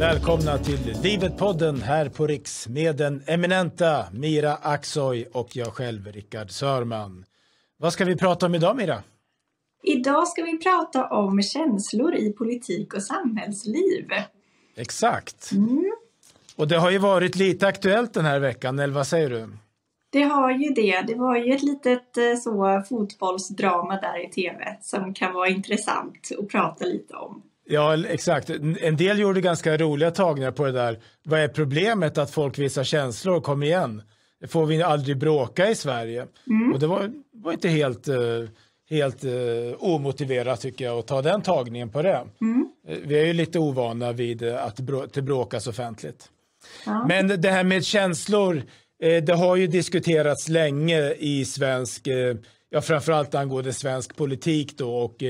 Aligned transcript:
Välkomna 0.00 0.58
till 0.58 0.96
Livet-podden 1.02 1.82
här 1.82 2.08
på 2.08 2.26
Riks 2.26 2.68
med 2.68 2.96
den 2.96 3.22
eminenta 3.26 4.04
Mira 4.12 4.54
Aksoy 4.54 5.26
och 5.32 5.56
jag 5.56 5.66
själv, 5.66 6.06
Rickard 6.12 6.50
Sörman. 6.50 7.24
Vad 7.76 7.92
ska 7.92 8.04
vi 8.04 8.16
prata 8.16 8.46
om 8.46 8.54
idag, 8.54 8.76
Mira? 8.76 9.02
Idag 9.82 10.28
ska 10.28 10.42
vi 10.42 10.58
prata 10.58 11.06
om 11.06 11.42
känslor 11.42 12.14
i 12.14 12.32
politik 12.32 12.94
och 12.94 13.02
samhällsliv. 13.02 14.08
Exakt. 14.76 15.52
Mm. 15.52 15.92
Och 16.56 16.68
det 16.68 16.76
har 16.76 16.90
ju 16.90 16.98
varit 16.98 17.36
lite 17.36 17.66
aktuellt 17.66 18.14
den 18.14 18.24
här 18.24 18.40
veckan, 18.40 18.78
eller 18.78 18.94
vad 18.94 19.06
säger 19.06 19.30
du? 19.30 19.48
Det 20.10 20.22
har 20.22 20.50
ju 20.50 20.68
det. 20.68 21.04
Det 21.06 21.14
var 21.14 21.36
ju 21.36 21.54
ett 21.54 21.62
litet 21.62 22.16
eh, 22.16 22.36
så 22.36 22.82
fotbollsdrama 22.88 24.00
där 24.00 24.26
i 24.26 24.30
tv 24.30 24.78
som 24.82 25.14
kan 25.14 25.34
vara 25.34 25.48
intressant 25.48 26.28
att 26.38 26.48
prata 26.48 26.84
lite 26.84 27.14
om. 27.14 27.42
Ja, 27.72 28.06
exakt. 28.06 28.50
En 28.80 28.96
del 28.96 29.18
gjorde 29.18 29.40
ganska 29.40 29.76
roliga 29.76 30.10
tagningar 30.10 30.50
på 30.50 30.64
det 30.64 30.72
där. 30.72 30.98
Vad 31.22 31.40
är 31.40 31.48
problemet 31.48 32.18
att 32.18 32.30
folk 32.30 32.58
visar 32.58 32.84
känslor? 32.84 33.40
Kom 33.40 33.62
igen. 33.62 34.02
Får 34.48 34.66
vi 34.66 34.82
aldrig 34.82 35.18
bråka 35.18 35.70
i 35.70 35.74
Sverige. 35.74 36.26
Mm. 36.46 36.72
Och 36.72 36.80
det 36.80 36.86
var, 36.86 37.12
var 37.32 37.52
inte 37.52 37.68
helt, 37.68 38.08
eh, 38.08 38.16
helt 38.90 39.24
uh, 39.24 39.32
omotiverat 39.78 40.60
tycker 40.60 40.84
jag 40.84 40.98
att 40.98 41.06
ta 41.06 41.22
den 41.22 41.42
tagningen 41.42 41.90
på 41.90 42.02
det. 42.02 42.26
Mm. 42.40 42.68
Vi 43.04 43.20
är 43.20 43.24
ju 43.24 43.32
lite 43.32 43.58
ovana 43.58 44.12
vid 44.12 44.42
att 44.42 44.76
det 45.12 45.22
bråkas 45.22 45.66
offentligt. 45.66 46.28
Ja. 46.86 47.06
Men 47.08 47.40
det 47.40 47.50
här 47.50 47.64
med 47.64 47.84
känslor, 47.84 48.62
det 48.98 49.32
har 49.32 49.56
ju 49.56 49.66
diskuterats 49.66 50.48
länge 50.48 51.12
i 51.12 51.44
svensk, 51.44 52.08
ja 52.70 52.80
framförallt 52.80 53.34
angående 53.34 53.72
svensk 53.72 54.16
politik 54.16 54.78
då 54.78 54.94
och 54.94 55.22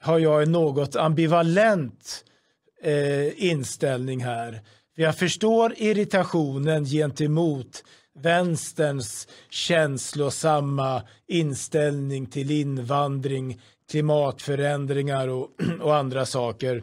har 0.00 0.18
jag 0.18 0.42
en 0.42 0.52
något 0.52 0.96
ambivalent 0.96 2.24
eh, 2.82 3.44
inställning 3.44 4.24
här. 4.24 4.60
Jag 4.94 5.18
förstår 5.18 5.74
irritationen 5.76 6.84
gentemot 6.84 7.84
vänsterns 8.18 9.28
känslosamma 9.50 11.02
inställning 11.28 12.26
till 12.26 12.50
invandring, 12.50 13.60
klimatförändringar 13.90 15.28
och, 15.28 15.48
och 15.80 15.96
andra 15.96 16.26
saker. 16.26 16.82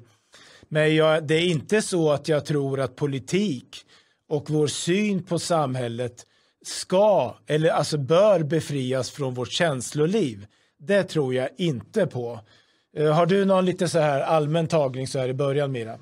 Men 0.70 0.96
jag, 0.96 1.28
det 1.28 1.36
är 1.36 1.48
inte 1.48 1.81
så 1.81 2.12
att 2.12 2.28
jag 2.28 2.46
tror 2.46 2.80
att 2.80 2.96
politik 2.96 3.78
och 4.30 4.50
vår 4.50 4.68
syn 4.68 5.24
på 5.24 5.40
samhället 5.40 6.26
ska 6.66 7.38
eller 7.48 7.70
alltså 7.70 7.98
bör 7.98 8.44
befrias 8.44 9.12
från 9.12 9.34
vårt 9.34 9.52
känsloliv. 9.52 10.46
Det 10.80 11.04
tror 11.04 11.34
jag 11.34 11.50
inte 11.58 12.08
på. 12.08 12.40
Eh, 12.98 13.14
har 13.14 13.26
du 13.26 13.45
någon 13.45 13.66
lite 13.66 13.88
så 13.88 14.00
här 14.00 14.22
allmän 14.22 14.67
tagning 14.67 15.08
så 15.08 15.20
här 15.20 15.30
i 15.30 15.34
början 15.34 15.72
Mira? 15.72 15.98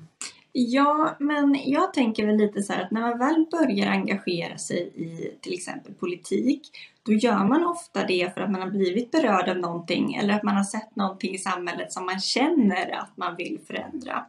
Ja, 0.52 1.16
men 1.18 1.56
jag 1.64 1.94
tänker 1.94 2.26
väl 2.26 2.36
lite 2.36 2.62
så 2.62 2.72
här 2.72 2.82
att 2.84 2.90
när 2.90 3.00
man 3.00 3.18
väl 3.18 3.46
börjar 3.50 3.86
engagera 3.86 4.58
sig 4.58 4.92
i 4.94 5.30
till 5.40 5.52
exempel 5.52 5.94
politik, 5.94 6.62
då 7.02 7.12
gör 7.12 7.44
man 7.44 7.64
ofta 7.64 8.06
det 8.06 8.34
för 8.34 8.40
att 8.40 8.50
man 8.50 8.62
har 8.62 8.70
blivit 8.70 9.10
berörd 9.10 9.48
av 9.48 9.56
någonting 9.56 10.14
eller 10.14 10.34
att 10.34 10.42
man 10.42 10.56
har 10.56 10.64
sett 10.64 10.96
någonting 10.96 11.34
i 11.34 11.38
samhället 11.38 11.92
som 11.92 12.06
man 12.06 12.20
känner 12.20 12.90
att 13.00 13.16
man 13.16 13.36
vill 13.36 13.58
förändra. 13.66 14.26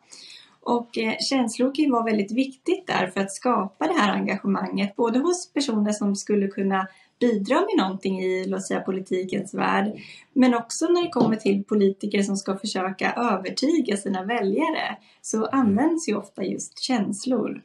Och 0.62 0.98
eh, 0.98 1.14
känslor 1.30 1.76
kan 1.76 1.86
ju 1.86 1.92
vara 1.92 2.04
väldigt 2.04 2.32
viktigt 2.32 2.88
där 2.88 3.08
för 3.08 3.22
att 3.22 3.32
skapa 3.32 3.88
det 3.88 3.94
här 3.94 4.14
engagemanget, 4.14 4.96
både 4.96 5.20
hos 5.20 5.54
personer 5.54 5.92
som 5.92 6.16
skulle 6.16 6.48
kunna 6.48 6.88
bidra 7.20 7.56
med 7.56 7.78
någonting 7.78 8.22
i 8.22 8.46
låt 8.46 8.68
säga, 8.68 8.80
politikens 8.80 9.54
värld. 9.54 10.02
Men 10.34 10.54
också 10.54 10.86
när 10.86 11.04
det 11.04 11.10
kommer 11.10 11.36
till 11.36 11.64
politiker 11.64 12.24
som 12.24 12.38
ska 12.38 12.58
försöka 12.58 13.14
övertyga 13.14 13.98
sina 13.98 14.24
väljare 14.24 14.98
så 15.22 15.46
används 15.46 16.10
ju 16.10 16.16
ofta 16.16 16.44
just 16.44 16.80
känslor. 16.80 17.62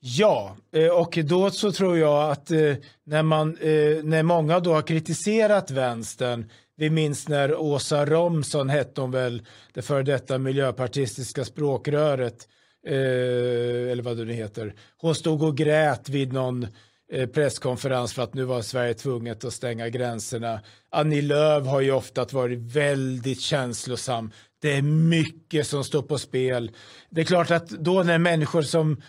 Ja, 0.00 0.56
eh, 0.72 1.00
och 1.00 1.18
då 1.24 1.50
så 1.50 1.72
tror 1.72 1.98
jag 1.98 2.30
att 2.30 2.50
eh, 2.50 2.74
när, 3.04 3.22
man, 3.22 3.56
eh, 3.56 4.04
när 4.04 4.22
många 4.22 4.60
då 4.60 4.72
har 4.72 4.82
kritiserat 4.82 5.70
vänstern 5.70 6.50
vi 6.76 6.90
minns 6.90 7.28
när 7.28 7.60
Åsa 7.60 8.06
Romson 8.06 8.68
hette 8.68 9.00
hon 9.00 9.10
väl, 9.10 9.42
det 9.72 9.82
före 9.82 10.02
detta 10.02 10.38
miljöpartistiska 10.38 11.44
språkröret, 11.44 12.48
eller 12.84 14.02
vad 14.02 14.16
det 14.16 14.24
nu 14.24 14.32
heter. 14.32 14.74
Hon 14.96 15.14
stod 15.14 15.42
och 15.42 15.56
grät 15.56 16.08
vid 16.08 16.32
någon 16.32 16.62
Eh, 16.62 16.68
Eh, 17.12 17.26
presskonferens 17.26 18.12
för 18.12 18.22
att 18.22 18.34
nu 18.34 18.44
var 18.44 18.62
Sverige 18.62 18.94
tvunget 18.94 19.44
att 19.44 19.52
stänga 19.52 19.88
gränserna. 19.88 20.60
Annie 20.90 21.22
Lööf 21.22 21.66
har 21.66 21.80
ju 21.80 21.92
ofta 21.92 22.24
varit 22.24 22.58
väldigt 22.58 23.40
känslosam. 23.40 24.30
Det 24.60 24.72
är 24.72 24.82
mycket 24.82 25.66
som 25.66 25.84
står 25.84 26.02
på 26.02 26.18
spel. 26.18 26.70
Det 27.10 27.20
är 27.20 27.24
klart 27.24 27.50
att 27.50 27.68
då 27.68 28.02
när 28.02 28.18
människor 28.18 28.62
som 28.62 29.02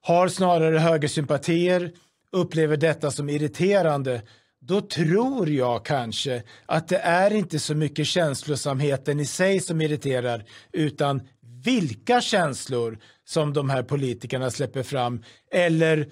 har 0.00 0.28
snarare 0.28 0.78
högersympatier 0.78 1.92
upplever 2.32 2.76
detta 2.76 3.10
som 3.10 3.28
irriterande 3.28 4.22
då 4.60 4.80
tror 4.80 5.48
jag 5.48 5.84
kanske 5.84 6.42
att 6.66 6.88
det 6.88 6.98
är 6.98 7.32
inte 7.32 7.58
så 7.58 7.74
mycket 7.74 8.06
känslosamheten 8.06 9.20
i 9.20 9.26
sig 9.26 9.60
som 9.60 9.80
irriterar 9.80 10.44
utan 10.72 11.22
vilka 11.64 12.20
känslor 12.20 12.98
som 13.24 13.52
de 13.52 13.70
här 13.70 13.82
politikerna 13.82 14.50
släpper 14.50 14.82
fram 14.82 15.22
eller 15.52 16.06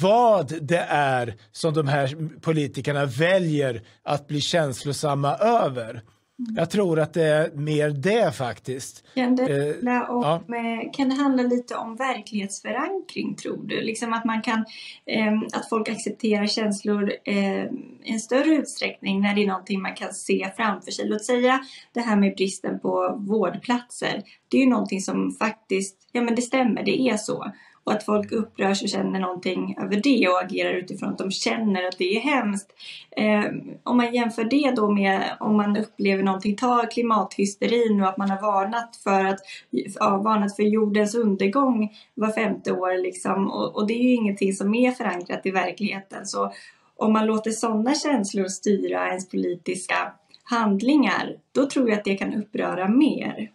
vad 0.00 0.52
det 0.62 0.86
är 0.88 1.34
som 1.52 1.74
de 1.74 1.88
här 1.88 2.40
politikerna 2.40 3.04
väljer 3.04 3.82
att 4.02 4.28
bli 4.28 4.40
känslosamma 4.40 5.36
över. 5.36 6.02
Mm. 6.38 6.54
Jag 6.56 6.70
tror 6.70 7.00
att 7.00 7.14
det 7.14 7.24
är 7.24 7.50
mer 7.50 7.90
det 7.90 8.36
faktiskt. 8.36 9.04
Kan 9.14 9.36
det, 9.36 9.68
eh, 9.68 10.10
om, 10.10 10.22
ja. 10.22 10.90
kan 10.92 11.08
det 11.08 11.14
handla 11.14 11.42
lite 11.42 11.76
om 11.76 11.96
verklighetsförankring 11.96 13.34
tror 13.34 13.62
du? 13.64 13.80
Liksom 13.80 14.12
att 14.12 14.24
man 14.24 14.42
kan, 14.42 14.64
eh, 15.06 15.32
att 15.52 15.68
folk 15.68 15.88
accepterar 15.88 16.46
känslor 16.46 17.12
eh, 17.24 17.64
i 18.04 18.12
en 18.12 18.20
större 18.20 18.54
utsträckning 18.54 19.20
när 19.20 19.34
det 19.34 19.42
är 19.42 19.46
någonting 19.46 19.82
man 19.82 19.94
kan 19.94 20.14
se 20.14 20.50
framför 20.56 20.90
sig. 20.90 21.08
Låt 21.08 21.24
säga 21.24 21.60
det 21.92 22.00
här 22.00 22.16
med 22.16 22.34
bristen 22.36 22.80
på 22.80 23.16
vårdplatser. 23.18 24.22
Det 24.48 24.56
är 24.56 24.60
ju 24.60 24.70
någonting 24.70 25.00
som 25.00 25.32
faktiskt, 25.32 25.96
ja 26.12 26.22
men 26.22 26.34
det 26.34 26.42
stämmer, 26.42 26.82
det 26.82 27.00
är 27.00 27.16
så 27.16 27.52
och 27.86 27.92
att 27.92 28.04
folk 28.04 28.32
upprörs 28.32 28.82
och 28.82 28.88
känner 28.88 29.20
någonting 29.20 29.78
över 29.82 30.00
det 30.02 30.28
och 30.28 30.42
agerar 30.42 30.74
utifrån 30.74 31.08
att 31.08 31.18
de 31.18 31.30
känner 31.30 31.88
att 31.88 31.98
det 31.98 32.16
är 32.16 32.20
hemskt. 32.20 32.72
Eh, 33.16 33.44
om 33.82 33.96
man 33.96 34.14
jämför 34.14 34.44
det 34.44 34.72
då 34.76 34.90
med 34.90 35.36
om 35.40 35.56
man 35.56 35.76
upplever 35.76 36.22
någonting, 36.22 36.56
ta 36.56 36.86
klimathysterin 36.86 38.02
och 38.02 38.08
att 38.08 38.16
man 38.16 38.30
har 38.30 38.40
varnat 38.40 38.96
för, 38.96 39.24
att, 39.24 39.40
ja, 39.70 40.16
varnat 40.16 40.56
för 40.56 40.62
jordens 40.62 41.14
undergång 41.14 41.92
var 42.14 42.32
femte 42.32 42.72
år 42.72 43.02
liksom. 43.02 43.50
och, 43.50 43.76
och 43.76 43.86
det 43.86 43.94
är 43.94 44.02
ju 44.02 44.14
ingenting 44.14 44.52
som 44.52 44.74
är 44.74 44.90
förankrat 44.90 45.46
i 45.46 45.50
verkligheten. 45.50 46.26
Så 46.26 46.52
om 46.96 47.12
man 47.12 47.26
låter 47.26 47.50
sådana 47.50 47.94
känslor 47.94 48.44
styra 48.48 49.08
ens 49.08 49.28
politiska 49.28 50.12
handlingar, 50.44 51.36
då 51.52 51.66
tror 51.66 51.88
jag 51.88 51.98
att 51.98 52.04
det 52.04 52.16
kan 52.16 52.34
uppröra 52.34 52.88
mer. 52.88 53.50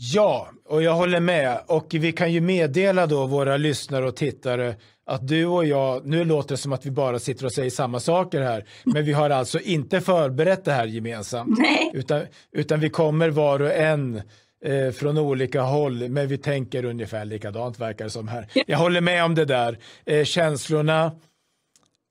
Ja, 0.00 0.48
och 0.68 0.82
jag 0.82 0.94
håller 0.94 1.20
med. 1.20 1.60
Och 1.66 1.86
vi 1.90 2.12
kan 2.12 2.32
ju 2.32 2.40
meddela 2.40 3.06
då 3.06 3.26
våra 3.26 3.56
lyssnare 3.56 4.06
och 4.06 4.16
tittare 4.16 4.74
att 5.06 5.28
du 5.28 5.46
och 5.46 5.64
jag, 5.64 6.06
nu 6.06 6.24
låter 6.24 6.48
det 6.48 6.56
som 6.56 6.72
att 6.72 6.86
vi 6.86 6.90
bara 6.90 7.18
sitter 7.18 7.44
och 7.44 7.52
säger 7.52 7.70
samma 7.70 8.00
saker 8.00 8.40
här, 8.40 8.64
men 8.84 9.04
vi 9.04 9.12
har 9.12 9.30
alltså 9.30 9.60
inte 9.60 10.00
förberett 10.00 10.64
det 10.64 10.72
här 10.72 10.86
gemensamt. 10.86 11.58
Nej. 11.58 11.90
Utan, 11.94 12.22
utan 12.52 12.80
vi 12.80 12.90
kommer 12.90 13.30
var 13.30 13.60
och 13.60 13.72
en 13.72 14.22
eh, 14.64 14.90
från 14.90 15.18
olika 15.18 15.62
håll, 15.62 16.08
men 16.08 16.28
vi 16.28 16.38
tänker 16.38 16.84
ungefär 16.84 17.24
likadant 17.24 17.80
verkar 17.80 18.04
det 18.04 18.10
som 18.10 18.28
här. 18.28 18.46
Jag 18.66 18.78
håller 18.78 19.00
med 19.00 19.24
om 19.24 19.34
det 19.34 19.44
där. 19.44 19.78
Eh, 20.06 20.24
känslorna, 20.24 21.12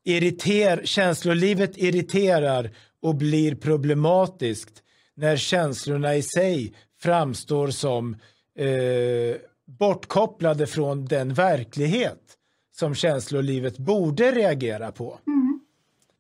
irriter, 0.06 0.81
känslolivet 0.84 1.78
irriterar 1.78 2.69
och 3.01 3.16
blir 3.16 3.56
problematiskt 3.56 4.84
när 5.16 5.38
känslorna 5.38 6.16
i 6.16 6.22
sig 6.22 6.74
framstår 7.00 7.68
som 7.68 8.16
eh, 8.58 9.36
bortkopplade 9.66 10.68
från 10.68 11.06
den 11.06 11.34
verklighet 11.34 12.20
som 12.76 12.96
känslolivet 12.96 13.78
borde 13.78 14.32
reagera 14.32 14.92
på. 14.92 15.20
Mm. 15.28 15.60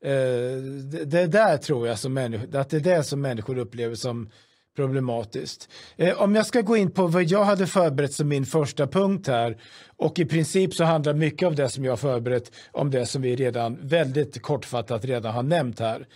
Eh, 0.03 0.61
det, 0.91 1.05
det 1.05 1.27
där 1.27 1.57
tror 1.57 1.87
jag 1.87 1.99
som 1.99 2.13
människor, 2.13 2.55
att 2.55 2.69
det 2.69 2.77
är 2.77 2.81
det 2.81 3.03
som 3.03 3.21
människor 3.21 3.57
upplever 3.57 3.95
som 3.95 4.29
problematiskt. 4.75 5.69
Eh, 5.95 6.21
om 6.21 6.35
jag 6.35 6.45
ska 6.45 6.61
gå 6.61 6.77
in 6.77 6.91
på 6.91 7.07
vad 7.07 7.23
jag 7.23 7.43
hade 7.43 7.67
förberett 7.67 8.13
som 8.13 8.27
min 8.27 8.45
första 8.45 8.87
punkt 8.87 9.27
här 9.27 9.57
och 9.97 10.19
i 10.19 10.25
princip 10.25 10.73
så 10.73 10.83
handlar 10.83 11.13
mycket 11.13 11.47
av 11.47 11.55
det 11.55 11.69
som 11.69 11.85
jag 11.85 11.91
har 11.91 11.97
förberett 11.97 12.51
om 12.71 12.91
det 12.91 13.05
som 13.05 13.21
vi 13.21 13.35
redan 13.35 13.77
väldigt 13.87 14.41
kortfattat 14.41 15.05
redan 15.05 15.33
har 15.33 15.43
nämnt 15.43 15.79
här. 15.79 16.07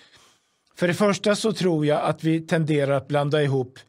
För 0.76 0.88
det 0.88 0.94
första 0.94 1.36
så 1.36 1.54
tror 1.54 1.86
jag 1.86 2.02
att 2.02 2.24
vi 2.24 2.42
tenderar 2.42 2.92
att 2.92 3.08
blanda 3.08 3.44
ihop 3.44 3.80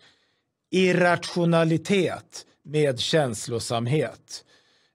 irrationalitet 0.73 2.47
med 2.65 3.01
känslosamhet. 3.01 4.45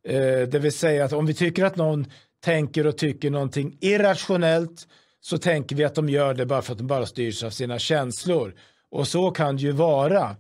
Eh, 0.08 0.40
det 0.48 0.60
vill 0.60 0.72
säga 0.72 1.06
att 1.06 1.14
om 1.14 1.26
vi 1.26 1.34
tycker 1.34 1.66
att 1.66 1.76
någon 1.76 2.06
tänker 2.44 2.88
och 2.88 2.98
tycker 2.98 3.30
någonting 3.30 3.78
irrationellt 3.82 4.88
så 5.22 5.38
tänker 5.38 5.76
vi 5.76 5.84
att 5.84 5.96
de 5.96 6.10
gör 6.10 6.34
det 6.34 6.46
bara 6.46 6.62
för 6.62 6.72
att 6.72 6.78
de 6.78 6.88
bara 6.88 7.06
styrs 7.06 7.44
av 7.44 7.50
sina 7.50 7.80
känslor. 7.80 8.56
Och 8.92 9.08
så 9.08 9.32
kan 9.32 9.56
det 9.56 9.62
ju 9.62 9.72
vara. 9.72 10.36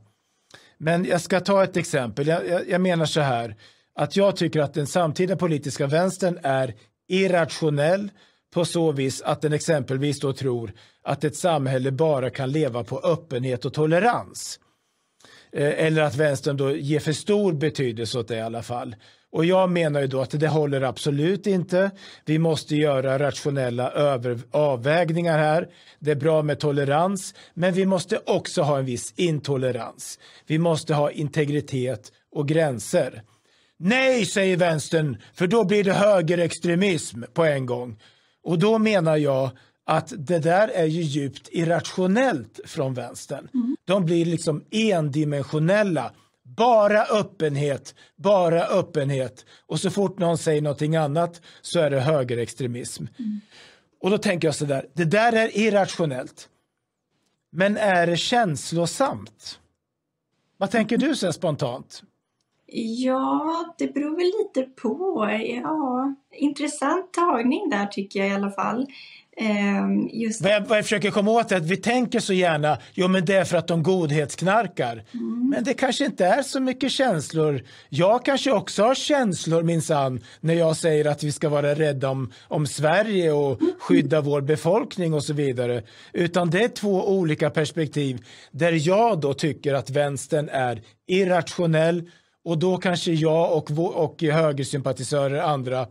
Men 0.77 1.05
jag 1.05 1.21
ska 1.21 1.39
ta 1.39 1.63
ett 1.63 1.77
exempel. 1.77 2.27
Jag, 2.27 2.47
jag, 2.47 2.69
jag 2.69 2.81
menar 2.81 3.05
så 3.05 3.21
här 3.21 3.55
att 3.95 4.15
jag 4.15 4.35
tycker 4.35 4.59
att 4.59 4.73
den 4.73 4.87
samtida 4.87 5.35
politiska 5.35 5.87
vänstern 5.87 6.39
är 6.43 6.73
irrationell 7.07 8.09
på 8.53 8.65
så 8.65 8.91
vis 8.91 9.21
att 9.21 9.41
den 9.41 9.53
exempelvis 9.53 10.19
då 10.19 10.33
tror 10.33 10.73
att 11.03 11.23
ett 11.23 11.35
samhälle 11.35 11.91
bara 11.91 12.29
kan 12.29 12.51
leva 12.51 12.83
på 12.83 12.99
öppenhet 12.99 13.65
och 13.65 13.73
tolerans. 13.73 14.59
Eh, 15.53 15.85
eller 15.85 16.01
att 16.01 16.15
vänstern 16.15 16.57
då 16.57 16.75
ger 16.75 16.99
för 16.99 17.13
stor 17.13 17.53
betydelse 17.53 18.19
åt 18.19 18.27
det 18.27 18.35
i 18.35 18.41
alla 18.41 18.63
fall. 18.63 18.95
Och 19.31 19.45
jag 19.45 19.69
menar 19.69 20.01
ju 20.01 20.07
då 20.07 20.21
att 20.21 20.39
det 20.39 20.47
håller 20.47 20.81
absolut 20.81 21.47
inte. 21.47 21.91
Vi 22.25 22.39
måste 22.39 22.75
göra 22.75 23.19
rationella 23.19 23.91
över, 23.91 24.39
avvägningar 24.51 25.37
här. 25.37 25.67
Det 25.99 26.11
är 26.11 26.15
bra 26.15 26.41
med 26.41 26.59
tolerans, 26.59 27.33
men 27.53 27.73
vi 27.73 27.85
måste 27.85 28.19
också 28.25 28.61
ha 28.61 28.79
en 28.79 28.85
viss 28.85 29.13
intolerans. 29.15 30.19
Vi 30.47 30.57
måste 30.57 30.93
ha 30.93 31.11
integritet 31.11 32.11
och 32.31 32.47
gränser. 32.47 33.21
Nej, 33.79 34.25
säger 34.25 34.57
vänstern, 34.57 35.17
för 35.33 35.47
då 35.47 35.63
blir 35.63 35.83
det 35.83 35.93
högerextremism 35.93 37.23
på 37.33 37.45
en 37.45 37.65
gång. 37.65 37.99
Och 38.43 38.59
då 38.59 38.77
menar 38.77 39.17
jag 39.17 39.49
att 39.89 40.13
det 40.17 40.39
där 40.39 40.67
är 40.67 40.85
ju 40.85 41.01
djupt 41.01 41.49
irrationellt 41.51 42.59
från 42.65 42.93
vänstern. 42.93 43.49
Mm. 43.53 43.77
De 43.85 44.05
blir 44.05 44.25
liksom 44.25 44.63
endimensionella. 44.71 46.11
Bara 46.43 47.03
öppenhet, 47.03 47.95
bara 48.15 48.63
öppenhet. 48.63 49.45
Och 49.65 49.79
så 49.79 49.89
fort 49.89 50.19
någon 50.19 50.37
säger 50.37 50.61
någonting 50.61 50.95
annat 50.95 51.41
så 51.61 51.79
är 51.79 51.89
det 51.89 51.99
högerextremism. 51.99 53.05
Mm. 53.19 53.41
Och 54.01 54.09
då 54.09 54.17
tänker 54.17 54.47
jag 54.47 54.55
så 54.55 54.65
där, 54.65 54.85
det 54.93 55.05
där 55.05 55.33
är 55.33 55.57
irrationellt. 55.57 56.49
Men 57.51 57.77
är 57.77 58.07
det 58.07 58.17
känslosamt? 58.17 59.59
Vad 60.57 60.71
tänker 60.71 60.97
du 60.97 61.15
så 61.15 61.33
spontant? 61.33 62.03
Ja, 62.75 63.75
det 63.77 63.93
beror 63.93 64.15
väl 64.15 64.25
lite 64.25 64.71
på. 64.81 65.27
Ja, 65.41 66.15
intressant 66.31 67.13
tagning 67.13 67.69
där 67.69 67.85
tycker 67.85 68.19
jag 68.19 68.29
i 68.29 68.33
alla 68.33 68.51
fall. 68.51 68.87
Ehm, 69.39 70.09
just 70.13 70.41
vad, 70.41 70.51
jag, 70.51 70.61
vad 70.61 70.77
jag 70.77 70.85
försöker 70.85 71.11
komma 71.11 71.31
åt 71.31 71.51
är 71.51 71.57
att 71.57 71.65
vi 71.65 71.77
tänker 71.77 72.19
så 72.19 72.33
gärna, 72.33 72.77
jo 72.93 73.07
men 73.07 73.25
det 73.25 73.35
är 73.35 73.43
för 73.45 73.57
att 73.57 73.67
de 73.67 73.83
godhetsknarkar. 73.83 75.03
Mm. 75.13 75.49
Men 75.49 75.63
det 75.63 75.73
kanske 75.73 76.05
inte 76.05 76.25
är 76.25 76.41
så 76.41 76.59
mycket 76.59 76.91
känslor. 76.91 77.63
Jag 77.89 78.25
kanske 78.25 78.51
också 78.51 78.83
har 78.83 78.95
känslor 78.95 79.63
minsann 79.63 80.23
när 80.39 80.53
jag 80.53 80.77
säger 80.77 81.05
att 81.05 81.23
vi 81.23 81.31
ska 81.31 81.49
vara 81.49 81.75
rädda 81.75 82.09
om, 82.09 82.31
om 82.47 82.67
Sverige 82.67 83.31
och 83.31 83.59
skydda 83.79 84.21
vår 84.21 84.41
befolkning 84.41 85.13
och 85.13 85.23
så 85.23 85.33
vidare. 85.33 85.83
Utan 86.13 86.49
det 86.49 86.63
är 86.63 86.69
två 86.69 87.09
olika 87.09 87.49
perspektiv 87.49 88.25
där 88.51 88.87
jag 88.87 89.19
då 89.19 89.33
tycker 89.33 89.73
att 89.73 89.89
vänstern 89.89 90.49
är 90.51 90.81
irrationell 91.07 92.09
och 92.45 92.57
då 92.57 92.77
kanske 92.77 93.11
jag 93.11 93.57
och, 93.57 93.71
och 94.03 94.21
högersympatisörer 94.21 95.41
andra 95.41 95.87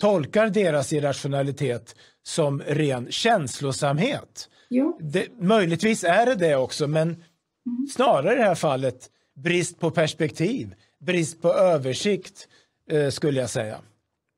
tolkar 0.00 0.50
deras 0.50 0.92
irrationalitet 0.92 1.94
som 2.22 2.62
ren 2.66 3.06
känslosamhet. 3.10 4.48
Jo. 4.68 4.98
Det, 5.00 5.28
möjligtvis 5.40 6.04
är 6.04 6.26
det 6.26 6.34
det 6.34 6.56
också, 6.56 6.86
men 6.86 7.08
mm. 7.08 7.86
snarare 7.90 8.32
i 8.34 8.36
det 8.36 8.44
här 8.44 8.54
fallet 8.54 9.10
brist 9.36 9.80
på 9.80 9.90
perspektiv, 9.90 10.74
brist 10.98 11.42
på 11.42 11.52
översikt 11.52 12.48
eh, 12.90 13.08
skulle 13.08 13.40
jag 13.40 13.50
säga. 13.50 13.78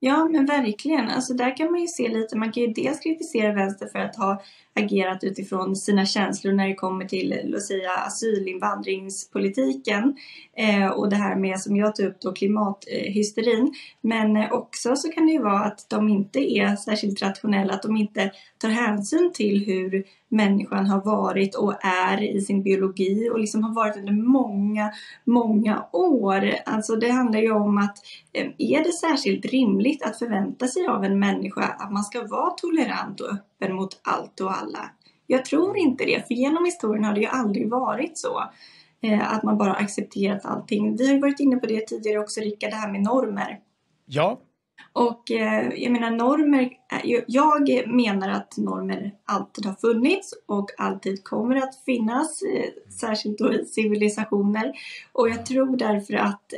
Ja, 0.04 0.28
men 0.32 0.46
verkligen. 0.46 1.08
Alltså 1.08 1.34
där 1.34 1.56
kan 1.56 1.70
man 1.70 1.80
ju 1.80 1.86
se 1.86 2.08
lite, 2.08 2.36
man 2.36 2.52
kan 2.52 2.62
ju 2.62 2.72
dels 2.72 3.00
kritisera 3.00 3.52
vänster 3.52 3.86
för 3.86 3.98
att 3.98 4.16
ha 4.16 4.42
agerat 4.74 5.24
utifrån 5.24 5.76
sina 5.76 6.06
känslor 6.06 6.52
när 6.52 6.68
det 6.68 6.74
kommer 6.74 7.04
till, 7.04 7.40
låt 7.44 7.62
säga, 7.62 7.90
asylinvandringspolitiken 7.90 10.16
eh, 10.56 10.86
och 10.86 11.10
det 11.10 11.16
här 11.16 11.36
med, 11.36 11.60
som 11.60 11.76
jag 11.76 11.96
tog 11.96 12.06
upp 12.06 12.20
då, 12.20 12.32
klimathysterin. 12.32 13.74
Men 14.00 14.36
eh, 14.36 14.52
också 14.52 14.96
så 14.96 15.08
kan 15.08 15.26
det 15.26 15.32
ju 15.32 15.42
vara 15.42 15.60
att 15.60 15.86
de 15.90 16.08
inte 16.08 16.40
är 16.40 16.76
särskilt 16.76 17.22
rationella, 17.22 17.74
att 17.74 17.82
de 17.82 17.96
inte 17.96 18.30
tar 18.58 18.68
hänsyn 18.68 19.30
till 19.34 19.64
hur 19.66 20.04
människan 20.28 20.86
har 20.86 21.00
varit 21.00 21.54
och 21.54 21.84
är 21.84 22.22
i 22.22 22.40
sin 22.40 22.62
biologi 22.62 23.30
och 23.32 23.38
liksom 23.38 23.62
har 23.62 23.74
varit 23.74 23.96
under 23.96 24.12
många, 24.12 24.92
många 25.24 25.86
år. 25.92 26.54
Alltså 26.66 26.96
det 26.96 27.10
handlar 27.10 27.40
ju 27.40 27.52
om 27.52 27.78
att 27.78 27.96
eh, 28.32 28.46
är 28.58 28.84
det 28.84 28.92
särskilt 28.92 29.46
rimligt 29.46 30.02
att 30.02 30.18
förvänta 30.18 30.66
sig 30.66 30.86
av 30.86 31.04
en 31.04 31.18
människa 31.18 31.62
att 31.62 31.92
man 31.92 32.04
ska 32.04 32.26
vara 32.26 32.50
tolerant 32.50 33.20
och 33.20 33.28
öppen 33.28 33.51
mot 33.68 34.00
allt 34.02 34.40
och 34.40 34.58
alla? 34.58 34.90
Jag 35.26 35.44
tror 35.44 35.76
inte 35.76 36.04
det, 36.04 36.26
för 36.26 36.34
genom 36.34 36.64
historien 36.64 37.04
har 37.04 37.14
det 37.14 37.20
ju 37.20 37.26
aldrig 37.26 37.70
varit 37.70 38.18
så 38.18 38.44
eh, 39.02 39.34
att 39.34 39.42
man 39.42 39.58
bara 39.58 39.74
accepterat 39.74 40.44
allting. 40.44 40.96
Vi 40.96 41.12
har 41.12 41.20
varit 41.20 41.40
inne 41.40 41.56
på 41.56 41.66
det 41.66 41.86
tidigare 41.86 42.18
också, 42.18 42.40
Rickard, 42.40 42.70
det 42.70 42.76
här 42.76 42.92
med 42.92 43.02
normer. 43.02 43.60
Ja, 44.06 44.40
och 44.92 45.30
eh, 45.30 45.68
jag 45.76 45.92
menar 45.92 46.10
normer, 46.10 46.70
jag 47.26 47.88
menar 47.88 48.28
att 48.28 48.56
normer 48.56 49.14
alltid 49.24 49.66
har 49.66 49.74
funnits 49.74 50.34
och 50.46 50.70
alltid 50.78 51.24
kommer 51.24 51.56
att 51.56 51.84
finnas, 51.84 52.42
eh, 52.42 52.92
särskilt 53.00 53.38
då 53.38 53.52
i 53.52 53.64
civilisationer. 53.64 54.72
Och 55.12 55.28
jag 55.28 55.46
tror 55.46 55.76
därför 55.76 56.14
att 56.14 56.52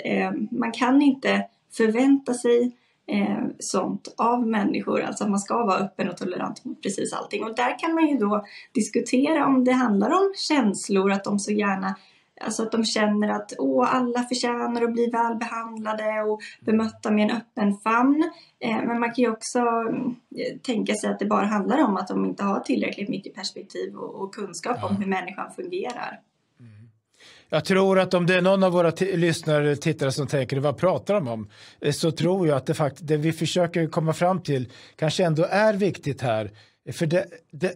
man 0.50 0.72
kan 0.72 1.02
inte 1.02 1.46
förvänta 1.72 2.34
sig 2.34 2.72
eh, 3.06 3.44
sånt 3.58 4.14
av 4.18 4.46
människor, 4.46 5.00
alltså 5.00 5.24
att 5.24 5.30
man 5.30 5.40
ska 5.40 5.64
vara 5.64 5.78
öppen 5.78 6.08
och 6.08 6.16
tolerant 6.16 6.64
mot 6.64 6.82
precis 6.82 7.12
allting. 7.12 7.44
Och 7.44 7.56
där 7.56 7.78
kan 7.78 7.94
man 7.94 8.06
ju 8.06 8.18
då 8.18 8.44
diskutera 8.72 9.46
om 9.46 9.64
det 9.64 9.72
handlar 9.72 10.10
om 10.10 10.32
känslor, 10.36 11.12
att 11.12 11.24
de 11.24 11.38
så 11.38 11.52
gärna 11.52 11.94
Alltså 12.40 12.62
att 12.62 12.72
de 12.72 12.84
känner 12.84 13.28
att 13.28 13.52
åh, 13.58 13.94
alla 13.94 14.22
förtjänar 14.22 14.82
att 14.82 14.92
bli 14.92 15.10
välbehandlade 15.10 16.22
och 16.22 16.40
bemötta 16.60 17.10
med 17.10 17.30
en 17.30 17.36
öppen 17.36 17.76
famn. 17.76 18.30
Eh, 18.60 18.76
men 18.76 19.00
man 19.00 19.12
kan 19.12 19.24
ju 19.24 19.30
också 19.30 19.58
eh, 19.58 20.58
tänka 20.62 20.94
sig 20.94 21.10
att 21.10 21.18
det 21.18 21.26
bara 21.26 21.46
handlar 21.46 21.84
om 21.84 21.96
att 21.96 22.08
de 22.08 22.24
inte 22.24 22.44
har 22.44 22.60
tillräckligt 22.60 23.08
mycket 23.08 23.34
perspektiv 23.34 23.96
och, 23.96 24.22
och 24.22 24.34
kunskap 24.34 24.76
ja. 24.80 24.88
om 24.88 24.96
hur 24.96 25.06
människan 25.06 25.52
fungerar. 25.56 26.20
Jag 27.54 27.64
tror 27.64 27.98
att 27.98 28.14
om 28.14 28.26
det 28.26 28.34
är 28.34 28.42
någon 28.42 28.62
av 28.62 28.72
våra 28.72 28.92
lyssnare 29.00 29.64
eller 29.64 29.76
tittare 29.76 30.12
som 30.12 30.26
tänker 30.26 30.56
vad 30.56 30.76
pratar 30.76 31.14
de 31.14 31.28
om? 31.28 31.48
Eh, 31.80 31.92
så 31.92 32.10
tror 32.10 32.48
jag 32.48 32.56
att 32.56 32.66
det, 32.66 32.74
fakt 32.74 32.98
det 33.00 33.16
vi 33.16 33.32
försöker 33.32 33.86
komma 33.86 34.12
fram 34.12 34.42
till 34.42 34.68
kanske 34.96 35.24
ändå 35.24 35.46
är 35.50 35.74
viktigt 35.74 36.20
här. 36.20 36.50
För 36.92 37.06
det, 37.06 37.26
det 37.52 37.74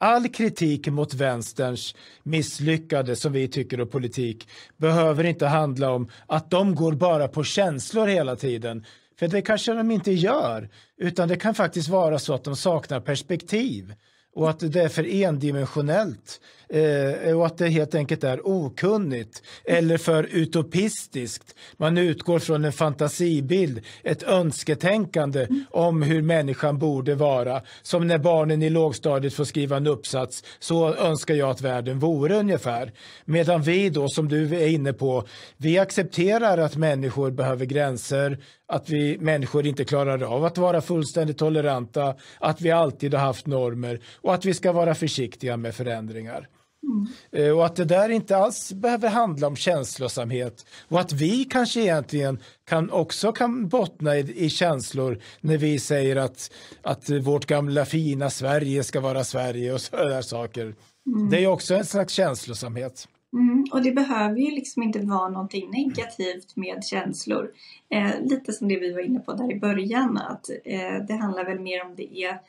All 0.00 0.28
kritik 0.28 0.86
mot 0.86 1.14
vänsterns 1.14 1.94
misslyckade, 2.22 3.16
som 3.16 3.32
vi 3.32 3.48
tycker, 3.48 3.80
och 3.80 3.90
politik 3.90 4.48
behöver 4.76 5.24
inte 5.24 5.46
handla 5.46 5.90
om 5.90 6.08
att 6.26 6.50
de 6.50 6.74
går 6.74 6.92
bara 6.92 7.28
på 7.28 7.44
känslor 7.44 8.06
hela 8.06 8.36
tiden. 8.36 8.84
För 9.18 9.28
det 9.28 9.42
kanske 9.42 9.72
de 9.72 9.90
inte 9.90 10.12
gör, 10.12 10.68
utan 10.96 11.28
det 11.28 11.36
kan 11.36 11.54
faktiskt 11.54 11.88
vara 11.88 12.18
så 12.18 12.34
att 12.34 12.44
de 12.44 12.56
saknar 12.56 13.00
perspektiv 13.00 13.94
och 14.34 14.50
att 14.50 14.72
det 14.72 14.82
är 14.82 14.88
för 14.88 15.14
endimensionellt 15.14 16.40
eh, 16.70 17.36
och 17.36 17.46
att 17.46 17.58
det 17.58 17.68
helt 17.68 17.94
enkelt 17.94 18.24
är 18.24 18.48
okunnigt 18.48 19.42
eller 19.64 19.98
för 19.98 20.24
utopistiskt. 20.24 21.54
Man 21.76 21.98
utgår 21.98 22.38
från 22.38 22.64
en 22.64 22.72
fantasibild, 22.72 23.80
ett 24.02 24.22
önsketänkande 24.22 25.46
om 25.70 26.02
hur 26.02 26.22
människan 26.22 26.78
borde 26.78 27.14
vara. 27.14 27.62
Som 27.82 28.06
när 28.06 28.18
barnen 28.18 28.62
i 28.62 28.70
lågstadiet 28.70 29.34
får 29.34 29.44
skriva 29.44 29.76
en 29.76 29.86
uppsats, 29.86 30.44
så 30.58 30.94
önskar 30.94 31.34
jag 31.34 31.50
att 31.50 31.60
världen 31.60 31.98
vore 31.98 32.36
ungefär. 32.36 32.92
Medan 33.24 33.62
vi 33.62 33.90
då, 33.90 34.08
som 34.08 34.28
du 34.28 34.54
är 34.54 34.68
inne 34.68 34.92
på, 34.92 35.24
vi 35.56 35.78
accepterar 35.78 36.58
att 36.58 36.76
människor 36.76 37.30
behöver 37.30 37.64
gränser, 37.64 38.38
att 38.68 38.90
vi 38.90 39.18
människor 39.18 39.66
inte 39.66 39.84
klarar 39.84 40.22
av 40.22 40.44
att 40.44 40.58
vara 40.58 40.80
fullständigt 40.80 41.38
toleranta, 41.38 42.14
att 42.38 42.60
vi 42.60 42.70
alltid 42.70 43.14
har 43.14 43.20
haft 43.20 43.46
normer 43.46 44.00
och 44.20 44.34
att 44.34 44.44
vi 44.44 44.54
ska 44.54 44.72
vara 44.72 44.94
försiktiga 44.94 45.56
med 45.56 45.74
förändringar. 45.74 46.48
Mm. 46.82 47.56
Och 47.56 47.66
att 47.66 47.76
det 47.76 47.84
där 47.84 48.08
inte 48.08 48.36
alls 48.36 48.72
behöver 48.72 49.08
handla 49.08 49.46
om 49.46 49.56
känslosamhet 49.56 50.66
och 50.88 51.00
att 51.00 51.12
vi 51.12 51.44
kanske 51.44 51.80
egentligen 51.80 52.38
kan 52.68 52.90
också 52.90 53.32
kan 53.32 53.68
bottna 53.68 54.16
i, 54.16 54.44
i 54.44 54.50
känslor 54.50 55.18
när 55.40 55.58
vi 55.58 55.78
säger 55.78 56.16
att, 56.16 56.50
att 56.82 57.10
vårt 57.10 57.46
gamla 57.46 57.84
fina 57.84 58.30
Sverige 58.30 58.84
ska 58.84 59.00
vara 59.00 59.24
Sverige 59.24 59.72
och 59.72 59.80
sådana 59.80 60.22
saker. 60.22 60.74
Mm. 61.06 61.30
Det 61.30 61.44
är 61.44 61.46
också 61.46 61.74
en 61.74 61.84
slags 61.84 62.12
känslosamhet. 62.12 63.08
Mm, 63.32 63.64
och 63.72 63.82
det 63.82 63.92
behöver 63.92 64.36
ju 64.36 64.50
liksom 64.50 64.82
inte 64.82 64.98
vara 64.98 65.28
någonting 65.28 65.70
negativt 65.70 66.56
med 66.56 66.84
känslor. 66.84 67.50
Eh, 67.94 68.20
lite 68.20 68.52
som 68.52 68.68
det 68.68 68.78
vi 68.78 68.92
var 68.92 69.00
inne 69.00 69.20
på 69.20 69.32
där 69.32 69.52
i 69.52 69.60
början, 69.60 70.18
att 70.18 70.50
eh, 70.64 71.06
det 71.08 71.14
handlar 71.14 71.44
väl 71.44 71.60
mer 71.60 71.84
om 71.84 71.94
det 71.96 72.18
är 72.18 72.40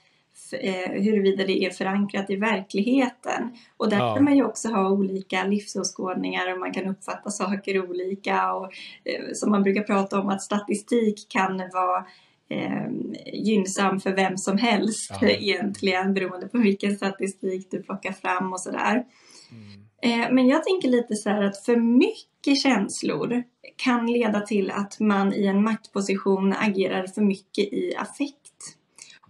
eh, 0.54 0.92
huruvida 1.02 1.46
det 1.46 1.66
är 1.66 1.70
förankrat 1.70 2.30
i 2.30 2.36
verkligheten. 2.36 3.58
Och 3.78 3.90
där 3.90 3.98
ja. 3.98 4.16
kan 4.16 4.24
man 4.24 4.36
ju 4.36 4.46
också 4.46 4.70
ha 4.70 4.90
olika 4.90 5.44
livsåskådningar 5.44 6.54
och 6.54 6.60
man 6.60 6.74
kan 6.74 6.86
uppfatta 6.86 7.30
saker 7.30 7.90
olika. 7.90 8.54
Och, 8.54 8.66
eh, 9.04 9.34
som 9.34 9.52
man 9.52 9.64
brukar 9.64 9.84
prata 9.84 10.20
om 10.20 10.30
att 10.30 10.42
statistik 10.42 11.30
kan 11.30 11.58
vara 11.58 12.06
eh, 12.50 12.88
gynnsam 13.34 14.00
för 14.00 14.16
vem 14.16 14.38
som 14.38 14.58
helst 14.58 15.12
ja. 15.22 15.28
egentligen 15.30 16.14
beroende 16.14 16.48
på 16.48 16.58
vilken 16.58 16.96
statistik 16.96 17.72
du 17.72 17.84
plockar 17.84 18.12
fram 18.12 18.54
och 18.54 18.60
sådär. 18.60 19.04
Mm. 19.52 19.82
Eh, 20.02 20.32
men 20.32 20.48
jag 20.48 20.64
tänker 20.64 20.90
lite 20.90 21.16
så 21.16 21.30
här 21.30 21.42
att 21.42 21.66
för 21.66 21.76
mycket 21.76 22.62
känslor 22.62 23.44
kan 23.76 24.12
leda 24.12 24.40
till 24.40 24.72
att 24.72 25.00
man 25.00 25.34
i 25.34 25.46
en 25.46 25.64
maktposition 25.64 26.54
agerar 26.54 27.08
för 27.08 27.22
mycket 27.22 27.74
i 27.74 27.96
affekt. 27.98 28.41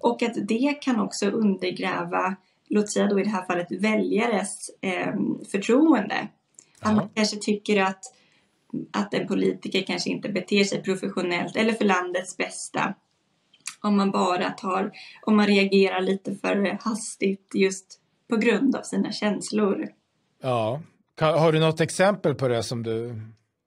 Och 0.03 0.24
att 0.24 0.48
det 0.48 0.74
kan 0.81 1.00
också 1.00 1.25
undergräva, 1.25 2.36
låt 2.70 2.91
säga 2.91 3.08
då 3.08 3.20
i 3.20 3.24
det 3.24 3.29
här 3.29 3.46
fallet 3.46 3.67
väljares 3.72 4.70
eh, 4.81 5.13
förtroende. 5.51 6.27
Att 6.79 6.96
man 6.96 7.10
kanske 7.13 7.38
tycker 7.38 7.81
att, 7.81 8.03
att 8.91 9.13
en 9.13 9.27
politiker 9.27 9.81
kanske 9.81 10.10
inte 10.10 10.29
beter 10.29 10.63
sig 10.63 10.84
professionellt 10.84 11.55
eller 11.55 11.74
för 11.74 11.86
landets 11.86 12.38
bästa. 12.38 12.93
Om 13.81 13.98
man 13.98 14.12
bara 14.12 14.50
tar, 14.50 14.91
om 15.22 15.36
man 15.36 15.48
reagerar 15.48 16.01
lite 16.01 16.36
för 16.36 16.77
hastigt 16.81 17.51
just 17.53 18.00
på 18.29 18.38
grund 18.38 18.75
av 18.75 18.81
sina 18.81 19.12
känslor. 19.12 19.88
Ja, 20.41 20.81
har 21.20 21.51
du 21.51 21.60
något 21.60 21.81
exempel 21.81 22.36
på 22.36 22.48
det 22.48 22.63
som 22.63 22.84
du 22.84 23.22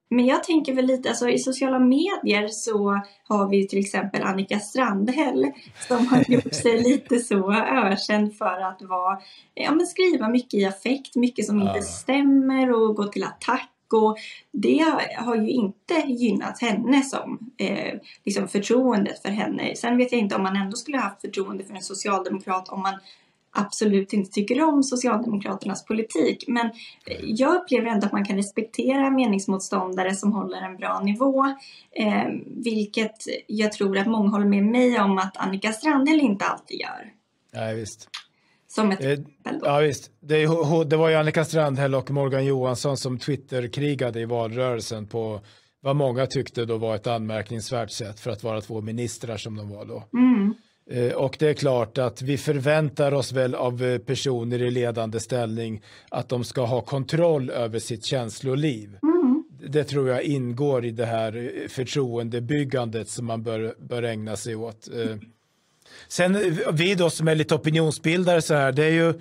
men 0.09 0.25
jag 0.25 0.43
tänker 0.43 0.73
väl 0.73 0.85
lite, 0.85 1.09
alltså 1.09 1.29
i 1.29 1.39
sociala 1.39 1.79
medier 1.79 2.47
så 2.47 3.01
har 3.27 3.49
vi 3.49 3.67
till 3.67 3.79
exempel 3.79 4.23
Annika 4.23 4.59
Strandhäll 4.59 5.51
som 5.87 6.07
har 6.07 6.23
gjort 6.31 6.53
sig 6.53 6.83
lite 6.83 7.19
så 7.19 7.53
ökänd 7.53 8.37
för 8.37 8.61
att 8.61 8.81
vara, 8.81 9.17
ja 9.53 9.71
men 9.71 9.87
skriva 9.87 10.29
mycket 10.29 10.53
i 10.53 10.65
affekt, 10.65 11.15
mycket 11.15 11.45
som 11.45 11.61
inte 11.61 11.81
stämmer 11.81 12.71
och 12.71 12.95
gå 12.95 13.03
till 13.03 13.23
attack 13.23 13.71
och 13.93 14.17
det 14.51 14.85
har 15.17 15.35
ju 15.35 15.49
inte 15.49 15.93
gynnat 16.07 16.61
henne 16.61 17.01
som 17.01 17.51
eh, 17.57 17.99
liksom 18.25 18.47
förtroendet 18.47 19.21
för 19.21 19.29
henne. 19.29 19.75
Sen 19.75 19.97
vet 19.97 20.11
jag 20.11 20.21
inte 20.21 20.35
om 20.35 20.43
man 20.43 20.55
ändå 20.55 20.77
skulle 20.77 20.97
haft 20.97 21.21
förtroende 21.21 21.63
för 21.63 21.73
en 21.73 21.81
socialdemokrat 21.81 22.69
om 22.69 22.81
man 22.81 22.99
absolut 23.55 24.13
inte 24.13 24.31
tycker 24.31 24.63
om 24.63 24.83
Socialdemokraternas 24.83 25.85
politik. 25.85 26.43
Men 26.47 26.71
jag 27.23 27.55
upplever 27.55 27.87
ändå 27.87 28.05
att 28.05 28.11
man 28.11 28.25
kan 28.25 28.35
respektera 28.35 29.09
meningsmotståndare 29.09 30.15
som 30.15 30.31
håller 30.31 30.61
en 30.61 30.77
bra 30.77 30.99
nivå. 30.99 31.45
Eh, 31.91 32.25
vilket 32.47 33.15
jag 33.47 33.71
tror 33.71 33.97
att 33.97 34.07
många 34.07 34.29
håller 34.29 34.45
med 34.45 34.63
mig 34.63 34.99
om 34.99 35.17
att 35.17 35.37
Annika 35.37 35.71
Strandhäll 35.71 36.19
inte 36.19 36.45
alltid 36.45 36.79
gör. 36.79 37.13
Ja, 37.51 37.73
visst. 37.75 38.09
Som 38.67 38.91
ett 38.91 39.03
eh, 39.03 39.19
Ja, 39.61 39.79
visst. 39.79 40.11
Det, 40.19 40.47
det 40.85 40.97
var 40.97 41.09
ju 41.09 41.15
Annika 41.15 41.45
Strandhäll 41.45 41.95
och 41.95 42.11
Morgan 42.11 42.45
Johansson 42.45 42.97
som 42.97 43.19
Twitter-krigade 43.19 44.19
i 44.19 44.25
valrörelsen 44.25 45.07
på 45.07 45.41
vad 45.81 45.95
många 45.95 46.25
tyckte 46.25 46.65
då 46.65 46.77
var 46.77 46.95
ett 46.95 47.07
anmärkningsvärt 47.07 47.91
sätt 47.91 48.19
för 48.19 48.31
att 48.31 48.43
vara 48.43 48.61
två 48.61 48.81
ministrar 48.81 49.37
som 49.37 49.55
de 49.55 49.69
var 49.69 49.85
då. 49.85 50.03
Mm. 50.13 50.53
Eh, 50.91 51.13
och 51.13 51.35
det 51.39 51.49
är 51.49 51.53
klart 51.53 51.97
att 51.97 52.21
vi 52.21 52.37
förväntar 52.37 53.11
oss 53.11 53.31
väl 53.31 53.55
av 53.55 53.83
eh, 53.83 53.97
personer 53.97 54.61
i 54.61 54.71
ledande 54.71 55.19
ställning 55.19 55.81
att 56.09 56.29
de 56.29 56.43
ska 56.43 56.65
ha 56.65 56.81
kontroll 56.81 57.49
över 57.49 57.79
sitt 57.79 58.05
känsloliv. 58.05 58.97
Mm. 59.03 59.43
Det 59.69 59.83
tror 59.83 60.09
jag 60.09 60.23
ingår 60.23 60.85
i 60.85 60.91
det 60.91 61.05
här 61.05 61.35
eh, 61.35 61.67
förtroendebyggandet 61.67 63.09
som 63.09 63.25
man 63.25 63.43
bör, 63.43 63.75
bör 63.79 64.03
ägna 64.03 64.35
sig 64.35 64.55
åt. 64.55 64.89
Sen 66.07 66.57
vi 66.73 66.95
då 66.95 67.09
som 67.09 67.27
är 67.27 67.35
lite 67.35 67.55
opinionsbildare 67.55 68.41
så 68.41 68.53
här, 68.53 68.71
det 68.71 68.83
är 68.83 68.91
ju 68.91 69.13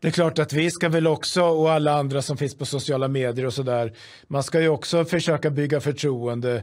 det 0.00 0.08
är 0.08 0.12
klart 0.12 0.38
att 0.38 0.52
vi 0.52 0.70
ska 0.70 0.88
väl 0.88 1.06
också 1.06 1.42
och 1.42 1.72
alla 1.72 1.92
andra 1.92 2.22
som 2.22 2.36
finns 2.36 2.54
på 2.54 2.66
sociala 2.66 3.08
medier 3.08 3.46
och 3.46 3.54
så 3.54 3.62
där, 3.62 3.92
man 4.26 4.42
ska 4.42 4.60
ju 4.60 4.68
också 4.68 5.04
försöka 5.04 5.50
bygga 5.50 5.80
förtroende. 5.80 6.62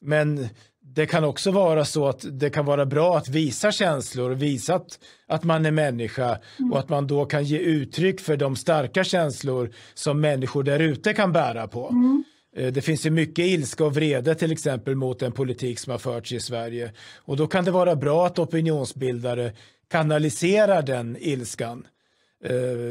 Men 0.00 0.48
det 0.94 1.06
kan 1.06 1.24
också 1.24 1.50
vara 1.50 1.84
så 1.84 2.08
att 2.08 2.24
det 2.30 2.50
kan 2.50 2.64
vara 2.64 2.86
bra 2.86 3.16
att 3.16 3.28
visa 3.28 3.72
känslor 3.72 4.30
och 4.30 4.42
visa 4.42 4.74
att, 4.74 4.98
att 5.26 5.44
man 5.44 5.66
är 5.66 5.70
människa 5.70 6.38
mm. 6.58 6.72
och 6.72 6.78
att 6.78 6.88
man 6.88 7.06
då 7.06 7.24
kan 7.24 7.44
ge 7.44 7.58
uttryck 7.58 8.20
för 8.20 8.36
de 8.36 8.56
starka 8.56 9.04
känslor 9.04 9.70
som 9.94 10.20
människor 10.20 10.62
där 10.62 10.78
ute 10.78 11.12
kan 11.12 11.32
bära 11.32 11.68
på. 11.68 11.88
Mm. 11.88 12.24
Eh, 12.56 12.72
det 12.72 12.82
finns 12.82 13.06
ju 13.06 13.10
mycket 13.10 13.44
ilska 13.44 13.84
och 13.84 13.94
vrede 13.94 14.34
till 14.34 14.52
exempel 14.52 14.94
mot 14.94 15.18
den 15.18 15.32
politik 15.32 15.78
som 15.78 15.90
har 15.90 15.98
förts 15.98 16.32
i 16.32 16.40
Sverige 16.40 16.92
och 17.16 17.36
då 17.36 17.46
kan 17.46 17.64
det 17.64 17.70
vara 17.70 17.96
bra 17.96 18.26
att 18.26 18.38
opinionsbildare 18.38 19.52
kanaliserar 19.90 20.82
den 20.82 21.16
ilskan 21.20 21.86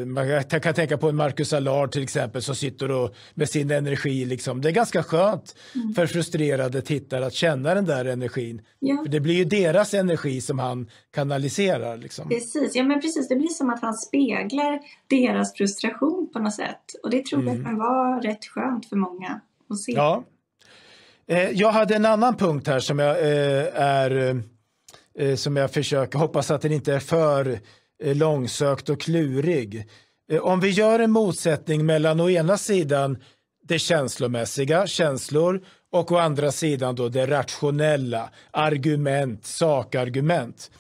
man 0.06 0.44
kan 0.62 0.74
tänka 0.74 0.98
på 0.98 1.10
en 1.10 1.16
Marcus 1.16 1.54
Allard 1.54 1.92
till 1.92 2.04
exempel 2.04 2.42
som 2.42 2.56
sitter 2.56 2.92
och 2.92 3.16
med 3.34 3.50
sin 3.50 3.72
energi. 3.72 4.26
Liksom. 4.26 4.62
Det 4.62 4.70
är 4.70 4.72
ganska 4.72 5.04
skönt 5.04 5.56
mm. 5.76 5.94
för 5.94 6.08
frustrerade 6.08 6.82
tittare 6.82 7.26
att 7.26 7.34
känna 7.34 7.74
den 7.74 7.86
där 7.86 8.06
energin. 8.06 8.62
Ja. 8.80 9.04
För 9.04 9.12
det 9.12 9.20
blir 9.20 9.36
ju 9.36 9.46
deras 9.46 9.94
energi 9.94 10.42
som 10.42 10.60
han 10.60 10.90
kanaliserar. 11.12 11.98
Liksom. 11.98 12.30
Precis, 12.30 12.76
ja 12.76 12.84
men 12.84 13.02
precis. 13.02 13.28
Det 13.28 13.36
blir 13.36 13.48
som 13.48 13.70
att 13.70 13.82
han 13.82 13.94
speglar 13.94 14.80
deras 15.08 15.54
frustration 15.54 16.30
på 16.34 16.40
något 16.40 16.54
sätt. 16.54 16.84
Och 17.04 17.10
det 17.10 17.26
tror 17.26 17.42
mm. 17.42 17.56
jag 17.56 17.66
kan 17.66 17.78
vara 17.78 18.20
rätt 18.20 18.46
skönt 18.46 18.90
för 18.90 18.96
många 18.96 19.42
att 19.70 19.80
se. 19.80 19.92
Ja. 19.92 20.24
Eh, 21.28 21.50
jag 21.50 21.72
hade 21.72 21.96
en 21.96 22.06
annan 22.06 22.38
punkt 22.38 22.68
här 22.68 22.80
som 22.80 23.00
jag 23.00 23.20
eh, 23.20 23.82
är 23.82 24.42
eh, 25.20 25.36
som 25.36 25.56
jag 25.56 25.72
försöker, 25.72 26.20
hoppas 26.20 26.52
att 26.52 26.62
den 26.62 26.72
inte 26.72 26.94
är 26.94 27.00
för 27.00 27.52
Eh, 27.52 27.60
Eh, 28.04 28.16
långsökt 28.16 28.90
och 28.90 29.02
klurig. 29.02 29.88
Eh, 30.32 30.40
om 30.40 30.60
vi 30.60 30.70
gör 30.70 31.00
en 31.00 31.12
motsättning 31.12 31.86
mellan 31.86 32.20
å 32.20 32.30
ena 32.30 32.58
sidan 32.58 33.18
det 33.64 33.80
känslomässiga, 33.80 34.88
känslor, 34.88 35.62
och 35.92 36.12
å 36.12 36.18
andra 36.18 36.52
sidan 36.52 36.96
då 36.96 37.10
det 37.10 37.26
rationella, 37.26 38.30
argument, 38.52 39.46
sakargument, 39.46 40.72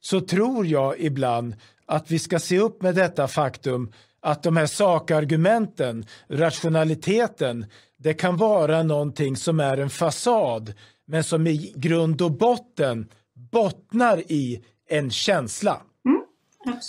så 0.00 0.20
tror 0.20 0.66
jag 0.66 1.00
ibland 1.00 1.54
att 1.86 2.10
vi 2.10 2.18
ska 2.18 2.38
se 2.38 2.58
upp 2.58 2.82
med 2.82 2.94
detta 2.94 3.28
faktum 3.28 3.92
att 4.20 4.42
de 4.42 4.56
här 4.56 4.66
sakargumenten, 4.66 6.06
rationaliteten, 6.28 7.66
det 7.96 8.14
kan 8.14 8.36
vara 8.36 8.82
någonting 8.82 9.36
som 9.36 9.60
är 9.60 9.76
en 9.76 9.90
fasad, 9.90 10.74
men 11.06 11.24
som 11.24 11.46
i 11.46 11.72
grund 11.76 12.22
och 12.22 12.32
botten 12.32 13.08
bottnar 13.34 14.18
i 14.32 14.64
en 14.88 15.10
känsla. 15.10 15.80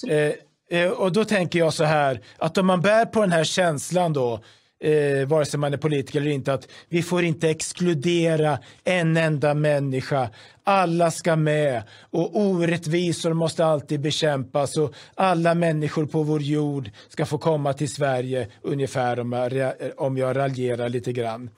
Eh, 0.07 0.79
eh, 0.79 0.89
och 0.89 1.11
då 1.11 1.25
tänker 1.25 1.59
jag 1.59 1.73
så 1.73 1.83
här, 1.83 2.21
att 2.37 2.57
om 2.57 2.65
man 2.65 2.81
bär 2.81 3.05
på 3.05 3.21
den 3.21 3.31
här 3.31 3.43
känslan 3.43 4.13
då, 4.13 4.39
eh, 4.83 5.27
vare 5.27 5.45
sig 5.45 5.59
man 5.59 5.73
är 5.73 5.77
politiker 5.77 6.21
eller 6.21 6.31
inte, 6.31 6.53
att 6.53 6.67
vi 6.89 7.03
får 7.03 7.23
inte 7.23 7.49
exkludera 7.49 8.59
en 8.83 9.17
enda 9.17 9.53
människa. 9.53 10.29
Alla 10.63 11.11
ska 11.11 11.35
med 11.35 11.83
och 12.11 12.39
orättvisor 12.39 13.33
måste 13.33 13.65
alltid 13.65 14.01
bekämpas 14.01 14.77
och 14.77 14.93
alla 15.15 15.53
människor 15.53 16.05
på 16.05 16.23
vår 16.23 16.41
jord 16.41 16.89
ska 17.09 17.25
få 17.25 17.37
komma 17.37 17.73
till 17.73 17.93
Sverige, 17.93 18.47
ungefär 18.61 19.19
om 19.19 19.31
jag, 19.31 19.73
om 19.97 20.17
jag 20.17 20.37
raljerar 20.37 20.89
lite 20.89 21.13
grann. 21.13 21.49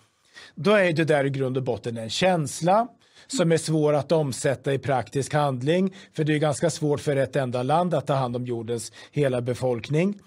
Då 0.55 0.71
är 0.71 0.93
det 0.93 1.03
där 1.03 1.25
i 1.25 1.29
grund 1.29 1.57
och 1.57 1.63
botten 1.63 1.97
en 1.97 2.09
känsla 2.09 2.87
som 3.27 3.51
är 3.51 3.57
svår 3.57 3.93
att 3.93 4.11
omsätta 4.11 4.73
i 4.73 4.79
praktisk 4.79 5.33
handling. 5.33 5.95
För 6.13 6.23
det 6.23 6.33
är 6.33 6.39
ganska 6.39 6.69
svårt 6.69 6.99
för 6.99 7.15
ett 7.15 7.35
enda 7.35 7.63
land 7.63 7.93
att 7.93 8.07
ta 8.07 8.13
hand 8.13 8.35
om 8.35 8.45
jordens 8.45 8.91
hela 9.11 9.41
befolkning. 9.41 10.19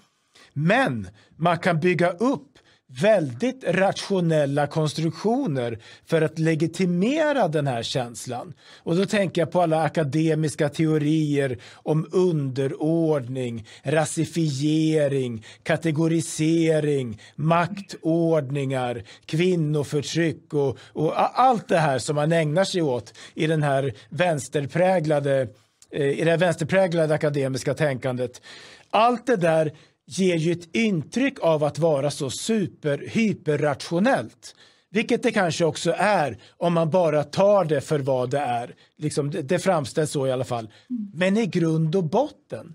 Men 0.53 1.07
man 1.35 1.57
kan 1.57 1.79
bygga 1.79 2.11
upp 2.11 2.50
väldigt 2.99 3.63
rationella 3.67 4.67
konstruktioner 4.67 5.79
för 6.05 6.21
att 6.21 6.39
legitimera 6.39 7.47
den 7.47 7.67
här 7.67 7.83
känslan. 7.83 8.53
Och 8.83 8.95
då 8.95 9.05
tänker 9.05 9.41
jag 9.41 9.51
på 9.51 9.61
alla 9.61 9.83
akademiska 9.83 10.69
teorier 10.69 11.57
om 11.73 12.07
underordning, 12.11 13.67
rasifiering, 13.83 15.45
kategorisering, 15.63 17.21
maktordningar, 17.35 19.03
kvinnoförtryck 19.25 20.53
och, 20.53 20.77
och 20.93 21.39
allt 21.39 21.67
det 21.67 21.77
här 21.77 21.99
som 21.99 22.15
man 22.15 22.31
ägnar 22.31 22.63
sig 22.63 22.81
åt 22.81 23.13
i 23.33 23.47
den 23.47 23.63
här 23.63 23.93
vänsterpräglade 24.09 25.47
eh, 25.91 26.19
i 26.19 26.23
det 26.23 26.37
vänsterpräglade 26.37 27.13
akademiska 27.13 27.73
tänkandet. 27.73 28.41
Allt 28.89 29.25
det 29.25 29.35
där 29.35 29.71
ger 30.11 30.35
ju 30.35 30.51
ett 30.51 30.75
intryck 30.75 31.39
av 31.41 31.63
att 31.63 31.79
vara 31.79 32.11
så 32.11 32.29
super 32.29 32.97
hyperrationellt. 33.07 34.55
Vilket 34.89 35.23
det 35.23 35.31
kanske 35.31 35.65
också 35.65 35.93
är 35.97 36.37
om 36.57 36.73
man 36.73 36.89
bara 36.89 37.23
tar 37.23 37.65
det 37.65 37.81
för 37.81 37.99
vad 37.99 38.29
det 38.29 38.39
är. 38.39 38.75
Liksom, 38.97 39.31
det, 39.31 39.41
det 39.41 39.59
framställs 39.59 40.11
så 40.11 40.27
i 40.27 40.31
alla 40.31 40.43
fall. 40.43 40.69
Men 41.13 41.37
i 41.37 41.45
grund 41.45 41.95
och 41.95 42.03
botten 42.03 42.73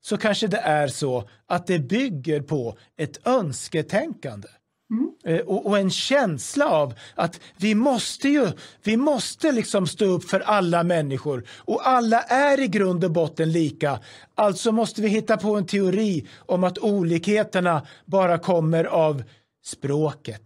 så 0.00 0.16
kanske 0.16 0.46
det 0.46 0.58
är 0.58 0.88
så 0.88 1.28
att 1.46 1.66
det 1.66 1.78
bygger 1.78 2.40
på 2.40 2.78
ett 2.96 3.26
önsketänkande. 3.26 4.48
Mm. 4.90 5.46
Och, 5.46 5.66
och, 5.66 5.78
en 5.78 5.90
känsla 5.90 6.66
av 6.66 6.94
att 7.14 7.40
vi 7.56 7.74
måste 7.74 8.28
ju, 8.28 8.48
vi 8.82 8.96
måste 8.96 9.52
liksom 9.52 9.86
stå 9.86 10.04
upp 10.04 10.24
för 10.24 10.40
alla 10.40 10.82
människor 10.82 11.44
och 11.56 11.88
alla 11.88 12.22
är 12.22 12.60
i 12.60 12.68
grund 12.68 13.04
och 13.04 13.10
botten 13.10 13.52
lika. 13.52 13.98
Alltså 14.34 14.72
måste 14.72 15.02
vi 15.02 15.08
hitta 15.08 15.36
på 15.36 15.56
en 15.56 15.66
teori 15.66 16.28
om 16.38 16.64
att 16.64 16.78
olikheterna 16.78 17.86
bara 18.04 18.38
kommer 18.38 18.84
av 18.84 19.22
språket. 19.64 20.42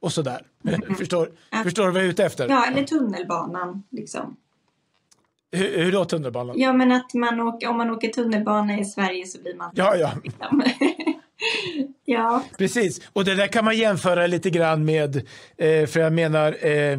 Och 0.00 0.12
sådär. 0.12 0.46
Mm. 0.64 0.94
förstår, 0.98 1.30
ja. 1.50 1.62
förstår 1.62 1.86
du 1.86 1.92
vad 1.92 2.00
jag 2.00 2.06
är 2.06 2.10
ute 2.10 2.24
efter? 2.24 2.48
Ja, 2.48 2.66
eller 2.66 2.84
tunnelbanan 2.84 3.82
liksom. 3.90 4.36
Hur, 5.50 5.84
hur 5.84 5.92
då 5.92 6.04
tunnelbanan? 6.04 6.58
Ja, 6.58 6.72
men 6.72 6.92
att 6.92 7.14
man 7.14 7.40
åker, 7.40 7.68
om 7.68 7.76
man 7.76 7.90
åker 7.90 8.08
tunnelbana 8.08 8.78
i 8.78 8.84
Sverige 8.84 9.26
så 9.26 9.42
blir 9.42 9.54
man... 9.54 9.70
Ja, 9.74 9.96
ja. 9.96 10.12
Liksom. 10.24 10.62
ja. 12.06 12.42
Precis, 12.58 13.00
och 13.12 13.24
det 13.24 13.34
där 13.34 13.46
kan 13.46 13.64
man 13.64 13.76
jämföra 13.76 14.26
lite 14.26 14.50
grann 14.50 14.84
med, 14.84 15.16
eh, 15.58 15.86
för 15.86 16.00
jag 16.00 16.12
menar, 16.12 16.66
eh, 16.66 16.98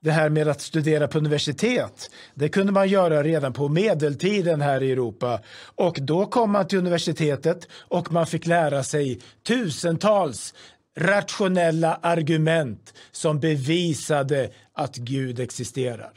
det 0.00 0.10
här 0.10 0.28
med 0.28 0.48
att 0.48 0.60
studera 0.60 1.08
på 1.08 1.18
universitet. 1.18 2.10
Det 2.34 2.48
kunde 2.48 2.72
man 2.72 2.88
göra 2.88 3.22
redan 3.22 3.52
på 3.52 3.68
medeltiden 3.68 4.60
här 4.60 4.82
i 4.82 4.92
Europa. 4.92 5.40
Och 5.76 5.98
då 6.00 6.26
kom 6.26 6.50
man 6.50 6.66
till 6.66 6.78
universitetet 6.78 7.68
och 7.72 8.12
man 8.12 8.26
fick 8.26 8.46
lära 8.46 8.82
sig 8.82 9.20
tusentals 9.46 10.54
rationella 10.98 11.98
argument 12.02 12.94
som 13.10 13.40
bevisade 13.40 14.50
att 14.72 14.96
Gud 14.96 15.40
existerar. 15.40 16.12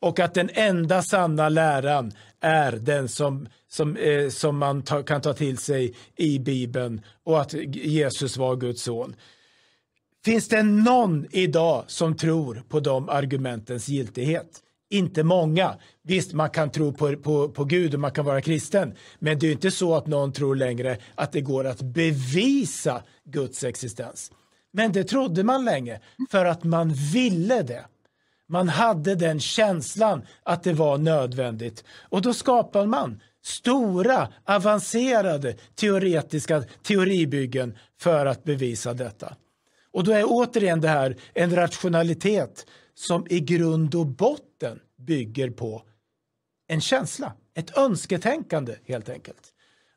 Och 0.00 0.20
att 0.20 0.34
den 0.34 0.50
enda 0.52 1.02
sanna 1.02 1.48
läran 1.48 2.12
är 2.40 2.72
den 2.72 3.08
som, 3.08 3.48
som, 3.68 3.96
eh, 3.96 4.28
som 4.28 4.58
man 4.58 4.82
ta, 4.82 5.02
kan 5.02 5.20
ta 5.20 5.32
till 5.32 5.58
sig 5.58 5.94
i 6.16 6.38
Bibeln 6.38 7.00
och 7.24 7.40
att 7.40 7.54
Jesus 7.72 8.36
var 8.36 8.56
Guds 8.56 8.82
son. 8.82 9.14
Finns 10.24 10.48
det 10.48 10.62
någon 10.62 11.26
idag 11.30 11.84
som 11.86 12.16
tror 12.16 12.62
på 12.68 12.80
de 12.80 13.08
argumentens 13.08 13.88
giltighet? 13.88 14.62
Inte 14.90 15.22
många. 15.22 15.74
Visst, 16.02 16.32
man 16.32 16.50
kan 16.50 16.70
tro 16.70 16.92
på, 16.92 17.16
på, 17.16 17.48
på 17.48 17.64
Gud 17.64 17.94
och 17.94 18.00
man 18.00 18.10
kan 18.10 18.24
vara 18.24 18.40
kristen. 18.40 18.94
Men 19.18 19.38
det 19.38 19.46
är 19.46 19.52
inte 19.52 19.70
så 19.70 19.94
att 19.94 20.06
någon 20.06 20.32
tror 20.32 20.56
längre 20.56 20.98
att 21.14 21.32
det 21.32 21.40
går 21.40 21.66
att 21.66 21.82
bevisa 21.82 23.02
Guds 23.24 23.64
existens. 23.64 24.32
Men 24.72 24.92
det 24.92 25.04
trodde 25.04 25.44
man 25.44 25.64
länge 25.64 26.00
för 26.30 26.44
att 26.44 26.64
man 26.64 26.92
ville 26.92 27.62
det. 27.62 27.84
Man 28.50 28.68
hade 28.68 29.14
den 29.14 29.40
känslan 29.40 30.22
att 30.42 30.62
det 30.62 30.72
var 30.72 30.98
nödvändigt 30.98 31.84
och 32.08 32.22
då 32.22 32.34
skapar 32.34 32.86
man 32.86 33.20
stora 33.42 34.28
avancerade 34.44 35.56
teoretiska 35.74 36.64
teoribyggen 36.82 37.78
för 38.00 38.26
att 38.26 38.44
bevisa 38.44 38.94
detta. 38.94 39.36
Och 39.92 40.04
då 40.04 40.12
är 40.12 40.24
återigen 40.26 40.80
det 40.80 40.88
här 40.88 41.16
en 41.34 41.56
rationalitet 41.56 42.66
som 42.94 43.26
i 43.30 43.40
grund 43.40 43.94
och 43.94 44.06
botten 44.06 44.80
bygger 44.98 45.50
på 45.50 45.82
en 46.68 46.80
känsla, 46.80 47.32
ett 47.54 47.78
önsketänkande 47.78 48.76
helt 48.86 49.08
enkelt. 49.08 49.52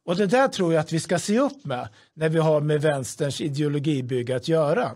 Och 0.05 0.15
det 0.15 0.27
där 0.27 0.47
tror 0.47 0.73
jag 0.73 0.81
att 0.81 0.91
vi 0.91 0.99
ska 0.99 1.19
se 1.19 1.39
upp 1.39 1.65
med 1.65 1.87
när 2.13 2.29
vi 2.29 2.39
har 2.39 2.61
med 2.61 2.81
vänsterns 2.81 3.41
ideologibygge 3.41 4.35
att 4.35 4.47
göra. 4.47 4.91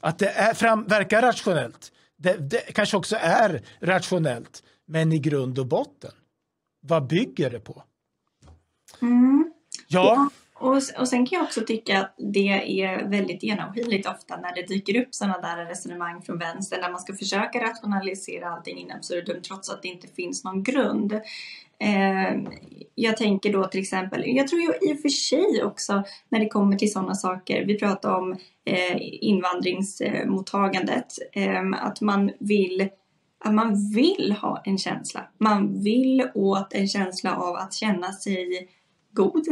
Att 0.00 0.18
det 0.18 0.28
är, 0.28 0.54
fram, 0.54 0.84
verkar 0.84 1.22
rationellt, 1.22 1.92
det, 2.16 2.36
det 2.50 2.72
kanske 2.74 2.96
också 2.96 3.16
är 3.20 3.62
rationellt, 3.80 4.62
men 4.86 5.12
i 5.12 5.18
grund 5.18 5.58
och 5.58 5.66
botten, 5.66 6.12
vad 6.80 7.06
bygger 7.06 7.50
det 7.50 7.60
på? 7.60 7.82
Mm. 9.02 9.52
Ja. 9.88 10.30
Och, 10.58 10.76
och 10.98 11.08
sen 11.08 11.26
kan 11.26 11.36
jag 11.36 11.42
också 11.42 11.60
tycka 11.60 12.00
att 12.00 12.14
det 12.18 12.82
är 12.82 13.08
väldigt 13.08 13.42
genomskinligt 13.42 14.08
ofta 14.08 14.36
när 14.36 14.54
det 14.54 14.62
dyker 14.62 15.00
upp 15.00 15.14
sådana 15.14 15.40
där 15.40 15.66
resonemang 15.66 16.22
från 16.22 16.38
vänster 16.38 16.82
där 16.82 16.90
man 16.90 17.00
ska 17.00 17.14
försöka 17.14 17.60
rationalisera 17.60 18.50
allting 18.50 18.78
in 18.78 18.92
absurdum 18.92 19.42
trots 19.42 19.70
att 19.70 19.82
det 19.82 19.88
inte 19.88 20.08
finns 20.08 20.44
någon 20.44 20.62
grund. 20.62 21.20
Eh, 21.78 22.34
jag 22.94 23.16
tänker 23.16 23.52
då 23.52 23.64
till 23.64 23.80
exempel, 23.80 24.22
jag 24.26 24.48
tror 24.48 24.60
ju 24.60 24.90
i 24.90 24.94
och 24.94 25.00
för 25.00 25.08
sig 25.08 25.64
också 25.64 26.02
när 26.28 26.40
det 26.40 26.48
kommer 26.48 26.76
till 26.76 26.92
sådana 26.92 27.14
saker, 27.14 27.64
vi 27.64 27.78
pratar 27.78 28.14
om 28.14 28.32
eh, 28.64 28.96
invandringsmottagandet, 29.00 31.06
eh, 31.32 31.62
att 31.72 32.00
man 32.00 32.30
vill 32.40 32.88
att 33.44 33.54
man 33.54 33.92
vill 33.94 34.32
ha 34.32 34.62
en 34.64 34.78
känsla. 34.78 35.28
Man 35.38 35.82
vill 35.82 36.30
åt 36.34 36.72
en 36.72 36.88
känsla 36.88 37.36
av 37.36 37.56
att 37.56 37.74
känna 37.74 38.12
sig 38.12 38.68
god. 39.12 39.46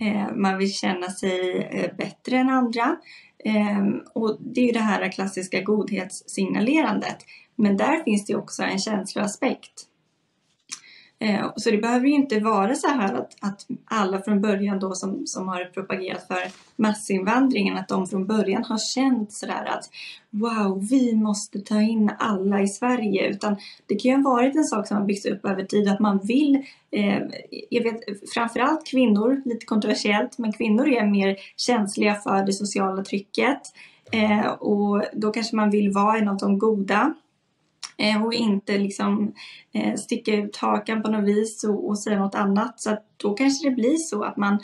Eh, 0.00 0.32
man 0.34 0.58
vill 0.58 0.72
känna 0.72 1.10
sig 1.10 1.68
eh, 1.70 1.96
bättre 1.96 2.38
än 2.38 2.48
andra. 2.48 2.96
Eh, 3.44 3.86
och 4.14 4.38
det 4.40 4.60
är 4.60 4.66
ju 4.66 4.72
det 4.72 4.78
här 4.78 5.12
klassiska 5.12 5.60
godhetssignalerandet. 5.60 7.16
Men 7.56 7.76
där 7.76 8.04
finns 8.04 8.26
det 8.26 8.34
också 8.34 8.62
en 8.62 8.78
känsloaspekt. 8.78 9.84
Eh, 11.18 11.52
så 11.56 11.70
det 11.70 11.78
behöver 11.78 12.06
ju 12.06 12.14
inte 12.14 12.40
vara 12.40 12.74
så 12.74 12.88
här 12.88 13.14
att, 13.14 13.36
att 13.40 13.66
alla 13.84 14.22
från 14.22 14.40
början 14.40 14.78
då 14.78 14.94
som, 14.94 15.26
som 15.26 15.48
har 15.48 15.64
propagerat 15.64 16.26
för 16.26 16.42
massinvandringen, 16.76 17.76
att 17.76 17.88
de 17.88 18.06
från 18.06 18.26
början 18.26 18.64
har 18.64 18.78
känt 18.78 19.32
sådär 19.32 19.64
att 19.64 19.90
wow, 20.30 20.86
vi 20.90 21.16
måste 21.16 21.60
ta 21.60 21.80
in 21.80 22.10
alla 22.18 22.60
i 22.60 22.68
Sverige. 22.68 23.28
Utan 23.28 23.56
det 23.86 23.94
kan 23.94 24.10
ju 24.10 24.16
ha 24.16 24.30
varit 24.30 24.56
en 24.56 24.64
sak 24.64 24.88
som 24.88 24.96
har 24.96 25.04
byggts 25.04 25.26
upp 25.26 25.44
över 25.44 25.64
tid, 25.64 25.88
att 25.88 26.00
man 26.00 26.18
vill, 26.18 26.66
eh, 26.90 27.22
jag 27.70 27.82
vet 27.82 28.00
framförallt 28.34 28.86
kvinnor, 28.86 29.42
lite 29.44 29.66
kontroversiellt, 29.66 30.38
men 30.38 30.52
kvinnor 30.52 30.88
är 30.88 31.06
mer 31.06 31.36
känsliga 31.56 32.14
för 32.14 32.46
det 32.46 32.52
sociala 32.52 33.04
trycket. 33.04 33.60
Eh, 34.12 34.46
och 34.46 35.02
då 35.12 35.30
kanske 35.30 35.56
man 35.56 35.70
vill 35.70 35.92
vara 35.92 36.18
en 36.18 36.28
av 36.28 36.36
de 36.36 36.58
goda 36.58 37.14
Eh, 37.98 38.24
och 38.24 38.34
inte 38.34 38.78
liksom 38.78 39.32
eh, 39.72 39.94
sticka 39.94 40.34
ut 40.34 40.56
hakan 40.56 41.02
på 41.02 41.10
något 41.10 41.28
vis 41.28 41.64
och, 41.64 41.88
och 41.88 41.98
säga 41.98 42.18
något 42.18 42.34
annat. 42.34 42.80
Så 42.80 42.96
då 43.16 43.34
kanske 43.34 43.68
det 43.68 43.74
blir 43.74 43.96
så 43.96 44.22
att 44.24 44.36
man 44.36 44.58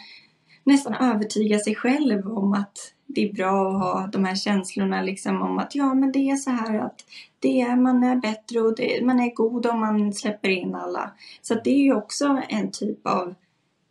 nästan 0.65 0.95
övertygar 0.95 1.59
sig 1.59 1.75
själv 1.75 2.33
om 2.33 2.53
att 2.53 2.79
det 3.07 3.29
är 3.29 3.33
bra 3.33 3.69
att 3.69 3.83
ha 3.83 4.07
de 4.13 4.25
här 4.25 4.35
känslorna 4.35 5.03
liksom 5.03 5.43
om 5.43 5.59
att 5.59 5.75
ja 5.75 5.95
men 5.95 6.13
det 6.13 6.31
är 6.31 6.37
så 6.37 6.51
här 6.51 6.79
att 6.79 7.05
det 7.39 7.61
är, 7.61 7.77
man 7.77 8.05
är 8.05 8.17
bättre 8.17 8.61
och 8.61 8.77
det, 8.77 9.05
man 9.05 9.21
är 9.21 9.35
god 9.35 9.67
om 9.67 9.81
man 9.81 10.13
släpper 10.13 10.49
in 10.49 10.75
alla. 10.75 11.13
Så 11.43 11.55
det 11.55 11.71
är 11.71 11.83
ju 11.83 11.95
också 11.95 12.43
en 12.49 12.71
typ 12.71 13.07
av, 13.07 13.35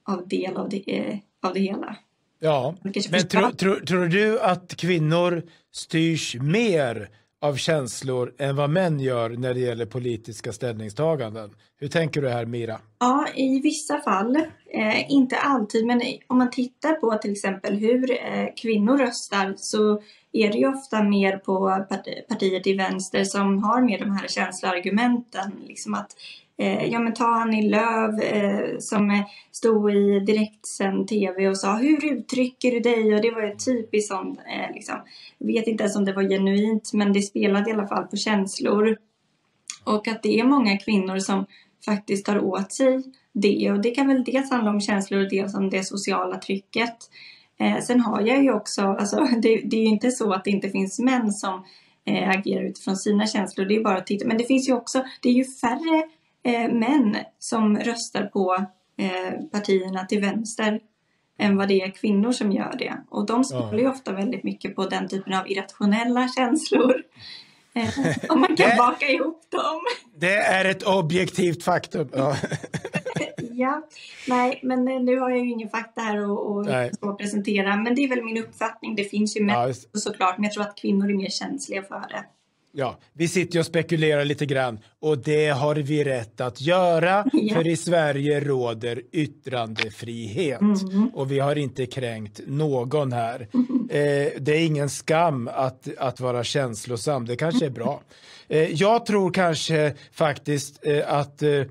av 0.04 0.28
del 0.28 0.58
av 0.58 0.70
det, 0.70 0.98
eh, 0.98 1.18
av 1.42 1.54
det 1.54 1.60
hela. 1.60 1.96
Ja, 2.40 2.76
men 2.84 2.94
tror, 3.28 3.52
tror, 3.52 3.76
tror 3.76 4.06
du 4.06 4.40
att 4.40 4.76
kvinnor 4.76 5.44
styrs 5.72 6.36
mer 6.36 7.10
av 7.42 7.56
känslor 7.56 8.34
än 8.38 8.56
vad 8.56 8.70
män 8.70 9.00
gör 9.00 9.30
när 9.30 9.54
det 9.54 9.60
gäller 9.60 9.86
politiska 9.86 10.54
ställningstaganden. 10.54 11.52
Hur 11.80 11.88
tänker 11.88 12.22
du 12.22 12.30
här 12.30 12.46
Mira? 12.46 12.80
Ja, 13.00 13.28
i 13.36 13.60
vissa 13.62 14.00
fall. 14.00 14.36
Eh, 14.74 15.12
inte 15.12 15.38
alltid, 15.38 15.86
men 15.86 16.02
om 16.28 16.38
man 16.38 16.50
tittar 16.50 16.94
på 16.94 17.18
till 17.18 17.32
exempel 17.32 17.76
hur 17.76 18.12
eh, 18.12 18.48
kvinnor 18.56 18.98
röstar 18.98 19.54
så 19.58 20.02
är 20.32 20.52
det 20.52 20.58
ju 20.58 20.68
ofta 20.68 21.04
mer 21.04 21.38
på 21.38 21.86
partier 22.30 22.60
till 22.60 22.78
vänster 22.78 23.24
som 23.24 23.64
har 23.64 23.82
mer 23.82 24.00
de 24.00 24.12
här 24.12 24.28
känsloargumenten. 24.28 25.52
Liksom 25.68 25.94
att 25.94 26.12
Eh, 26.62 26.86
ja 26.86 27.00
men 27.00 27.14
ta 27.14 27.26
Annie 27.26 27.70
Lööf 27.70 28.20
eh, 28.24 28.78
som 28.80 29.24
stod 29.52 29.94
i 29.96 30.20
direktsänd 30.20 31.08
tv 31.08 31.50
och 31.50 31.58
sa 31.58 31.78
hur 31.78 32.06
uttrycker 32.06 32.72
du 32.72 32.80
dig? 32.80 33.16
Och 33.16 33.22
det 33.22 33.32
var 33.32 33.42
ju 33.42 33.56
typiskt 33.56 34.14
sånt. 34.14 34.40
Eh, 34.40 34.74
liksom. 34.74 34.96
Jag 35.38 35.48
vet 35.48 35.68
inte 35.68 35.84
ens 35.84 35.96
om 35.96 36.06
det 36.06 36.14
var 36.14 36.24
genuint 36.24 36.94
men 36.94 37.14
det 37.14 37.22
spelade 37.22 37.70
i 37.70 37.74
alla 37.74 37.88
fall 37.88 38.08
på 38.08 38.16
känslor. 38.16 38.98
Och 39.84 40.08
att 40.08 40.24
det 40.24 40.40
är 40.40 40.44
många 40.44 40.78
kvinnor 40.78 41.20
som 41.20 41.46
faktiskt 41.86 42.26
tar 42.26 42.40
åt 42.40 42.72
sig 42.72 43.04
det. 43.34 43.72
Och 43.72 43.82
det 43.82 43.92
kan 43.92 44.08
väl 44.08 44.24
dels 44.24 44.52
handla 44.52 44.72
om 44.72 44.82
känslor 44.82 45.22
och 45.22 45.30
dels 45.30 45.56
om 45.56 45.70
det 45.70 45.84
sociala 45.84 46.38
trycket. 46.38 46.98
Eh, 47.60 47.80
sen 47.80 48.00
har 48.00 48.22
jag 48.22 48.44
ju 48.44 48.54
också, 48.54 48.82
alltså 48.82 49.18
det, 49.42 49.62
det 49.64 49.78
är 49.78 49.82
ju 49.82 49.88
inte 49.88 50.12
så 50.12 50.34
att 50.34 50.44
det 50.44 50.52
inte 50.52 50.70
finns 50.70 51.00
män 51.00 51.32
som 51.32 51.66
eh, 52.06 52.30
agerar 52.30 52.64
utifrån 52.64 52.98
sina 52.98 53.28
känslor. 53.28 53.66
Det 53.66 53.76
är 53.76 53.84
bara 53.84 53.98
att 53.98 54.08
titta. 54.08 54.28
Men 54.28 54.38
det 54.38 54.44
finns 54.44 54.70
ju 54.70 54.74
också, 54.74 55.04
det 55.22 55.30
är 55.30 55.34
ju 55.34 55.46
färre 55.46 56.04
män 56.72 57.18
som 57.40 57.78
röstar 57.78 58.24
på 58.24 58.66
eh, 58.98 59.42
partierna 59.52 60.06
till 60.06 60.22
vänster 60.22 60.80
än 61.40 61.58
vad 61.58 61.68
det 61.68 61.82
är 61.82 61.92
kvinnor 61.92 62.32
som 62.32 62.52
gör 62.52 62.76
det. 62.80 62.98
Och 63.10 63.26
de 63.26 63.44
spelar 63.44 63.78
ju 63.78 63.90
ofta 63.90 64.14
väldigt 64.14 64.44
mycket 64.44 64.76
på 64.76 64.86
den 64.86 65.08
typen 65.08 65.34
av 65.34 65.52
irrationella 65.52 66.28
känslor. 66.28 67.04
Eh, 67.74 67.90
om 68.30 68.40
man 68.40 68.56
kan 68.56 68.70
det, 68.70 68.76
baka 68.78 69.08
ihop 69.10 69.42
dem. 69.50 69.82
Det 70.16 70.36
är 70.36 70.66
ett 70.66 70.84
objektivt 70.84 71.64
faktum. 71.64 72.10
Ja. 72.14 72.36
ja, 73.38 73.88
nej, 74.28 74.60
men 74.64 74.88
eh, 74.88 75.02
nu 75.02 75.20
har 75.20 75.30
jag 75.30 75.40
ju 75.40 75.50
ingen 75.50 75.70
fakta 75.70 76.02
här 76.02 76.18
att 77.12 77.18
presentera. 77.18 77.76
Men 77.76 77.96
det 77.96 78.04
är 78.04 78.10
väl 78.10 78.24
min 78.24 78.38
uppfattning. 78.38 78.96
Det 78.96 79.04
finns 79.04 79.38
ju 79.38 79.44
män 79.44 79.56
ja, 79.56 80.00
såklart, 80.00 80.38
men 80.38 80.44
jag 80.44 80.54
tror 80.54 80.64
att 80.64 80.78
kvinnor 80.78 81.10
är 81.10 81.14
mer 81.14 81.30
känsliga 81.30 81.84
för 81.84 82.06
det. 82.10 82.26
Ja, 82.74 82.98
vi 83.14 83.28
sitter 83.28 83.60
och 83.60 83.66
spekulerar 83.66 84.26
lite 84.26 84.46
grann 84.46 84.80
och 85.00 85.18
det 85.18 85.50
har 85.50 85.76
vi 85.76 86.04
rätt 86.04 86.42
att 86.42 86.62
göra 86.62 87.26
ja. 87.34 87.56
för 87.56 87.68
i 87.68 87.78
Sverige 87.78 88.40
råder 88.40 89.02
yttrandefrihet 89.12 90.62
mm. 90.62 91.08
och 91.14 91.32
vi 91.32 91.40
har 91.40 91.56
inte 91.56 91.86
kränkt 91.86 92.42
någon 92.48 93.14
här. 93.14 93.48
Mm. 93.54 93.68
Eh, 93.92 94.28
det 94.40 94.52
är 94.52 94.66
ingen 94.66 94.90
skam 94.90 95.50
att, 95.54 95.88
att 95.98 96.20
vara 96.20 96.44
känslosam, 96.44 97.26
det 97.26 97.36
kanske 97.36 97.66
är 97.66 97.70
bra. 97.70 98.02
Eh, 98.48 98.72
jag 98.74 99.06
tror 99.06 99.32
kanske 99.34 99.94
faktiskt 100.12 100.86
eh, 100.86 101.14
att, 101.14 101.44
eh, 101.44 101.64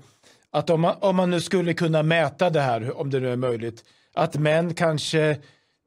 att 0.51 0.71
om, 0.71 0.81
man, 0.81 0.95
om 1.01 1.17
man 1.17 1.31
nu 1.31 1.41
skulle 1.41 1.75
kunna 1.75 2.03
mäta 2.03 2.51
det 2.51 2.61
här, 2.61 3.01
om 3.01 3.11
det 3.11 3.21
nu 3.21 3.33
är 3.33 3.37
möjligt, 3.37 3.85
att 4.15 4.35
män 4.35 4.75
kanske 4.75 5.37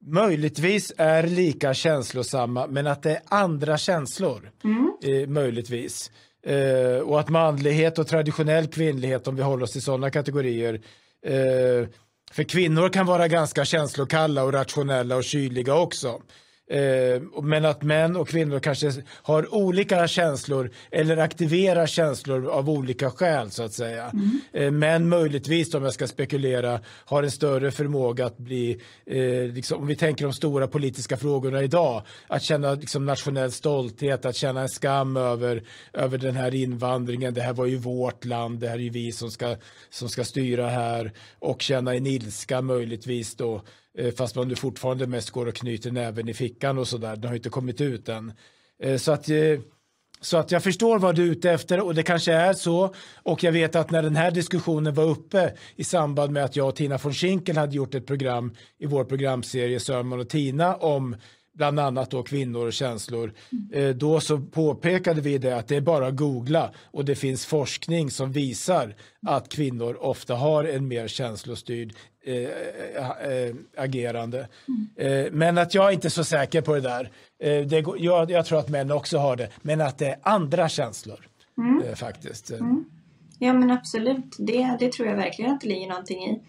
möjligtvis 0.06 0.94
är 0.98 1.24
lika 1.24 1.74
känslosamma 1.74 2.68
men 2.68 2.88
att 2.88 3.04
det 3.04 3.12
är 3.12 3.22
andra 3.26 3.78
känslor. 3.78 4.52
Mm. 4.64 4.94
Eh, 5.04 5.28
möjligtvis. 5.28 6.12
Eh, 6.46 6.98
och 6.98 7.20
att 7.20 7.30
manlighet 7.30 8.00
och 8.00 8.08
traditionell 8.08 8.68
kvinnlighet, 8.68 9.28
om 9.28 9.36
vi 9.36 9.42
håller 9.42 9.64
oss 9.64 9.72
till 9.72 9.82
sådana 9.82 10.10
kategorier, 10.10 10.74
eh, 11.26 11.88
för 12.32 12.44
kvinnor 12.44 12.90
kan 12.90 13.06
vara 13.06 13.28
ganska 13.28 13.66
känslokalla 13.66 14.44
och 14.44 14.54
rationella 14.54 15.16
och 15.16 15.24
kyliga 15.24 15.76
också. 15.76 16.22
Eh, 16.70 17.22
men 17.42 17.66
att 17.66 17.84
män 17.84 18.16
och 18.16 18.28
kvinnor 18.28 18.60
kanske 18.60 18.92
har 19.08 19.56
olika 19.56 20.08
känslor 20.08 20.72
eller 20.92 21.18
aktiverar 21.18 21.88
känslor 21.88 22.50
av 22.50 22.70
olika 22.70 23.12
skäl 23.12 23.52
så 23.52 23.64
att 23.64 23.74
säga. 23.74 24.10
Mm. 24.10 24.42
Eh, 24.54 24.72
män 24.72 25.10
möjligtvis, 25.10 25.74
om 25.74 25.84
jag 25.84 25.94
ska 25.94 26.08
spekulera, 26.08 26.80
har 27.06 27.24
en 27.24 27.32
större 27.32 27.72
förmåga 27.72 28.26
att 28.26 28.38
bli, 28.38 28.82
eh, 29.06 29.54
liksom, 29.54 29.82
om 29.82 29.88
vi 29.88 29.96
tänker 29.96 30.24
de 30.24 30.34
stora 30.34 30.68
politiska 30.68 31.18
frågorna 31.18 31.64
idag, 31.64 32.04
att 32.28 32.44
känna 32.44 32.74
liksom, 32.74 33.06
nationell 33.06 33.52
stolthet, 33.52 34.26
att 34.26 34.36
känna 34.36 34.62
en 34.62 34.70
skam 34.70 35.18
över, 35.18 35.64
över 35.94 36.18
den 36.18 36.36
här 36.36 36.56
invandringen. 36.56 37.34
Det 37.34 37.42
här 37.42 37.54
var 37.54 37.66
ju 37.66 37.78
vårt 37.78 38.26
land, 38.26 38.60
det 38.60 38.68
här 38.68 38.76
är 38.76 38.80
ju 38.80 38.90
vi 38.90 39.12
som 39.12 39.32
ska, 39.32 39.56
som 39.90 40.10
ska 40.10 40.24
styra 40.24 40.70
här 40.70 41.12
och 41.40 41.62
känna 41.62 41.96
en 41.96 42.08
ilska 42.08 42.62
möjligtvis 42.62 43.36
då 43.36 43.62
Eh, 43.98 44.14
fast 44.14 44.36
man 44.36 44.56
fortfarande 44.56 45.08
mest 45.08 45.30
går 45.30 45.46
och 45.46 45.56
knyter 45.56 45.92
näven 45.92 46.30
i 46.30 46.34
fickan 46.34 46.78
och 46.78 46.88
sådär. 46.88 47.16
Den 47.16 47.28
har 47.28 47.36
inte 47.36 47.50
kommit 47.50 47.82
ut 47.82 48.10
än. 48.10 48.34
Eh, 48.84 48.98
så 48.98 49.12
att, 49.12 49.30
eh, 49.30 49.60
så 50.22 50.38
att 50.38 50.52
jag 50.52 50.64
förstår 50.64 51.00
vad 51.00 51.16
du 51.16 51.24
är 51.24 51.32
ute 51.32 51.52
efter 51.52 51.80
och 51.80 51.96
det 51.96 52.04
kanske 52.04 52.34
är 52.34 52.54
så. 52.54 52.94
Och 53.24 53.44
jag 53.44 53.52
vet 53.52 53.76
att 53.76 53.92
när 53.92 54.04
den 54.04 54.16
här 54.16 54.32
diskussionen 54.32 54.94
var 54.94 55.04
uppe 55.04 55.54
i 55.76 55.84
samband 55.84 56.32
med 56.34 56.46
att 56.46 56.56
jag 56.56 56.68
och 56.68 56.76
Tina 56.76 56.98
von 56.98 57.14
Schinkel 57.14 57.58
hade 57.58 57.76
gjort 57.76 57.96
ett 57.96 58.08
program 58.08 58.56
i 58.80 58.86
vår 58.86 59.04
programserie 59.04 59.80
Sörman 59.80 60.20
och 60.20 60.30
Tina 60.30 60.76
om 60.76 61.16
bland 61.54 61.80
annat 61.80 62.12
då 62.12 62.24
kvinnor 62.24 62.68
och 62.68 62.74
känslor. 62.74 63.34
Mm. 63.72 63.98
Då 63.98 64.20
så 64.20 64.40
påpekade 64.40 65.22
vi 65.22 65.38
det 65.38 65.58
att 65.58 65.68
det 65.68 65.76
är 65.76 65.82
bara 65.82 66.08
att 66.08 66.16
googla 66.16 66.72
och 66.92 67.06
det 67.06 67.16
finns 67.16 67.46
forskning 67.46 68.12
som 68.12 68.32
visar 68.32 68.96
att 69.28 69.50
kvinnor 69.50 69.98
ofta 70.02 70.36
har 70.36 70.64
en 70.64 70.88
mer 70.88 71.08
känslostyrd 71.08 71.94
eh, 72.26 72.36
äh, 72.36 73.56
agerande. 73.78 74.48
Mm. 74.68 75.26
Eh, 75.26 75.32
men 75.32 75.58
att 75.58 75.74
jag 75.74 75.88
är 75.88 75.92
inte 75.92 76.10
så 76.10 76.24
säker 76.24 76.62
på 76.62 76.74
det 76.74 76.82
där. 76.82 77.12
Eh, 77.40 77.66
det, 77.66 77.86
jag, 77.98 78.32
jag, 78.32 78.46
tror 78.46 78.60
att 78.60 78.70
män 78.70 78.92
också 78.92 79.18
har 79.18 79.36
det, 79.36 79.50
men 79.62 79.82
att 79.82 79.98
det 79.98 80.08
är 80.08 80.20
andra 80.24 80.70
känslor 80.70 81.28
mm. 81.58 81.96
faktiskt. 81.96 82.52
Mm. 82.52 82.86
Ja 83.40 83.54
men 83.54 83.72
absolut, 83.72 84.36
det, 84.40 84.78
det 84.80 84.92
tror 84.92 85.08
jag 85.08 85.16
verkligen 85.16 85.52
att 85.52 85.62
det 85.62 85.68
ligger 85.68 85.88
någonting 85.88 86.24
i. 86.24 86.40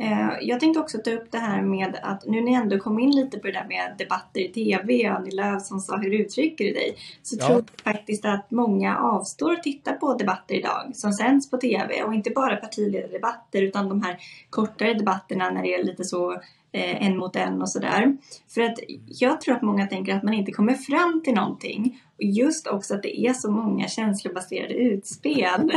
Eh, 0.00 0.30
jag 0.40 0.60
tänkte 0.60 0.80
också 0.80 0.98
ta 0.98 1.10
upp 1.10 1.32
det 1.32 1.38
här 1.38 1.62
med 1.62 1.98
att 2.02 2.26
nu 2.26 2.36
när 2.36 2.42
ni 2.42 2.52
ändå 2.52 2.78
kom 2.78 2.98
in 2.98 3.10
lite 3.10 3.38
på 3.38 3.46
det 3.46 3.52
där 3.52 3.66
med 3.68 3.94
debatter 3.98 4.40
i 4.40 4.48
TV, 4.48 5.06
Annie 5.06 5.30
Lööf 5.30 5.62
som 5.62 5.80
sa 5.80 5.96
hur 5.96 6.14
uttrycker 6.14 6.64
du 6.64 6.72
dig? 6.72 6.96
Så 7.22 7.36
ja. 7.40 7.46
tror 7.46 7.64
jag 7.84 7.94
faktiskt 7.94 8.24
att 8.24 8.50
många 8.50 8.98
avstår 8.98 9.52
att 9.52 9.62
titta 9.62 9.92
på 9.92 10.14
debatter 10.14 10.54
idag 10.54 10.90
som 10.94 11.12
sänds 11.12 11.50
på 11.50 11.56
TV 11.56 12.02
och 12.02 12.14
inte 12.14 12.30
bara 12.30 12.56
partiledardebatter 12.56 13.62
utan 13.62 13.88
de 13.88 14.02
här 14.02 14.18
kortare 14.50 14.94
debatterna 14.94 15.50
när 15.50 15.62
det 15.62 15.74
är 15.74 15.84
lite 15.84 16.04
så 16.04 16.32
eh, 16.72 17.06
en 17.06 17.16
mot 17.16 17.36
en 17.36 17.62
och 17.62 17.68
sådär. 17.68 18.16
För 18.48 18.60
att 18.60 18.78
jag 19.06 19.40
tror 19.40 19.54
att 19.54 19.62
många 19.62 19.86
tänker 19.86 20.16
att 20.16 20.22
man 20.22 20.34
inte 20.34 20.52
kommer 20.52 20.74
fram 20.74 21.22
till 21.24 21.34
någonting. 21.34 22.02
Och 22.16 22.24
just 22.24 22.66
också 22.66 22.94
att 22.94 23.02
det 23.02 23.20
är 23.20 23.32
så 23.32 23.50
många 23.50 23.88
känslobaserade 23.88 24.74
utspel. 24.74 25.72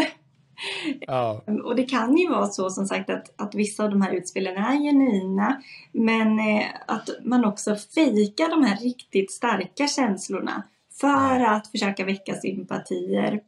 Ja. 0.99 1.43
Och 1.63 1.75
det 1.75 1.83
kan 1.83 2.17
ju 2.17 2.29
vara 2.29 2.47
så 2.47 2.69
som 2.69 2.85
sagt 2.85 3.09
att, 3.09 3.33
att 3.35 3.55
vissa 3.55 3.83
av 3.83 3.89
de 3.89 4.01
här 4.01 4.13
utspelen 4.13 4.57
är 4.57 4.77
genuina 4.77 5.61
men 5.91 6.39
eh, 6.39 6.65
att 6.87 7.09
man 7.23 7.45
också 7.45 7.75
fejkar 7.75 8.49
de 8.49 8.63
här 8.63 8.77
riktigt 8.77 9.31
starka 9.31 9.87
känslorna 9.87 10.63
för 11.01 11.39
ja. 11.39 11.55
att 11.55 11.67
försöka 11.67 12.05
väcka 12.05 12.35
sympatier. 12.35 13.41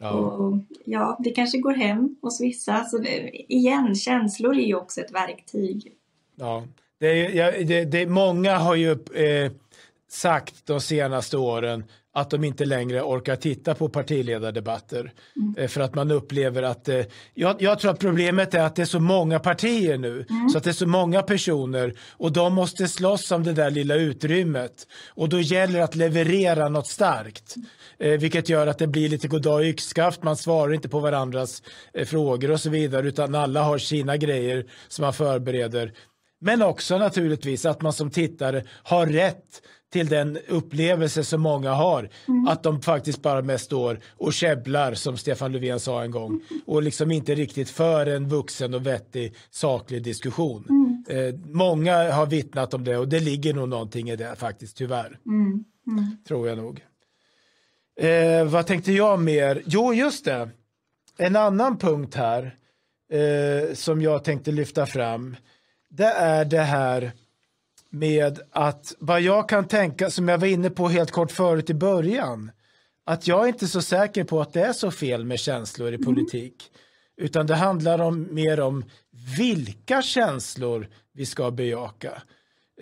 Ja. 0.00 0.10
Och 0.10 0.58
ja, 0.84 1.18
det 1.24 1.30
kanske 1.30 1.58
går 1.58 1.74
hem 1.74 2.16
hos 2.22 2.40
vissa. 2.40 2.84
Så 2.84 2.98
det, 2.98 3.30
igen, 3.52 3.94
känslor 3.94 4.56
är 4.56 4.66
ju 4.66 4.74
också 4.74 5.00
ett 5.00 5.12
verktyg. 5.12 5.92
Ja, 6.34 6.64
det 6.98 7.38
är, 7.38 7.64
det, 7.64 7.84
det, 7.84 8.06
många 8.06 8.58
har 8.58 8.74
ju 8.74 8.90
eh, 8.92 9.52
sagt 10.08 10.66
de 10.66 10.80
senaste 10.80 11.36
åren 11.36 11.84
att 12.20 12.30
de 12.30 12.44
inte 12.44 12.64
längre 12.64 13.02
orkar 13.02 13.36
titta 13.36 13.74
på 13.74 13.88
partiledardebatter. 13.88 15.12
Mm. 15.36 15.54
Eh, 15.58 15.68
för 15.68 15.80
att 15.80 15.94
man 15.94 16.10
upplever 16.10 16.62
att, 16.62 16.88
eh, 16.88 17.04
jag, 17.34 17.62
jag, 17.62 17.78
tror 17.78 17.90
att 17.90 17.98
problemet 17.98 18.54
är 18.54 18.60
att 18.60 18.76
det 18.76 18.82
är 18.82 18.86
så 18.86 19.00
många 19.00 19.38
partier 19.38 19.98
nu, 19.98 20.26
mm. 20.30 20.48
så 20.48 20.58
att 20.58 20.64
det 20.64 20.70
är 20.70 20.74
så 20.74 20.86
många 20.86 21.22
personer 21.22 21.94
och 22.10 22.32
de 22.32 22.54
måste 22.54 22.88
slåss 22.88 23.32
om 23.32 23.44
det 23.44 23.52
där 23.52 23.70
lilla 23.70 23.94
utrymmet. 23.94 24.86
Och 25.08 25.28
då 25.28 25.40
gäller 25.40 25.78
det 25.78 25.84
att 25.84 25.94
leverera 25.94 26.68
något 26.68 26.86
starkt. 26.86 27.54
Eh, 27.98 28.20
vilket 28.20 28.48
gör 28.48 28.66
att 28.66 28.78
det 28.78 28.86
blir 28.86 29.08
lite 29.08 29.28
goddag 29.28 29.64
yxskaft, 29.64 30.22
man 30.22 30.36
svarar 30.36 30.74
inte 30.74 30.88
på 30.88 31.00
varandras 31.00 31.62
frågor 32.04 32.50
och 32.50 32.60
så 32.60 32.70
vidare, 32.70 33.08
utan 33.08 33.34
alla 33.34 33.62
har 33.62 33.78
sina 33.78 34.16
grejer 34.16 34.66
som 34.88 35.02
man 35.02 35.12
förbereder. 35.12 35.92
Men 36.40 36.62
också 36.62 36.98
naturligtvis 36.98 37.66
att 37.66 37.82
man 37.82 37.92
som 37.92 38.10
tittare 38.10 38.64
har 38.82 39.06
rätt 39.06 39.62
till 39.90 40.08
den 40.08 40.38
upplevelse 40.48 41.24
som 41.24 41.40
många 41.40 41.72
har. 41.72 42.08
Mm. 42.28 42.48
Att 42.48 42.62
de 42.62 42.82
faktiskt 42.82 43.22
bara 43.22 43.42
mest 43.42 43.64
står 43.64 44.00
och 44.08 44.32
käbblar 44.32 44.94
som 44.94 45.16
Stefan 45.16 45.52
Löfven 45.52 45.80
sa 45.80 46.02
en 46.02 46.10
gång 46.10 46.40
och 46.66 46.82
liksom 46.82 47.10
inte 47.10 47.34
riktigt 47.34 47.70
för 47.70 48.06
en 48.06 48.28
vuxen 48.28 48.74
och 48.74 48.86
vettig 48.86 49.34
saklig 49.50 50.02
diskussion. 50.02 50.66
Mm. 50.68 51.04
Eh, 51.08 51.34
många 51.44 52.12
har 52.12 52.26
vittnat 52.26 52.74
om 52.74 52.84
det 52.84 52.96
och 52.96 53.08
det 53.08 53.20
ligger 53.20 53.54
nog 53.54 53.68
någonting 53.68 54.10
i 54.10 54.16
det 54.16 54.36
faktiskt 54.36 54.76
tyvärr. 54.76 55.18
Mm. 55.26 55.64
mm. 55.86 56.16
Tror 56.28 56.48
jag 56.48 56.58
nog. 56.58 56.84
Eh, 58.00 58.44
vad 58.44 58.66
tänkte 58.66 58.92
jag 58.92 59.20
mer? 59.20 59.62
Jo, 59.66 59.94
just 59.94 60.24
det. 60.24 60.50
En 61.18 61.36
annan 61.36 61.78
punkt 61.78 62.14
här 62.14 62.56
eh, 63.12 63.74
som 63.74 64.02
jag 64.02 64.24
tänkte 64.24 64.52
lyfta 64.52 64.86
fram. 64.86 65.36
Det 65.90 66.04
är 66.04 66.44
det 66.44 66.60
här 66.60 67.12
med 67.90 68.40
att 68.50 68.94
vad 68.98 69.20
jag 69.20 69.48
kan 69.48 69.68
tänka, 69.68 70.10
som 70.10 70.28
jag 70.28 70.38
var 70.38 70.46
inne 70.46 70.70
på 70.70 70.88
helt 70.88 71.10
kort 71.10 71.32
förut 71.32 71.70
i 71.70 71.74
början, 71.74 72.50
att 73.06 73.26
jag 73.26 73.44
är 73.44 73.48
inte 73.48 73.68
så 73.68 73.82
säker 73.82 74.24
på 74.24 74.40
att 74.40 74.52
det 74.52 74.60
är 74.60 74.72
så 74.72 74.90
fel 74.90 75.24
med 75.24 75.38
känslor 75.38 75.92
i 75.92 75.94
mm. 75.94 76.04
politik. 76.04 76.70
Mm. 76.70 77.26
Utan 77.26 77.46
det 77.46 77.54
handlar 77.54 78.00
om, 78.00 78.28
mer 78.34 78.60
om 78.60 78.84
vilka 79.38 80.02
känslor 80.02 80.88
vi 81.12 81.26
ska 81.26 81.50
bejaka. 81.50 82.22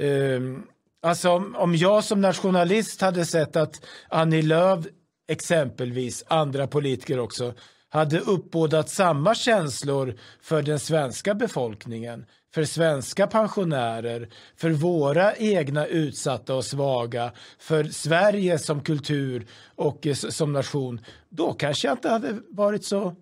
Um, 0.01 0.67
alltså 1.03 1.31
om, 1.31 1.57
om 1.57 1.75
jag 1.75 2.05
som 2.05 2.21
nationalist 2.21 3.01
hade 3.01 3.27
sett 3.27 3.57
att 3.57 3.85
Annie 4.09 4.43
Lööf 4.43 4.87
exempelvis, 5.29 6.25
andra 6.29 6.67
politiker 6.67 7.19
också, 7.19 7.55
hade 7.89 8.21
uppbådat 8.21 8.89
samma 8.89 9.35
känslor 9.35 10.15
för 10.43 10.63
den 10.63 10.79
svenska 10.79 11.35
befolkningen 11.35 12.27
för 12.59 12.65
svenska 12.65 13.27
pensionärer, 13.27 14.29
för 14.57 14.71
våra 14.71 15.37
egna 15.37 15.87
utsatta 15.87 16.55
och 16.55 16.65
svaga, 16.65 17.33
för 17.59 17.85
Sverige 17.85 18.59
som 18.59 18.81
kultur 18.81 19.47
och 19.75 20.07
som 20.15 20.53
nation, 20.53 21.01
då 21.29 21.53
kanske 21.53 21.89
jag 21.89 21.95
inte 21.95 22.09
hade 22.09 22.41
varit 22.49 22.85
så 22.85 23.15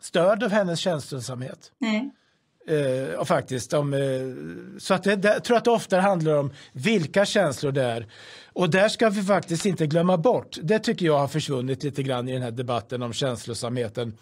störd 0.00 0.42
av 0.42 0.50
hennes 0.50 0.80
känslosamhet. 0.80 1.72
Nej. 1.78 2.10
Och 3.18 3.28
faktiskt, 3.28 3.72
om, 3.72 3.94
uh, 3.94 4.34
så 4.78 4.94
att 4.94 5.02
det, 5.02 5.16
det, 5.16 5.28
jag 5.28 5.44
tror 5.44 5.56
att 5.56 5.64
det 5.64 5.70
ofta 5.70 6.00
handlar 6.00 6.34
om 6.34 6.52
vilka 6.72 7.24
känslor 7.24 7.72
det 7.72 7.82
är. 7.82 8.06
Och 8.52 8.70
där 8.70 8.88
ska 8.88 9.08
vi 9.10 9.22
faktiskt 9.22 9.66
inte 9.66 9.86
glömma 9.86 10.16
bort, 10.16 10.58
det 10.62 10.78
tycker 10.78 11.06
jag 11.06 11.18
har 11.18 11.28
försvunnit 11.28 11.82
lite 11.82 12.02
grann 12.02 12.28
i 12.28 12.32
den 12.32 12.42
här 12.42 12.50
debatten 12.50 13.02
om 13.02 13.12
känslosamheten, 13.12 14.16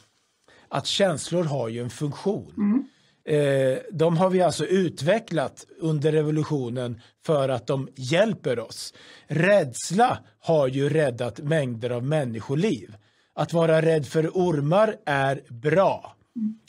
att 0.68 0.86
känslor 0.86 1.44
har 1.44 1.68
ju 1.68 1.82
en 1.82 1.90
funktion. 1.90 2.52
Mm. 2.56 2.88
Eh, 3.24 3.78
de 3.92 4.16
har 4.16 4.30
vi 4.30 4.42
alltså 4.42 4.66
utvecklat 4.66 5.66
under 5.78 6.12
revolutionen 6.12 7.00
för 7.26 7.48
att 7.48 7.66
de 7.66 7.88
hjälper 7.94 8.58
oss. 8.58 8.94
Rädsla 9.26 10.18
har 10.40 10.68
ju 10.68 10.88
räddat 10.88 11.38
mängder 11.38 11.90
av 11.90 12.04
människoliv. 12.04 12.96
Att 13.34 13.52
vara 13.52 13.82
rädd 13.82 14.06
för 14.06 14.28
ormar 14.28 14.96
är 15.06 15.42
bra. 15.48 16.16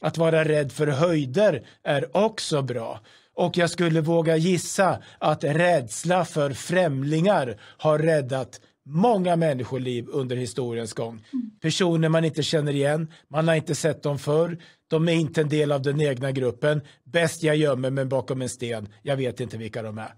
Att 0.02 0.18
vara 0.18 0.44
rädd 0.44 0.72
för 0.72 0.88
höjder 0.88 1.68
är 1.84 2.18
också 2.18 2.62
bra. 2.62 3.00
Och 3.36 3.58
jag 3.58 3.70
skulle 3.70 4.02
våga 4.02 4.36
gissa 4.36 5.00
att 5.20 5.44
rädsla 5.44 6.26
för 6.26 6.52
främlingar 6.52 7.62
har 7.78 8.00
räddat 8.00 8.62
många 8.86 9.36
människoliv 9.36 10.08
under 10.10 10.36
historiens 10.36 10.94
gång. 10.94 11.26
Personer 11.62 12.10
man 12.10 12.26
inte 12.26 12.44
känner 12.44 12.76
igen, 12.76 13.12
man 13.28 13.48
har 13.48 13.56
inte 13.56 13.76
sett 13.76 14.04
dem 14.04 14.20
förr, 14.20 14.58
de 14.88 15.08
är 15.08 15.14
inte 15.14 15.42
en 15.42 15.50
del 15.50 15.72
av 15.72 15.82
den 15.82 16.02
egna 16.02 16.32
gruppen. 16.32 16.82
Bäst 17.04 17.44
jag 17.44 17.56
gömmer 17.56 17.90
mig 17.90 18.06
bakom 18.06 18.42
en 18.42 18.50
sten, 18.50 18.88
jag 19.02 19.18
vet 19.18 19.40
inte 19.40 19.58
vilka 19.58 19.82
de 19.82 19.98
är. 19.98 20.14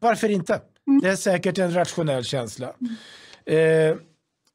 Varför 0.00 0.28
inte? 0.28 0.60
Det 1.02 1.08
är 1.08 1.16
säkert 1.16 1.58
en 1.58 1.74
rationell 1.74 2.24
känsla. 2.24 2.72
Eh, 3.44 3.96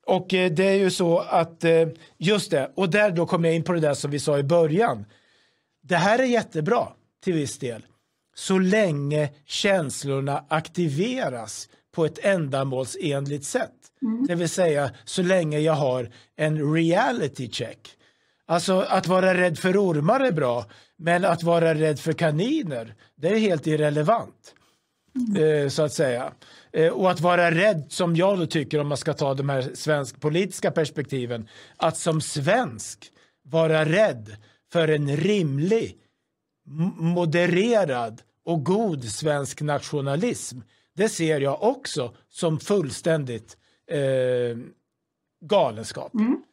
och 0.06 0.34
eh, 0.34 0.52
det 0.52 0.63
är 0.63 0.76
ju 0.76 0.91
så 0.91 1.20
att, 1.20 1.63
eh, 1.63 1.88
just 2.17 2.52
det, 2.52 2.72
och 2.76 2.89
där 2.89 3.12
då 3.12 3.26
kommer 3.26 3.50
jag 3.50 3.56
in 3.56 3.63
på 3.63 3.74
det 3.74 3.80
där 3.80 3.94
som 3.94 4.12
vi 4.12 4.20
sa 4.20 4.39
i 4.39 4.44
början. 4.44 5.06
Det 5.84 5.96
här 5.96 6.20
är 6.20 6.24
jättebra 6.24 6.88
till 7.24 7.34
viss 7.34 7.60
del, 7.60 7.86
så 8.36 8.58
länge 8.58 9.30
känslorna 9.46 10.46
aktiveras 10.48 11.70
på 11.91 12.06
ett 12.06 12.19
ändamålsenligt 12.25 13.45
sätt. 13.45 13.71
Mm. 14.01 14.27
Det 14.27 14.36
vill 14.36 14.49
säga 14.49 14.91
så 15.06 15.23
länge 15.23 15.60
jag 15.60 15.73
har 15.73 16.10
en 16.36 16.73
reality 16.73 17.49
check. 17.51 17.97
Alltså 18.45 18.80
att 18.80 19.08
vara 19.08 19.34
rädd 19.34 19.60
för 19.60 19.77
ormar 19.77 20.19
är 20.19 20.32
bra, 20.32 20.65
men 20.97 21.25
att 21.25 21.43
vara 21.43 21.75
rädd 21.75 21.99
för 21.99 22.13
kaniner, 22.13 22.95
det 23.15 23.27
är 23.27 23.39
helt 23.39 23.67
irrelevant. 23.67 24.56
Mm. 25.15 25.63
Eh, 25.63 25.69
så 25.69 25.84
att 25.84 25.93
säga. 25.93 26.34
Eh, 26.73 26.88
och 26.88 27.12
att 27.12 27.19
vara 27.19 27.51
rädd, 27.51 27.86
som 27.89 28.15
jag 28.15 28.39
då 28.39 28.45
tycker 28.45 28.80
om 28.80 28.88
man 28.88 28.97
ska 28.97 29.13
ta 29.13 29.34
de 29.34 29.49
här 29.49 29.71
svensk 29.73 30.19
politiska 30.19 30.71
perspektiven, 30.71 31.47
att 31.77 31.97
som 31.97 32.21
svensk 32.21 33.12
vara 33.43 33.86
rädd 33.86 34.36
för 34.71 34.88
en 34.88 35.17
rimlig, 35.17 35.97
modererad 36.97 38.21
och 38.45 38.63
god 38.63 39.04
svensk 39.04 39.62
nationalism. 39.62 40.60
Det 40.93 41.10
ser 41.10 41.41
jag 41.41 41.63
också 41.63 42.15
som 42.30 42.60
fullständigt 42.60 43.58
eh, 43.88 44.58
galenskap. 45.41 46.13
Mm. 46.13 46.43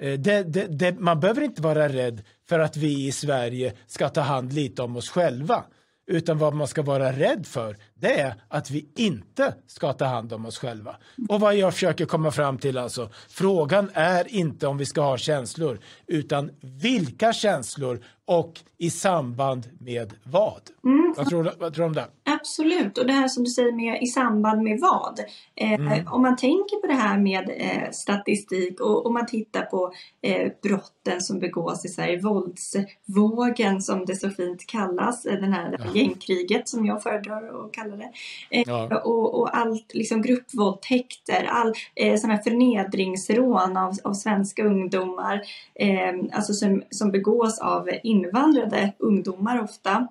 Eh, 0.00 0.20
det, 0.20 0.42
det, 0.42 0.66
det, 0.66 1.00
man 1.00 1.20
behöver 1.20 1.42
inte 1.42 1.62
vara 1.62 1.88
rädd 1.88 2.22
för 2.48 2.58
att 2.58 2.76
vi 2.76 3.06
i 3.06 3.12
Sverige 3.12 3.72
ska 3.86 4.08
ta 4.08 4.20
hand 4.20 4.52
lite 4.52 4.82
om 4.82 4.96
oss 4.96 5.10
själva. 5.10 5.64
Utan 6.06 6.38
vad 6.38 6.54
man 6.54 6.68
ska 6.68 6.82
vara 6.82 7.12
rädd 7.12 7.46
för, 7.46 7.76
det 8.02 8.20
är 8.20 8.34
att 8.48 8.70
vi 8.70 8.88
inte 8.96 9.54
ska 9.66 9.92
ta 9.92 10.04
hand 10.04 10.32
om 10.32 10.46
oss 10.46 10.58
själva. 10.58 10.96
Och 11.28 11.40
vad 11.40 11.56
jag 11.56 11.72
försöker 11.72 12.04
komma 12.04 12.30
fram 12.30 12.58
till 12.58 12.78
alltså, 12.78 13.10
frågan 13.28 13.90
är 13.94 14.34
inte 14.34 14.66
om 14.66 14.78
vi 14.78 14.86
ska 14.86 15.00
ha 15.00 15.16
känslor, 15.16 15.78
utan 16.06 16.50
vilka 16.60 17.32
känslor 17.32 18.00
och 18.24 18.60
i 18.78 18.90
samband 18.90 19.68
med 19.80 20.12
vad? 20.24 20.60
Mm. 20.84 21.14
Vad, 21.16 21.28
tror, 21.28 21.52
vad 21.58 21.74
tror 21.74 21.84
du 21.84 21.88
om 21.88 21.92
det? 21.92 22.06
Absolut, 22.24 22.98
och 22.98 23.06
det 23.06 23.12
här 23.12 23.28
som 23.28 23.44
du 23.44 23.50
säger 23.50 23.72
med 23.72 24.02
i 24.02 24.06
samband 24.06 24.62
med 24.62 24.78
vad? 24.80 25.20
Eh, 25.54 25.72
mm. 25.72 26.08
Om 26.08 26.22
man 26.22 26.36
tänker 26.36 26.80
på 26.80 26.86
det 26.86 26.94
här 26.94 27.18
med 27.18 27.50
eh, 27.56 27.90
statistik 27.90 28.80
och 28.80 29.06
om 29.06 29.14
man 29.14 29.26
tittar 29.26 29.62
på 29.62 29.92
eh, 30.22 30.52
brotten 30.62 31.20
som 31.20 31.38
begås 31.38 31.84
i 31.84 31.88
Sverige, 31.88 32.20
våldsvågen 32.20 33.82
som 33.82 34.06
det 34.06 34.16
så 34.16 34.30
fint 34.30 34.66
kallas, 34.66 35.26
eh, 35.26 35.40
den 35.40 35.52
här 35.52 35.76
ja. 35.78 36.00
gängkriget 36.00 36.68
som 36.68 36.86
jag 36.86 37.02
föredrar 37.02 37.64
att 37.64 37.72
kalla 37.72 37.91
det. 37.96 38.12
Eh, 38.50 38.62
ja. 38.66 39.00
Och, 39.04 39.40
och, 39.40 39.56
allt, 39.56 39.94
liksom 39.94 40.22
gruppvåldtäkter, 40.22 41.44
all 41.44 41.72
eh, 41.94 42.16
sådana 42.16 42.34
här 42.34 42.42
förnedringsrån 42.42 43.76
av, 43.76 43.96
av 44.04 44.14
svenska 44.14 44.64
ungdomar, 44.64 45.42
eh, 45.74 46.14
alltså 46.32 46.52
som, 46.52 46.82
som 46.90 47.10
begås 47.10 47.58
av 47.58 47.88
invandrade 48.02 48.92
ungdomar 48.98 49.62
ofta. 49.62 50.08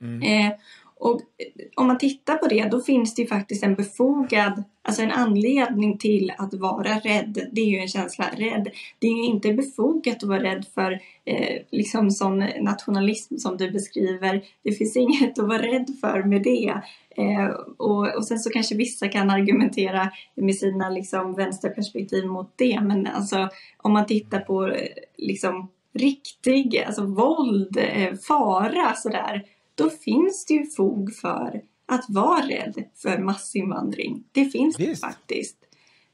Mm. 0.00 0.22
Eh, 0.22 0.56
och 1.04 1.20
eh, 1.20 1.64
om 1.74 1.86
man 1.86 1.98
tittar 1.98 2.36
på 2.36 2.46
det, 2.46 2.68
då 2.70 2.80
finns 2.80 3.14
det 3.14 3.22
ju 3.22 3.28
faktiskt 3.28 3.64
en 3.64 3.74
befogad, 3.74 4.64
alltså 4.82 5.02
en 5.02 5.10
anledning 5.10 5.98
till 5.98 6.32
att 6.38 6.54
vara 6.54 6.98
rädd. 6.98 7.48
Det 7.52 7.60
är 7.60 7.66
ju 7.66 7.78
en 7.78 7.88
känsla, 7.88 8.24
rädd. 8.36 8.70
Det 8.98 9.06
är 9.06 9.12
ju 9.12 9.24
inte 9.24 9.52
befogat 9.52 10.16
att 10.16 10.28
vara 10.28 10.42
rädd 10.42 10.66
för 10.74 10.92
eh, 11.24 11.62
liksom 11.70 12.10
sån 12.10 12.38
nationalism 12.60 13.36
som 13.36 13.56
du 13.56 13.70
beskriver. 13.70 14.44
Det 14.62 14.72
finns 14.72 14.96
inget 14.96 15.38
att 15.38 15.48
vara 15.48 15.62
rädd 15.62 15.90
för 16.00 16.22
med 16.22 16.42
det. 16.42 16.80
Eh, 17.16 17.46
och, 17.76 18.16
och 18.16 18.24
sen 18.24 18.38
så 18.38 18.50
kanske 18.50 18.74
vissa 18.74 19.08
kan 19.08 19.30
argumentera 19.30 20.10
med 20.34 20.54
sina 20.54 20.90
liksom 20.90 21.34
vänsterperspektiv 21.34 22.26
mot 22.26 22.52
det. 22.56 22.80
Men 22.80 23.06
alltså 23.06 23.48
om 23.76 23.92
man 23.92 24.06
tittar 24.06 24.40
på 24.40 24.66
eh, 24.66 24.88
liksom 25.16 25.68
riktig, 25.94 26.84
alltså 26.86 27.06
våld, 27.06 27.76
eh, 27.76 28.14
fara 28.14 28.94
sådär 28.94 29.42
då 29.74 29.90
finns 29.90 30.46
det 30.46 30.54
ju 30.54 30.66
fog 30.66 31.14
för 31.14 31.62
att 31.86 32.04
vara 32.08 32.40
rädd 32.40 32.84
för 32.96 33.18
massinvandring. 33.18 34.24
Det 34.32 34.44
finns 34.44 34.80
Visst. 34.80 35.02
det 35.02 35.06
faktiskt. 35.06 35.56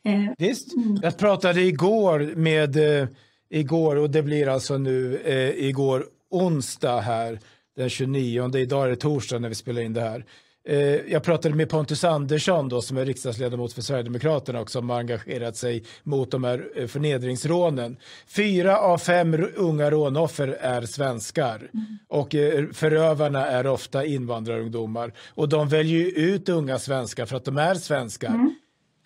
Eh, 0.05 0.33
Visst. 0.39 0.77
Mm. 0.77 0.99
Jag 1.03 1.19
pratade 1.19 1.63
igår 1.63 2.33
med, 2.37 2.77
eh, 2.77 3.09
igår 3.51 3.97
och 3.97 4.11
det 4.11 4.23
blir 4.23 4.49
alltså 4.49 4.79
nu 4.79 5.17
eh, 5.17 5.67
igår 5.69 6.07
onsdag 6.31 7.01
här 7.01 7.41
den 7.77 7.89
29, 7.89 8.57
idag 8.57 8.85
är 8.85 8.89
det 8.89 8.97
torsdag 8.97 9.39
när 9.39 9.49
vi 9.49 9.55
spelar 9.55 9.83
in 9.83 9.93
det 9.93 10.01
här. 10.01 10.25
Eh, 10.71 11.13
jag 11.13 11.23
pratade 11.23 11.55
med 11.55 11.69
Pontus 11.69 12.05
Andersson 12.05 12.69
då, 12.69 12.83
som 12.83 12.97
är 12.97 13.05
riksdagsledamot 13.05 13.73
för 13.73 13.83
Sverigedemokraterna 13.83 14.61
och 14.61 14.71
som 14.71 14.91
har 14.91 14.99
engagerat 14.99 15.57
sig 15.57 15.85
mot 16.03 16.31
de 16.31 16.45
här 16.45 16.69
eh, 16.77 16.87
förnedringsrånen. 16.87 17.97
Fyra 18.27 18.79
av 18.79 18.99
fem 18.99 19.47
unga 19.57 19.91
rånoffer 19.91 20.49
är 20.61 20.83
svenskar 20.83 21.71
mm. 21.75 21.99
och 22.09 22.35
eh, 22.35 22.67
förövarna 22.73 23.47
är 23.47 23.67
ofta 23.67 24.05
invandrarungdomar. 24.05 25.13
Och 25.29 25.49
de 25.49 25.69
väljer 25.69 26.19
ut 26.19 26.49
unga 26.49 26.79
svenskar 26.79 27.27
för 27.27 27.37
att 27.37 27.45
de 27.45 27.59
är 27.59 27.75
svenskar. 27.75 28.29
Mm. 28.29 28.55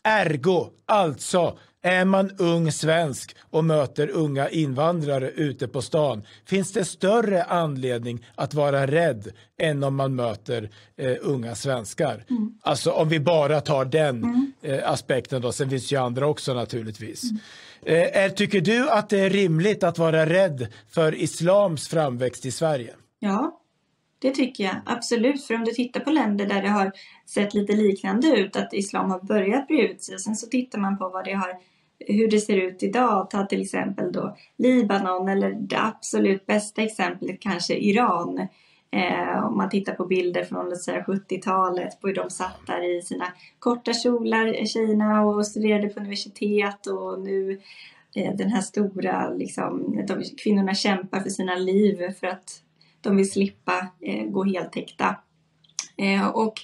Ergo, 0.03 0.67
alltså, 0.87 1.59
är 1.85 2.05
man 2.05 2.31
ung 2.39 2.73
svensk 2.73 3.37
och 3.51 3.65
möter 3.65 4.11
unga 4.11 4.49
invandrare 4.49 5.31
ute 5.31 5.69
på 5.69 5.83
stan 5.83 6.23
finns 6.47 6.73
det 6.73 6.85
större 6.85 7.45
anledning 7.45 8.27
att 8.35 8.55
vara 8.55 8.87
rädd 8.87 9.33
än 9.59 9.85
om 9.85 9.97
man 9.97 10.15
möter 10.15 10.71
eh, 10.97 11.17
unga 11.21 11.55
svenskar. 11.55 12.25
Mm. 12.31 12.59
Alltså 12.63 12.91
om 12.91 13.09
vi 13.09 13.21
bara 13.21 13.61
tar 13.61 13.85
den 13.85 14.25
mm. 14.25 14.53
eh, 14.63 14.91
aspekten 14.91 15.43
då, 15.43 15.53
sen 15.53 15.71
finns 15.71 15.93
ju 15.93 15.97
andra 15.97 16.27
också 16.27 16.55
naturligtvis. 16.55 17.23
Mm. 17.23 17.41
Eh, 17.83 18.23
är, 18.25 18.29
tycker 18.29 18.61
du 18.61 18.91
att 18.91 19.09
det 19.09 19.21
är 19.21 19.31
rimligt 19.31 19.83
att 19.83 19.99
vara 19.99 20.27
rädd 20.27 20.67
för 20.91 21.15
islams 21.15 21.89
framväxt 21.89 22.47
i 22.47 22.51
Sverige? 22.51 22.95
Ja, 23.19 23.61
det 24.19 24.31
tycker 24.31 24.65
jag 24.65 24.77
absolut. 24.87 25.45
För 25.45 25.55
om 25.55 25.65
du 25.65 25.73
tittar 25.73 26.01
på 26.01 26.11
länder 26.11 26.47
där 26.47 26.63
det 26.63 26.69
har 26.69 26.93
sett 27.27 27.55
lite 27.55 27.73
liknande 27.73 28.29
ut, 28.29 28.57
att 28.57 28.73
islam 28.73 29.11
har 29.11 29.21
börjat 29.21 29.67
bre 29.69 29.83
ut 29.83 30.03
sig 30.03 30.15
och 30.15 30.21
sen 30.21 30.37
så 30.37 30.47
tittar 30.47 30.79
man 30.79 30.99
på 30.99 31.09
vad 31.09 31.25
det 31.25 31.33
har 31.33 31.74
hur 32.07 32.29
det 32.29 32.41
ser 32.41 32.57
ut 32.57 32.83
idag. 32.83 33.31
Ta 33.31 33.47
till 33.47 33.63
exempel 33.63 34.13
då 34.13 34.37
Libanon 34.59 35.29
eller 35.29 35.51
det 35.51 35.81
absolut 35.81 36.47
bästa 36.47 36.83
exemplet 36.83 37.41
kanske 37.41 37.75
Iran. 37.75 38.49
Eh, 38.91 39.45
om 39.45 39.57
man 39.57 39.71
tittar 39.71 39.95
på 39.95 40.07
bilder 40.07 40.45
från 40.45 40.73
70-talet 40.73 42.01
på 42.01 42.07
hur 42.07 42.15
de 42.15 42.31
satt 42.31 42.67
där 42.67 42.97
i 42.99 43.03
sina 43.03 43.27
korta 43.59 43.93
kjolar, 43.93 44.65
tjejerna 44.67 45.25
och 45.25 45.47
studerade 45.47 45.89
på 45.89 46.01
universitet 46.01 46.87
och 46.87 47.21
nu 47.21 47.61
eh, 48.17 48.35
den 48.35 48.49
här 48.49 48.61
stora, 48.61 49.31
liksom, 49.31 50.03
de, 50.09 50.23
kvinnorna 50.43 50.75
kämpar 50.75 51.21
för 51.21 51.31
sina 51.31 51.55
liv 51.55 52.13
för 52.21 52.27
att 52.27 52.63
de 53.01 53.17
vill 53.17 53.31
slippa 53.31 53.89
eh, 54.01 54.25
gå 54.25 54.45
heltäckta. 54.45 55.17
Eh, 55.97 56.27
och 56.27 56.55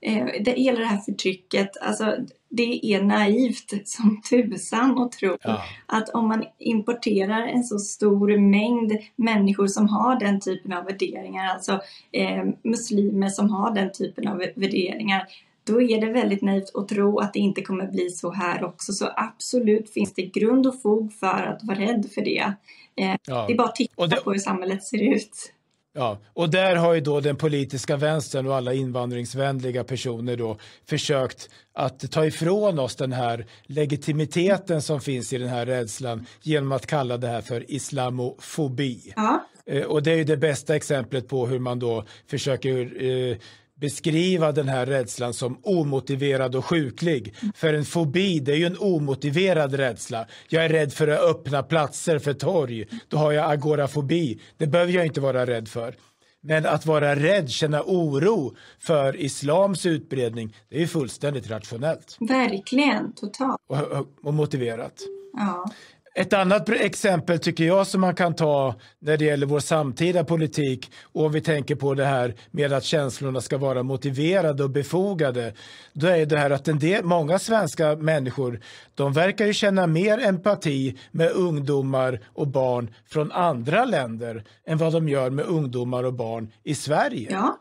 eh, 0.00 0.26
det 0.40 0.56
gäller 0.56 0.80
det 0.80 0.86
här 0.86 1.00
förtrycket, 1.00 1.76
alltså 1.80 2.16
det 2.48 2.94
är 2.94 3.02
naivt 3.02 3.88
som 3.88 4.20
tusan 4.30 4.98
att 4.98 5.12
tro 5.12 5.36
ja. 5.42 5.62
att 5.86 6.08
om 6.08 6.28
man 6.28 6.44
importerar 6.58 7.46
en 7.46 7.64
så 7.64 7.78
stor 7.78 8.38
mängd 8.38 8.92
människor 9.16 9.66
som 9.66 9.88
har 9.88 10.20
den 10.20 10.40
typen 10.40 10.72
av 10.72 10.84
värderingar, 10.84 11.48
alltså 11.48 11.80
eh, 12.12 12.44
muslimer 12.64 13.28
som 13.28 13.50
har 13.50 13.74
den 13.74 13.92
typen 13.92 14.28
av 14.28 14.38
värderingar, 14.38 15.26
då 15.64 15.82
är 15.82 16.00
det 16.00 16.12
väldigt 16.12 16.42
naivt 16.42 16.74
att 16.74 16.88
tro 16.88 17.18
att 17.18 17.32
det 17.32 17.38
inte 17.38 17.62
kommer 17.62 17.86
bli 17.86 18.10
så 18.10 18.32
här 18.32 18.64
också. 18.64 18.92
Så 18.92 19.08
absolut 19.16 19.90
finns 19.90 20.14
det 20.14 20.22
grund 20.22 20.66
och 20.66 20.82
fog 20.82 21.12
för 21.12 21.42
att 21.42 21.64
vara 21.64 21.78
rädd 21.78 22.06
för 22.14 22.20
det. 22.20 22.52
Eh, 22.96 23.16
ja. 23.26 23.44
Det 23.46 23.52
är 23.52 23.56
bara 23.56 23.68
att 23.68 23.74
titta 23.74 24.06
det... 24.06 24.16
på 24.16 24.32
hur 24.32 24.38
samhället 24.38 24.84
ser 24.84 25.02
ut. 25.02 25.52
Ja, 25.98 26.18
och 26.32 26.50
där 26.50 26.76
har 26.76 26.94
ju 26.94 27.00
då 27.00 27.20
den 27.20 27.36
politiska 27.36 27.96
vänstern 27.96 28.46
och 28.46 28.56
alla 28.56 28.74
invandringsvänliga 28.74 29.84
personer 29.84 30.36
då 30.36 30.58
försökt 30.86 31.50
att 31.74 32.10
ta 32.10 32.26
ifrån 32.26 32.78
oss 32.78 32.96
den 32.96 33.12
här 33.12 33.46
legitimiteten 33.66 34.82
som 34.82 35.00
finns 35.00 35.32
i 35.32 35.38
den 35.38 35.48
här 35.48 35.66
rädslan 35.66 36.26
genom 36.42 36.72
att 36.72 36.86
kalla 36.86 37.16
det 37.16 37.26
här 37.26 37.40
för 37.40 37.70
islamofobi. 37.70 39.12
Ja. 39.16 39.44
Eh, 39.66 39.82
och 39.82 40.02
det 40.02 40.12
är 40.12 40.16
ju 40.16 40.24
det 40.24 40.36
bästa 40.36 40.76
exemplet 40.76 41.28
på 41.28 41.46
hur 41.46 41.58
man 41.58 41.78
då 41.78 42.04
försöker 42.26 43.02
eh, 43.04 43.36
beskriva 43.80 44.52
den 44.52 44.68
här 44.68 44.86
rädslan 44.86 45.34
som 45.34 45.58
omotiverad 45.62 46.56
och 46.56 46.64
sjuklig. 46.64 47.34
För 47.54 47.74
en 47.74 47.84
fobi, 47.84 48.40
det 48.40 48.52
är 48.52 48.56
ju 48.56 48.66
en 48.66 48.78
omotiverad 48.78 49.74
rädsla. 49.74 50.26
Jag 50.48 50.64
är 50.64 50.68
rädd 50.68 50.92
för 50.92 51.08
att 51.08 51.20
öppna 51.20 51.62
platser 51.62 52.18
för 52.18 52.34
torg. 52.34 52.84
Då 53.08 53.16
har 53.16 53.32
jag 53.32 53.52
agorafobi. 53.52 54.40
Det 54.56 54.66
behöver 54.66 54.92
jag 54.92 55.06
inte 55.06 55.20
vara 55.20 55.46
rädd 55.46 55.68
för. 55.68 55.94
Men 56.40 56.66
att 56.66 56.86
vara 56.86 57.16
rädd, 57.16 57.50
känna 57.50 57.82
oro 57.82 58.56
för 58.78 59.16
islams 59.16 59.86
utbredning, 59.86 60.56
det 60.70 60.82
är 60.82 60.86
fullständigt 60.86 61.50
rationellt. 61.50 62.16
Verkligen, 62.20 63.12
totalt. 63.12 63.60
Och, 63.68 63.82
och, 63.82 64.06
och 64.22 64.34
motiverat. 64.34 64.94
Ja. 65.32 65.70
Ett 66.14 66.32
annat 66.32 66.68
exempel 66.68 67.38
tycker 67.38 67.64
jag 67.64 67.86
som 67.86 68.00
man 68.00 68.14
kan 68.14 68.34
ta 68.34 68.74
när 68.98 69.16
det 69.16 69.24
gäller 69.24 69.46
vår 69.46 69.60
samtida 69.60 70.24
politik 70.24 70.90
och 71.12 71.24
om 71.24 71.32
vi 71.32 71.40
tänker 71.40 71.74
på 71.74 71.94
det 71.94 72.04
här 72.04 72.34
med 72.50 72.72
att 72.72 72.84
känslorna 72.84 73.40
ska 73.40 73.58
vara 73.58 73.82
motiverade 73.82 74.64
och 74.64 74.70
befogade. 74.70 75.52
Då 75.92 76.06
är 76.06 76.26
det 76.26 76.38
här 76.38 76.50
att 76.50 76.68
en 76.68 76.78
del, 76.78 77.04
många 77.04 77.38
svenska 77.38 77.96
människor 77.96 78.60
de 78.94 79.12
verkar 79.12 79.46
ju 79.46 79.52
känna 79.52 79.86
mer 79.86 80.18
empati 80.18 80.98
med 81.10 81.30
ungdomar 81.30 82.20
och 82.26 82.46
barn 82.46 82.94
från 83.06 83.32
andra 83.32 83.84
länder 83.84 84.44
än 84.66 84.78
vad 84.78 84.92
de 84.92 85.08
gör 85.08 85.30
med 85.30 85.44
ungdomar 85.44 86.04
och 86.04 86.14
barn 86.14 86.52
i 86.64 86.74
Sverige. 86.74 87.28
Ja. 87.30 87.58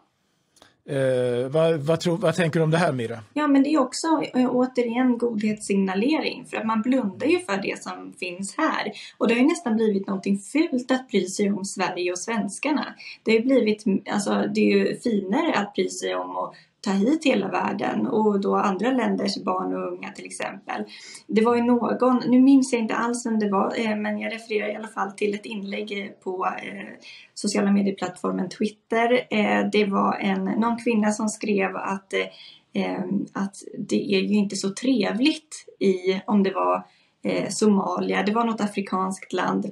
Eh, 0.89 1.49
vad, 1.49 1.79
vad, 1.79 1.99
tror, 1.99 2.17
vad, 2.17 2.35
tänker 2.35 2.59
du 2.59 2.63
om 2.63 2.71
det 2.71 2.77
här 2.77 2.91
Mira? 2.91 3.19
Ja 3.33 3.47
men 3.47 3.63
det 3.63 3.69
är 3.69 3.79
också 3.79 4.07
eh, 4.33 4.49
återigen 4.49 5.17
godhetssignalering 5.17 6.45
för 6.45 6.57
att 6.57 6.65
man 6.65 6.81
blundar 6.81 7.27
ju 7.27 7.39
för 7.39 7.61
det 7.61 7.83
som 7.83 8.13
finns 8.19 8.57
här. 8.57 8.91
Och 9.17 9.27
det 9.27 9.33
har 9.33 9.41
ju 9.41 9.47
nästan 9.47 9.75
blivit 9.75 10.07
någonting 10.07 10.39
fult 10.39 10.91
att 10.91 11.07
bry 11.07 11.25
sig 11.25 11.51
om 11.51 11.65
Sverige 11.65 12.11
och 12.11 12.19
svenskarna. 12.19 12.95
Det 13.23 13.31
har 13.31 13.37
ju 13.37 13.43
blivit, 13.43 13.83
alltså 14.11 14.43
det 14.55 14.61
är 14.61 14.77
ju 14.77 14.99
finare 14.99 15.53
att 15.53 15.73
bry 15.73 15.89
sig 15.89 16.15
om 16.15 16.35
och 16.35 16.53
ta 16.87 16.93
hit 16.93 17.25
hela 17.25 17.47
världen 17.47 18.07
och 18.07 18.41
då 18.41 18.55
andra 18.55 18.91
länders 18.91 19.37
barn 19.43 19.73
och 19.73 19.93
unga 19.93 20.11
till 20.11 20.25
exempel. 20.25 20.83
Det 21.27 21.41
var 21.41 21.55
ju 21.55 21.61
någon, 21.61 22.21
nu 22.27 22.41
minns 22.41 22.73
jag 22.73 22.81
inte 22.81 22.95
alls 22.95 23.25
vem 23.25 23.39
det 23.39 23.49
var, 23.49 23.73
eh, 23.77 23.95
men 23.95 24.19
jag 24.19 24.33
refererar 24.33 24.69
i 24.69 24.75
alla 24.75 24.87
fall 24.87 25.11
till 25.11 25.33
ett 25.33 25.45
inlägg 25.45 26.03
eh, 26.03 26.09
på 26.23 26.45
eh, 26.45 26.93
sociala 27.33 27.71
medieplattformen 27.71 28.49
Twitter. 28.49 29.27
Det 29.71 29.85
var 29.85 30.13
en, 30.13 30.43
någon 30.43 30.77
kvinna 30.77 31.11
som 31.11 31.29
skrev 31.29 31.75
att, 31.75 32.13
att 33.33 33.55
det 33.77 34.15
är 34.15 34.19
ju 34.19 34.35
inte 34.35 34.55
så 34.55 34.69
trevligt 34.69 35.65
i, 35.79 36.21
om 36.27 36.43
det 36.43 36.51
var 36.51 36.83
Somalia, 37.49 38.23
det 38.23 38.31
var 38.31 38.45
något 38.45 38.61
afrikanskt 38.61 39.33
land, 39.33 39.71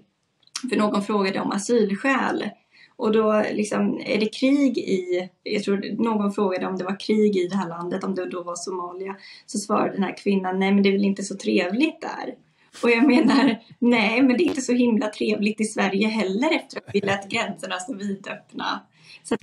för 0.69 0.77
någon 0.77 1.03
frågade 1.03 1.39
om 1.39 1.51
asylskäl 1.51 2.49
och 2.97 3.11
då 3.11 3.43
liksom, 3.51 4.01
är 4.05 4.19
det 4.19 4.25
krig 4.25 4.77
i, 4.77 5.29
jag 5.43 5.63
tror 5.63 6.03
någon 6.03 6.31
frågade 6.31 6.67
om 6.67 6.77
det 6.77 6.83
var 6.83 6.99
krig 6.99 7.37
i 7.37 7.47
det 7.47 7.55
här 7.55 7.69
landet, 7.69 8.03
om 8.03 8.15
det 8.15 8.29
då 8.29 8.43
var 8.43 8.55
Somalia. 8.55 9.15
Så 9.45 9.57
svarade 9.57 9.91
den 9.91 10.03
här 10.03 10.17
kvinnan, 10.17 10.59
nej 10.59 10.71
men 10.71 10.83
det 10.83 10.89
är 10.89 10.93
väl 10.93 11.05
inte 11.05 11.23
så 11.23 11.37
trevligt 11.37 12.01
där. 12.01 12.35
Och 12.83 12.89
jag 12.89 13.07
menar, 13.07 13.57
nej 13.79 14.21
men 14.21 14.37
det 14.37 14.43
är 14.43 14.47
inte 14.47 14.61
så 14.61 14.73
himla 14.73 15.07
trevligt 15.07 15.61
i 15.61 15.63
Sverige 15.63 16.07
heller 16.07 16.55
efter 16.55 16.77
att 16.77 16.89
vi 16.93 17.01
lät 17.01 17.29
gränserna 17.29 17.79
stå 17.79 17.93
vidöppna. 17.93 18.81
Så 19.23 19.35
att, 19.35 19.41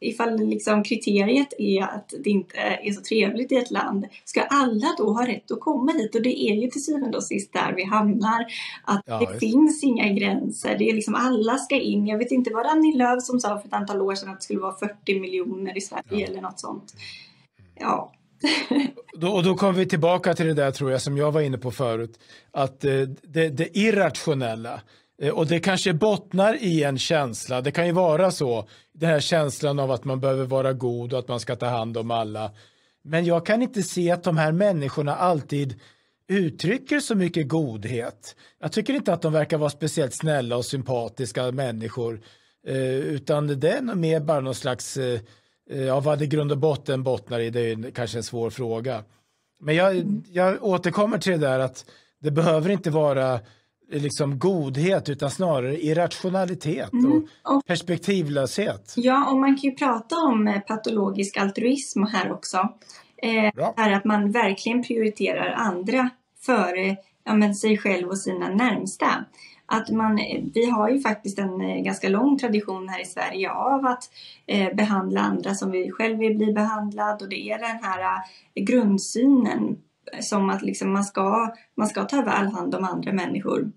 ifall 0.00 0.46
liksom 0.46 0.82
kriteriet 0.82 1.52
är 1.58 1.82
att 1.82 2.12
det 2.24 2.30
inte 2.30 2.56
är 2.58 2.92
så 2.92 3.00
trevligt 3.00 3.52
i 3.52 3.56
ett 3.56 3.70
land, 3.70 4.06
ska 4.24 4.42
alla 4.42 4.94
då 4.98 5.12
ha 5.12 5.26
rätt 5.26 5.50
att 5.50 5.60
komma 5.60 5.92
hit? 5.92 6.14
Och 6.14 6.22
det 6.22 6.40
är 6.40 6.54
ju 6.54 6.70
till 6.70 6.84
syvende 6.84 7.16
och 7.16 7.24
sist 7.24 7.52
där 7.52 7.72
vi 7.76 7.84
hamnar. 7.84 8.46
Att 8.84 9.02
ja, 9.06 9.18
det 9.18 9.38
finns 9.38 9.84
inga 9.84 10.08
gränser. 10.08 10.78
Det 10.78 10.90
är 10.90 10.94
liksom 10.94 11.14
alla 11.14 11.58
ska 11.58 11.76
in. 11.76 12.06
Jag 12.06 12.18
vet 12.18 12.30
inte 12.30 12.50
vad 12.54 12.66
Annie 12.66 12.96
Lööf 12.96 13.22
som 13.22 13.40
sa 13.40 13.58
för 13.58 13.68
ett 13.68 13.74
antal 13.74 14.02
år 14.02 14.14
sedan 14.14 14.28
att 14.28 14.40
det 14.40 14.44
skulle 14.44 14.60
vara 14.60 14.76
40 14.76 15.20
miljoner 15.20 15.76
i 15.76 15.80
Sverige 15.80 16.04
ja. 16.08 16.26
eller 16.26 16.40
något 16.40 16.60
sånt. 16.60 16.94
Ja. 17.74 18.12
då, 19.16 19.28
och 19.28 19.44
då 19.44 19.54
kommer 19.54 19.72
vi 19.72 19.86
tillbaka 19.86 20.34
till 20.34 20.46
det 20.46 20.54
där 20.54 20.70
tror 20.70 20.90
jag 20.90 21.02
som 21.02 21.16
jag 21.16 21.32
var 21.32 21.40
inne 21.40 21.58
på 21.58 21.70
förut. 21.70 22.18
Att 22.50 22.84
eh, 22.84 22.92
det, 23.22 23.48
det 23.48 23.76
irrationella 23.76 24.80
Eh, 25.22 25.32
och 25.32 25.46
det 25.46 25.60
kanske 25.60 25.92
bottnar 25.92 26.54
i 26.62 26.82
en 26.82 26.98
känsla, 26.98 27.60
det 27.60 27.70
kan 27.70 27.86
ju 27.86 27.92
vara 27.92 28.30
så, 28.30 28.68
den 28.92 29.10
här 29.10 29.20
känslan 29.20 29.78
av 29.78 29.90
att 29.90 30.04
man 30.04 30.20
behöver 30.20 30.44
vara 30.44 30.72
god 30.72 31.12
och 31.12 31.18
att 31.18 31.28
man 31.28 31.40
ska 31.40 31.56
ta 31.56 31.66
hand 31.66 31.96
om 31.96 32.10
alla. 32.10 32.50
Men 33.04 33.24
jag 33.24 33.46
kan 33.46 33.62
inte 33.62 33.82
se 33.82 34.10
att 34.10 34.24
de 34.24 34.36
här 34.36 34.52
människorna 34.52 35.16
alltid 35.16 35.80
uttrycker 36.28 37.00
så 37.00 37.14
mycket 37.14 37.48
godhet. 37.48 38.36
Jag 38.60 38.72
tycker 38.72 38.94
inte 38.94 39.12
att 39.12 39.22
de 39.22 39.32
verkar 39.32 39.58
vara 39.58 39.70
speciellt 39.70 40.14
snälla 40.14 40.56
och 40.56 40.64
sympatiska 40.64 41.52
människor. 41.52 42.20
Eh, 42.66 42.96
utan 42.96 43.60
det 43.60 43.70
är 43.70 43.82
nog 43.82 43.96
mer 43.96 44.20
bara 44.20 44.40
någon 44.40 44.54
slags, 44.54 44.96
eh, 44.96 45.20
ja 45.70 46.00
vad 46.00 46.18
det 46.18 46.26
grund 46.26 46.52
och 46.52 46.58
botten 46.58 47.02
bottnar 47.02 47.40
i, 47.40 47.50
det 47.50 47.60
är 47.60 47.90
kanske 47.90 48.18
en 48.18 48.22
svår 48.22 48.50
fråga. 48.50 49.04
Men 49.60 49.74
jag, 49.74 50.22
jag 50.32 50.64
återkommer 50.64 51.18
till 51.18 51.32
det 51.32 51.38
där 51.38 51.58
att 51.58 51.84
det 52.20 52.30
behöver 52.30 52.70
inte 52.70 52.90
vara 52.90 53.40
liksom 53.90 54.38
godhet 54.38 55.08
utan 55.08 55.30
snarare 55.30 55.84
irrationalitet 55.84 56.92
mm. 56.92 57.26
och, 57.42 57.66
perspektivlöshet. 57.66 58.94
Ja, 58.96 59.30
och 59.30 59.38
man 59.38 59.56
kan 59.56 59.70
ju 59.70 59.76
prata 59.76 60.16
om 60.16 60.48
eh, 60.48 60.60
patologisk 60.60 61.36
altruism 61.36 62.02
här 62.02 62.32
också. 62.32 62.68
Eh, 63.22 63.72
här 63.76 63.92
att 63.92 64.04
man 64.04 64.30
verkligen 64.30 64.82
prioriterar 64.82 65.52
andra 65.52 66.10
före 66.40 66.96
ja, 67.24 67.34
men 67.34 67.54
sig 67.54 67.78
själv 67.78 68.08
och 68.08 68.18
sina 68.18 68.48
närmsta. 68.48 69.24
Att 69.66 69.90
man, 69.90 70.16
vi 70.54 70.70
har 70.70 70.88
ju 70.88 71.00
faktiskt 71.00 71.38
en 71.38 71.60
eh, 71.60 71.82
ganska 71.82 72.08
lång 72.08 72.38
tradition 72.38 72.88
här 72.88 73.02
i 73.02 73.04
Sverige 73.04 73.50
av 73.50 73.86
att 73.86 74.10
eh, 74.46 74.74
behandla 74.74 75.20
andra 75.20 75.54
som 75.54 75.70
vi 75.70 75.90
själva 75.90 76.18
vill 76.18 76.36
bli 76.36 76.52
behandlad 76.52 77.22
och 77.22 77.28
det 77.28 77.50
är 77.50 77.58
den 77.58 77.84
här 77.84 78.00
eh, 78.54 78.64
grundsynen 78.64 79.76
som 80.20 80.50
att 80.50 80.62
liksom 80.62 80.92
man, 80.92 81.04
ska, 81.04 81.54
man 81.74 81.86
ska 81.86 82.04
ta 82.04 82.22
väl 82.22 82.46
hand 82.46 82.74
om 82.74 82.84
andra 82.84 83.12
människor. 83.12 83.72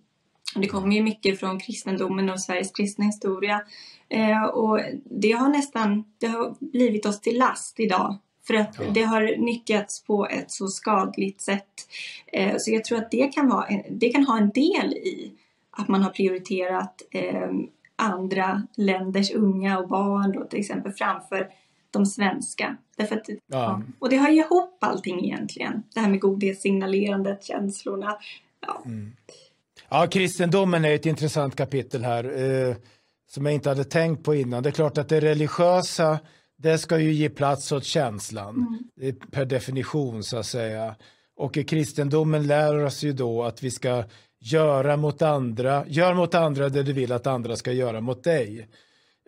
Det 0.55 0.67
kommer 0.67 0.95
ju 0.95 1.03
mycket 1.03 1.39
från 1.39 1.59
kristendomen 1.59 2.29
och 2.29 2.41
Sveriges 2.41 2.71
kristna 2.71 3.05
historia. 3.05 3.61
Eh, 4.09 4.43
och 4.43 4.79
det 5.03 5.31
har 5.31 5.49
nästan 5.49 6.03
det 6.17 6.27
har 6.27 6.55
blivit 6.59 7.05
oss 7.05 7.21
till 7.21 7.37
last 7.37 7.79
idag. 7.79 8.17
För 8.47 8.53
att 8.53 8.75
ja. 8.79 8.85
det 8.93 9.03
har 9.03 9.37
nyttjats 9.37 10.03
på 10.03 10.27
ett 10.27 10.51
så 10.51 10.67
skadligt 10.67 11.41
sätt. 11.41 11.87
Eh, 12.27 12.55
så 12.57 12.71
jag 12.71 12.83
tror 12.83 12.97
att 12.97 13.11
det 13.11 13.33
kan, 13.33 13.49
vara, 13.49 13.67
det 13.89 14.09
kan 14.09 14.25
ha 14.25 14.37
en 14.37 14.49
del 14.49 14.93
i 14.93 15.33
att 15.71 15.87
man 15.87 16.03
har 16.03 16.09
prioriterat 16.09 17.01
eh, 17.11 17.49
andra 17.95 18.63
länders 18.75 19.31
unga 19.31 19.79
och 19.79 19.87
barn 19.87 20.31
då, 20.31 20.43
till 20.45 20.59
exempel 20.59 20.91
framför 20.91 21.49
de 21.91 22.05
svenska. 22.05 22.77
Därför 22.97 23.15
att, 23.15 23.29
ja. 23.47 23.81
Och 23.99 24.09
det 24.09 24.17
har 24.17 24.29
ju 24.29 24.41
ihop 24.41 24.77
allting 24.83 25.25
egentligen. 25.25 25.83
Det 25.93 25.99
här 25.99 26.09
med 26.09 26.19
godhetssignalerandet, 26.19 27.43
känslorna. 27.43 28.17
Ja. 28.67 28.81
Mm. 28.85 29.15
ja, 29.89 30.07
kristendomen 30.07 30.85
är 30.85 30.95
ett 30.95 31.05
intressant 31.05 31.55
kapitel 31.55 32.03
här 32.03 32.23
eh, 32.23 32.75
som 33.29 33.45
jag 33.45 33.55
inte 33.55 33.69
hade 33.69 33.83
tänkt 33.83 34.23
på 34.23 34.35
innan. 34.35 34.63
Det 34.63 34.69
är 34.69 34.71
klart 34.71 34.97
att 34.97 35.09
det 35.09 35.19
religiösa 35.19 36.19
det 36.61 36.77
ska 36.77 36.99
ju 36.99 37.13
ge 37.13 37.29
plats 37.29 37.71
åt 37.71 37.83
känslan 37.83 38.81
mm. 39.01 39.15
per 39.31 39.45
definition 39.45 40.23
så 40.23 40.37
att 40.37 40.45
säga. 40.45 40.95
Och 41.35 41.57
i 41.57 41.63
kristendomen 41.63 42.47
lär 42.47 42.83
oss 42.83 43.03
ju 43.03 43.13
då 43.13 43.43
att 43.43 43.63
vi 43.63 43.71
ska 43.71 44.03
göra 44.39 44.97
mot 44.97 45.21
andra, 45.21 45.85
gör 45.87 46.13
mot 46.13 46.35
andra 46.35 46.69
det 46.69 46.83
du 46.83 46.93
vill 46.93 47.11
att 47.11 47.27
andra 47.27 47.55
ska 47.55 47.71
göra 47.71 48.01
mot 48.01 48.23
dig. 48.23 48.67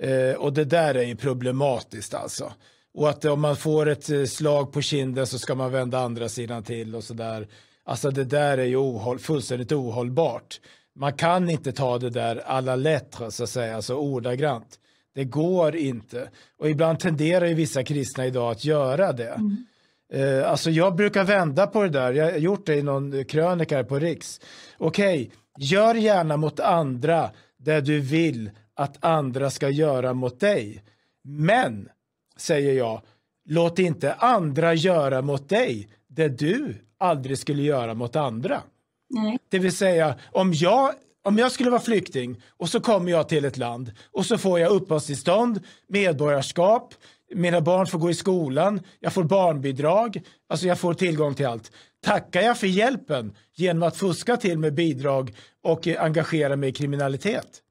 Eh, 0.02 0.36
och 0.36 0.54
det 0.54 0.66
där 0.66 0.96
är 0.96 1.04
ju 1.04 1.16
problematiskt 1.16 2.14
alltså. 2.14 2.54
Och 2.94 3.10
att 3.10 3.26
om 3.26 3.42
man 3.42 3.56
får 3.56 3.90
ett 3.90 4.10
eh, 4.10 4.24
slag 4.24 4.74
på 4.74 4.82
kinden 4.82 5.28
så 5.28 5.40
ska 5.40 5.56
man 5.56 5.72
vända 5.72 6.00
andra 6.00 6.30
sidan 6.30 6.64
till 6.64 6.96
och 6.96 7.04
sådär. 7.04 7.48
Alltså 7.84 8.12
det 8.12 8.24
där 8.24 8.58
är 8.58 8.66
ju 8.66 8.76
ohåll, 8.76 9.20
fullständigt 9.20 9.72
ohållbart. 9.72 10.60
Man 10.96 11.14
kan 11.14 11.50
inte 11.50 11.72
ta 11.72 11.98
det 11.98 12.10
där 12.10 12.42
alla 12.46 12.76
lettre 12.76 13.32
så 13.32 13.44
att 13.44 13.50
säga, 13.50 13.76
alltså 13.76 13.96
ordagrant. 13.96 14.80
Det 15.16 15.24
går 15.24 15.76
inte. 15.76 16.30
Och 16.58 16.70
ibland 16.70 17.00
tenderar 17.00 17.46
ju 17.46 17.54
vissa 17.54 17.84
kristna 17.84 18.26
idag 18.26 18.52
att 18.52 18.66
göra 18.66 19.14
det. 19.14 19.34
Mm. 19.34 19.66
Eh, 20.14 20.52
alltså 20.52 20.70
jag 20.70 20.96
brukar 20.96 21.24
vända 21.24 21.68
på 21.68 21.84
det 21.84 21.90
där, 21.90 22.14
jag 22.14 22.32
har 22.32 22.38
gjort 22.38 22.66
det 22.66 22.76
i 22.76 22.84
någon 22.84 23.26
krönika 23.26 23.84
på 23.84 24.00
Riks. 24.00 24.42
Okej, 24.78 25.22
okay, 25.22 25.30
gör 25.58 25.96
gärna 25.96 26.38
mot 26.38 26.60
andra 26.60 27.30
det 27.58 27.82
du 27.82 28.00
vill 28.00 28.50
att 28.82 29.06
andra 29.06 29.50
ska 29.50 29.70
göra 29.70 30.14
mot 30.14 30.40
dig. 30.40 30.84
Men, 31.24 31.90
säger 32.38 32.74
jag, 32.74 33.02
låt 33.46 33.80
inte 33.80 34.14
andra 34.14 34.74
göra 34.74 35.22
mot 35.22 35.50
dig 35.50 35.88
det 36.08 36.28
du 36.28 36.76
aldrig 36.98 37.38
skulle 37.38 37.64
göra 37.64 37.94
mot 37.94 38.16
andra. 38.16 38.62
Nej. 39.10 39.40
Det 39.50 39.60
vill 39.60 39.76
säga, 39.76 40.16
om 40.32 40.54
jag, 40.54 40.94
om 41.24 41.38
jag 41.38 41.52
skulle 41.52 41.70
vara 41.70 41.82
flykting 41.82 42.42
och 42.58 42.70
så 42.70 42.80
kommer 42.80 43.12
jag 43.12 43.30
till 43.30 43.46
ett 43.46 43.58
land 43.58 43.92
och 44.12 44.26
så 44.26 44.38
får 44.38 44.60
jag 44.60 44.72
uppehållstillstånd, 44.72 45.60
medborgarskap, 45.88 46.94
mina 47.36 47.62
barn 47.62 47.88
får 47.88 48.00
gå 48.00 48.10
i 48.10 48.14
skolan, 48.14 48.82
jag 49.00 49.14
får 49.14 49.24
barnbidrag, 49.24 50.22
alltså 50.50 50.68
jag 50.68 50.80
får 50.80 50.94
tillgång 50.94 51.36
till 51.36 51.48
allt. 51.48 51.72
Tackar 52.04 52.42
jag 52.42 52.58
för 52.58 52.68
hjälpen 52.68 53.36
genom 53.56 53.84
att 53.84 53.98
fuska 53.98 54.38
till 54.38 54.58
med 54.58 54.74
bidrag 54.74 55.36
och 55.64 55.88
engagera 55.88 56.56
mig 56.56 56.70
i 56.70 56.74
kriminalitet? 56.74 57.62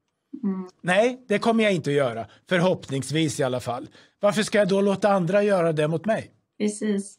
Mm. 0.43 0.69
Nej, 0.81 1.25
det 1.27 1.39
kommer 1.39 1.63
jag 1.63 1.73
inte 1.73 1.89
att 1.89 1.95
göra. 1.95 2.25
Förhoppningsvis 2.49 3.39
i 3.39 3.43
alla 3.43 3.59
fall. 3.59 3.87
Varför 4.19 4.43
ska 4.43 4.57
jag 4.57 4.67
då 4.67 4.81
låta 4.81 5.09
andra 5.09 5.43
göra 5.43 5.71
det 5.71 5.87
mot 5.87 6.05
mig? 6.05 6.31
Precis. 6.57 7.17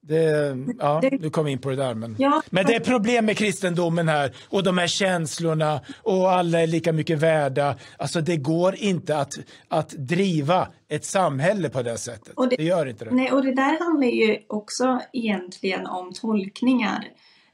Det, 0.00 0.56
ja, 0.78 1.00
du 1.20 1.30
kom 1.30 1.46
in 1.46 1.58
på 1.58 1.70
det 1.70 1.76
där. 1.76 1.94
Men, 1.94 2.16
ja. 2.18 2.42
men 2.50 2.66
det 2.66 2.74
är 2.74 2.80
problem 2.80 3.26
med 3.26 3.36
kristendomen 3.36 4.08
här 4.08 4.32
och 4.48 4.62
de 4.62 4.78
här 4.78 4.86
känslorna 4.86 5.80
och 6.02 6.32
alla 6.32 6.60
är 6.60 6.66
lika 6.66 6.92
mycket 6.92 7.18
värda. 7.18 7.76
Alltså 7.96 8.20
det 8.20 8.36
går 8.36 8.74
inte 8.74 9.16
att, 9.16 9.38
att 9.68 9.90
driva 9.90 10.68
ett 10.88 11.04
samhälle 11.04 11.68
på 11.68 11.82
det 11.82 11.98
sättet. 11.98 12.32
Det, 12.36 12.56
det, 12.56 12.64
gör 12.64 12.86
inte 12.86 13.04
det. 13.04 13.10
Nej, 13.10 13.32
och 13.32 13.44
det 13.44 13.54
där 13.54 13.84
handlar 13.84 14.08
ju 14.08 14.38
också 14.46 15.00
egentligen 15.12 15.86
om 15.86 16.12
tolkningar. 16.12 17.04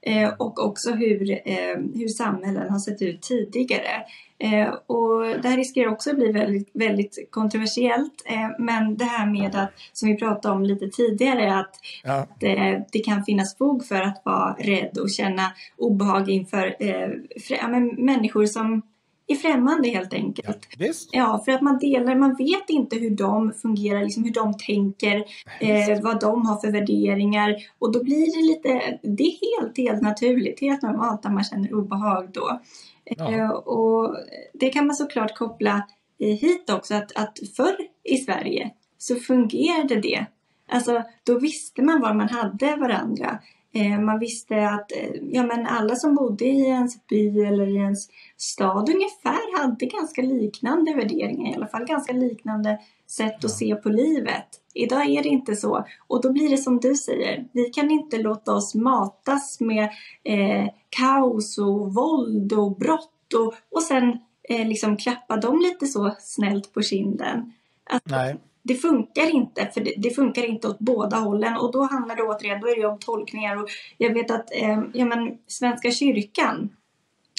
Eh, 0.06 0.32
och 0.38 0.66
också 0.66 0.90
hur, 0.90 1.30
eh, 1.30 1.76
hur 1.94 2.08
samhällen 2.08 2.70
har 2.70 2.78
sett 2.78 3.02
ut 3.02 3.22
tidigare. 3.22 4.04
Eh, 4.38 4.74
och 4.86 5.20
det 5.42 5.48
här 5.48 5.56
riskerar 5.56 5.92
också 5.92 6.10
att 6.10 6.16
bli 6.16 6.32
väldigt, 6.32 6.70
väldigt 6.74 7.28
kontroversiellt. 7.30 8.22
Eh, 8.26 8.48
men 8.58 8.96
det 8.96 9.04
här 9.04 9.26
med 9.26 9.54
att, 9.54 9.72
som 9.92 10.08
vi 10.08 10.16
pratade 10.16 10.54
om 10.54 10.62
lite 10.62 10.88
tidigare, 10.88 11.54
att 11.54 11.74
ja. 12.04 12.26
det, 12.40 12.84
det, 12.92 12.98
kan 12.98 13.24
finnas 13.24 13.58
fog 13.58 13.86
för 13.86 14.00
att 14.00 14.22
vara 14.24 14.56
rädd 14.58 14.98
och 14.98 15.10
känna 15.10 15.52
obehag 15.76 16.30
inför 16.30 16.76
eh, 16.80 17.08
ja, 17.48 17.68
men 17.68 17.86
människor 17.86 18.46
som 18.46 18.82
är 19.26 19.34
främmande 19.34 19.88
helt 19.88 20.14
enkelt. 20.14 20.68
Ja, 20.78 20.92
ja, 21.12 21.42
för 21.44 21.52
att 21.52 21.62
man 21.62 21.78
delar, 21.78 22.14
man 22.14 22.34
vet 22.34 22.70
inte 22.70 22.96
hur 22.96 23.10
de 23.10 23.52
fungerar, 23.52 24.02
liksom 24.02 24.24
hur 24.24 24.32
de 24.32 24.54
tänker, 24.54 25.24
eh, 25.60 26.02
vad 26.02 26.20
de 26.20 26.46
har 26.46 26.60
för 26.60 26.70
värderingar 26.72 27.56
och 27.78 27.92
då 27.92 28.04
blir 28.04 28.36
det 28.36 28.52
lite, 28.52 28.98
det 29.02 29.22
är 29.22 29.60
helt, 29.60 29.76
helt 29.76 30.02
naturligt, 30.02 30.60
helt 30.60 30.82
normalt 30.82 31.26
att 31.26 31.32
man 31.32 31.44
känner 31.44 31.74
obehag 31.74 32.28
då. 32.32 32.60
Ja. 33.04 33.32
Eh, 33.32 33.50
och 33.50 34.16
det 34.54 34.68
kan 34.68 34.86
man 34.86 34.96
såklart 34.96 35.36
koppla 35.36 35.86
hit 36.18 36.70
också, 36.70 36.94
att, 36.94 37.16
att 37.16 37.38
förr 37.56 37.76
i 38.04 38.16
Sverige 38.16 38.70
så 38.98 39.14
fungerade 39.16 40.00
det. 40.00 40.26
Alltså, 40.68 41.02
då 41.26 41.38
visste 41.38 41.82
man 41.82 42.00
var 42.00 42.14
man 42.14 42.28
hade 42.28 42.76
varandra. 42.76 43.38
Eh, 43.74 44.00
man 44.00 44.18
visste 44.18 44.68
att 44.68 44.92
eh, 44.92 45.10
ja, 45.30 45.42
men 45.42 45.66
alla 45.66 45.96
som 45.96 46.14
bodde 46.14 46.44
i 46.44 46.60
ens 46.60 47.06
by 47.06 47.44
eller 47.44 47.66
i 47.66 47.76
ens 47.76 48.08
stad 48.36 48.88
ungefär 48.88 49.60
hade 49.60 49.86
ganska 49.86 50.22
liknande 50.22 50.94
värderingar, 50.94 51.52
i 51.52 51.54
alla 51.54 51.66
fall 51.66 51.84
ganska 51.84 52.12
liknande 52.12 52.78
sätt 53.06 53.44
att 53.44 53.50
se 53.50 53.74
på 53.74 53.88
livet. 53.88 54.46
Idag 54.74 55.10
är 55.10 55.22
det 55.22 55.28
inte 55.28 55.56
så 55.56 55.84
och 56.06 56.22
då 56.22 56.32
blir 56.32 56.48
det 56.48 56.56
som 56.56 56.80
du 56.80 56.94
säger. 56.94 57.48
Vi 57.52 57.64
kan 57.64 57.90
inte 57.90 58.18
låta 58.18 58.54
oss 58.54 58.74
matas 58.74 59.60
med 59.60 59.84
eh, 60.24 60.68
kaos 60.88 61.58
och 61.58 61.94
våld 61.94 62.52
och 62.52 62.76
brott 62.76 63.34
och, 63.34 63.54
och 63.70 63.82
sen 63.82 64.18
eh, 64.48 64.68
liksom 64.68 64.96
klappa 64.96 65.36
dem 65.36 65.60
lite 65.60 65.86
så 65.86 66.14
snällt 66.20 66.72
på 66.72 66.82
kinden. 66.82 67.52
Att, 67.90 68.02
Nej 68.04 68.36
det 68.64 68.74
funkar 68.74 69.34
inte, 69.34 69.70
för 69.74 69.80
det, 69.80 69.94
det, 69.96 70.10
funkar 70.10 70.44
inte 70.44 70.68
åt 70.68 70.78
båda 70.78 71.16
hållen 71.16 71.56
och 71.56 71.72
då 71.72 71.82
handlar 71.82 72.16
det 72.16 72.22
återigen, 72.22 72.60
då 72.60 72.68
är 72.68 72.76
det 72.76 72.86
om 72.86 72.98
tolkningar 72.98 73.62
och 73.62 73.68
jag 73.98 74.14
vet 74.14 74.30
att 74.30 74.52
eh, 74.52 74.82
ja, 74.92 75.04
men, 75.04 75.38
Svenska 75.46 75.90
kyrkan 75.90 76.68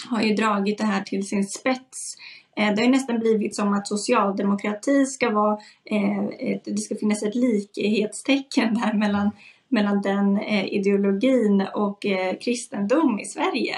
har 0.09 0.21
ju 0.21 0.36
dragit 0.36 0.78
det 0.78 0.84
här 0.84 1.01
till 1.01 1.28
sin 1.28 1.45
spets. 1.45 2.15
Eh, 2.57 2.73
det 2.76 2.82
har 2.82 2.89
nästan 2.89 3.19
blivit 3.19 3.55
som 3.55 3.73
att 3.73 3.88
socialdemokrati 3.88 5.05
ska 5.05 5.30
vara, 5.30 5.57
eh, 5.86 6.23
det 6.63 6.78
ska 6.78 6.95
finnas 6.95 7.23
ett 7.23 7.36
likhetstecken 7.36 8.73
där 8.73 8.93
mellan, 8.93 9.32
mellan 9.67 10.01
den 10.01 10.38
eh, 10.38 10.65
ideologin 10.65 11.67
och 11.73 12.05
eh, 12.05 12.38
kristendom 12.38 13.19
i 13.19 13.26
Sverige. 13.26 13.76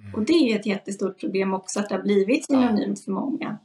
Mm. 0.00 0.14
Och 0.14 0.22
det 0.22 0.32
är 0.32 0.48
ju 0.48 0.56
ett 0.56 0.66
jättestort 0.66 1.20
problem 1.20 1.54
också 1.54 1.80
att 1.80 1.88
det 1.88 1.94
har 1.94 2.02
blivit 2.02 2.46
synonymt 2.46 3.04
för 3.04 3.12
många. 3.12 3.58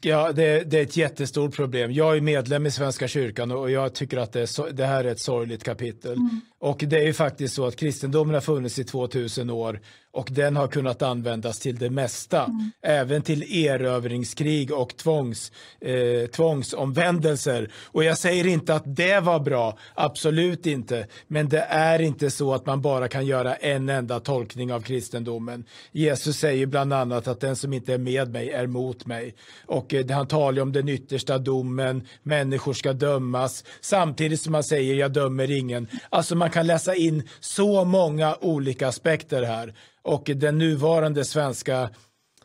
Ja, 0.00 0.32
det, 0.32 0.70
det, 0.70 0.78
är 0.78 0.82
ett 0.82 0.96
jättestort 0.96 1.56
problem. 1.56 1.92
Jag 1.92 2.16
är 2.16 2.20
medlem 2.20 2.66
i 2.66 2.70
Svenska 2.70 3.08
kyrkan 3.08 3.50
och 3.50 3.70
jag 3.70 3.94
tycker 3.94 4.16
att 4.16 4.32
det, 4.32 4.40
är, 4.40 4.72
det 4.72 4.86
här 4.86 5.04
är 5.04 5.08
ett 5.08 5.20
sorgligt 5.20 5.64
kapitel. 5.64 6.12
Mm. 6.12 6.40
Och 6.58 6.84
det 6.86 6.98
är 6.98 7.06
ju 7.06 7.12
faktiskt 7.12 7.54
så 7.54 7.66
att 7.66 7.76
kristendomen 7.76 8.34
har 8.34 8.40
funnits 8.40 8.78
i 8.78 8.84
2000 8.84 9.50
år 9.50 9.80
och 10.12 10.28
den 10.30 10.56
har 10.56 10.68
kunnat 10.68 11.02
användas 11.02 11.58
till 11.58 11.78
det 11.78 11.90
mesta, 11.90 12.44
mm. 12.44 12.70
även 12.82 13.22
till 13.22 13.66
erövringskrig 13.66 14.72
och 14.72 14.96
tvångs, 14.96 15.52
eh, 15.80 16.26
tvångsomvändelser. 16.26 17.70
Och 17.84 18.04
jag 18.04 18.18
säger 18.18 18.46
inte 18.46 18.74
att 18.74 18.96
det 18.96 19.20
var 19.20 19.40
bra, 19.40 19.78
absolut 19.94 20.66
inte, 20.66 21.06
men 21.26 21.48
det 21.48 21.66
är 21.68 22.00
inte 22.00 22.30
så 22.30 22.54
att 22.54 22.66
man 22.66 22.80
bara 22.80 23.08
kan 23.08 23.26
göra 23.26 23.54
en 23.54 23.88
enda 23.88 24.20
tolkning 24.20 24.72
av 24.72 24.80
kristendomen. 24.80 25.64
Jesus 25.92 26.36
säger 26.36 26.66
bland 26.66 26.92
annat 26.92 27.28
att 27.28 27.40
den 27.40 27.56
som 27.56 27.72
inte 27.72 27.94
är 27.94 27.98
med 27.98 28.30
mig 28.30 28.50
är 28.50 28.66
mot 28.66 29.06
mig. 29.06 29.34
Och 29.66 29.94
eh, 29.94 30.10
han 30.10 30.26
talar 30.26 30.62
om 30.62 30.72
den 30.72 30.88
yttersta 30.88 31.38
domen, 31.38 32.06
människor 32.22 32.72
ska 32.72 32.92
dömas, 32.92 33.64
samtidigt 33.80 34.40
som 34.40 34.54
han 34.54 34.64
säger 34.64 34.94
jag 34.94 35.12
dömer 35.12 35.50
ingen. 35.50 35.88
Alltså 36.10 36.36
man 36.36 36.50
kan 36.50 36.66
läsa 36.66 36.94
in 36.94 37.28
så 37.40 37.84
många 37.84 38.36
olika 38.40 38.88
aspekter 38.88 39.42
här 39.42 39.74
och 40.02 40.30
den 40.34 40.58
nuvarande 40.58 41.24
svenska 41.24 41.90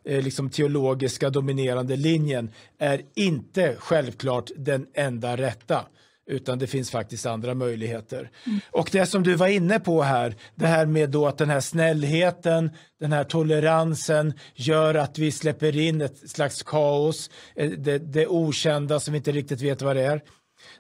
eh, 0.05 0.21
liksom 0.21 0.49
teologiska 0.49 1.29
dominerande 1.29 1.95
linjen 1.95 2.51
är 2.79 3.01
inte 3.15 3.75
självklart 3.79 4.51
den 4.55 4.87
enda 4.93 5.37
rätta 5.37 5.85
utan 6.27 6.59
det 6.59 6.67
finns 6.67 6.91
faktiskt 6.91 7.25
andra 7.25 7.53
möjligheter. 7.53 8.31
Mm. 8.45 8.59
Och 8.71 8.89
det 8.91 9.05
som 9.05 9.23
du 9.23 9.35
var 9.35 9.47
inne 9.47 9.79
på 9.79 10.01
här, 10.01 10.35
det 10.55 10.67
här 10.67 10.85
med 10.85 11.09
då 11.09 11.27
att 11.27 11.37
den 11.37 11.49
här 11.49 11.59
snällheten, 11.59 12.71
den 12.99 13.13
här 13.13 13.23
toleransen 13.23 14.33
gör 14.55 14.95
att 14.95 15.17
vi 15.17 15.31
släpper 15.31 15.77
in 15.77 16.01
ett 16.01 16.29
slags 16.29 16.63
kaos, 16.63 17.29
eh, 17.55 17.69
det, 17.69 17.97
det 17.97 18.27
okända 18.27 18.99
som 18.99 19.11
vi 19.11 19.17
inte 19.17 19.31
riktigt 19.31 19.61
vet 19.61 19.81
vad 19.81 19.95
det 19.95 20.05
är. 20.05 20.21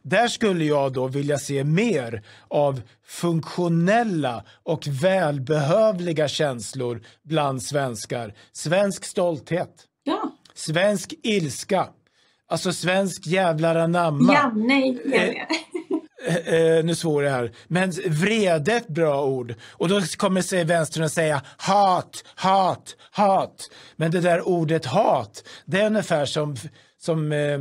Där 0.01 0.27
skulle 0.27 0.65
jag 0.65 0.93
då 0.93 1.07
vilja 1.07 1.37
se 1.37 1.63
mer 1.63 2.23
av 2.47 2.81
funktionella 3.05 4.43
och 4.63 4.87
välbehövliga 4.87 6.27
känslor 6.27 7.01
bland 7.23 7.63
svenskar. 7.63 8.33
Svensk 8.51 9.05
stolthet. 9.05 9.85
Ja. 10.03 10.31
Svensk 10.53 11.13
ilska. 11.23 11.87
Alltså 12.47 12.73
svensk 12.73 13.27
jävlar 13.27 13.75
anamma. 13.75 14.33
Ja, 14.33 14.51
nej, 14.55 15.01
eh, 16.27 16.53
eh, 16.53 16.85
nu 16.85 16.95
svor 16.95 17.23
det 17.23 17.29
här. 17.29 17.51
Men 17.67 17.91
vrede 17.91 18.73
är 18.73 18.77
ett 18.77 18.87
bra 18.87 19.25
ord. 19.25 19.55
Och 19.71 19.89
då 19.89 20.01
kommer 20.17 20.41
sig 20.41 20.63
vänstern 20.63 21.03
att 21.03 21.11
säga 21.11 21.41
hat, 21.57 22.23
hat, 22.35 22.95
hat. 23.11 23.69
Men 23.95 24.11
det 24.11 24.21
där 24.21 24.47
ordet 24.47 24.85
hat, 24.85 25.43
det 25.65 25.81
är 25.81 25.85
ungefär 25.85 26.25
som, 26.25 26.55
som 26.97 27.31
eh, 27.31 27.59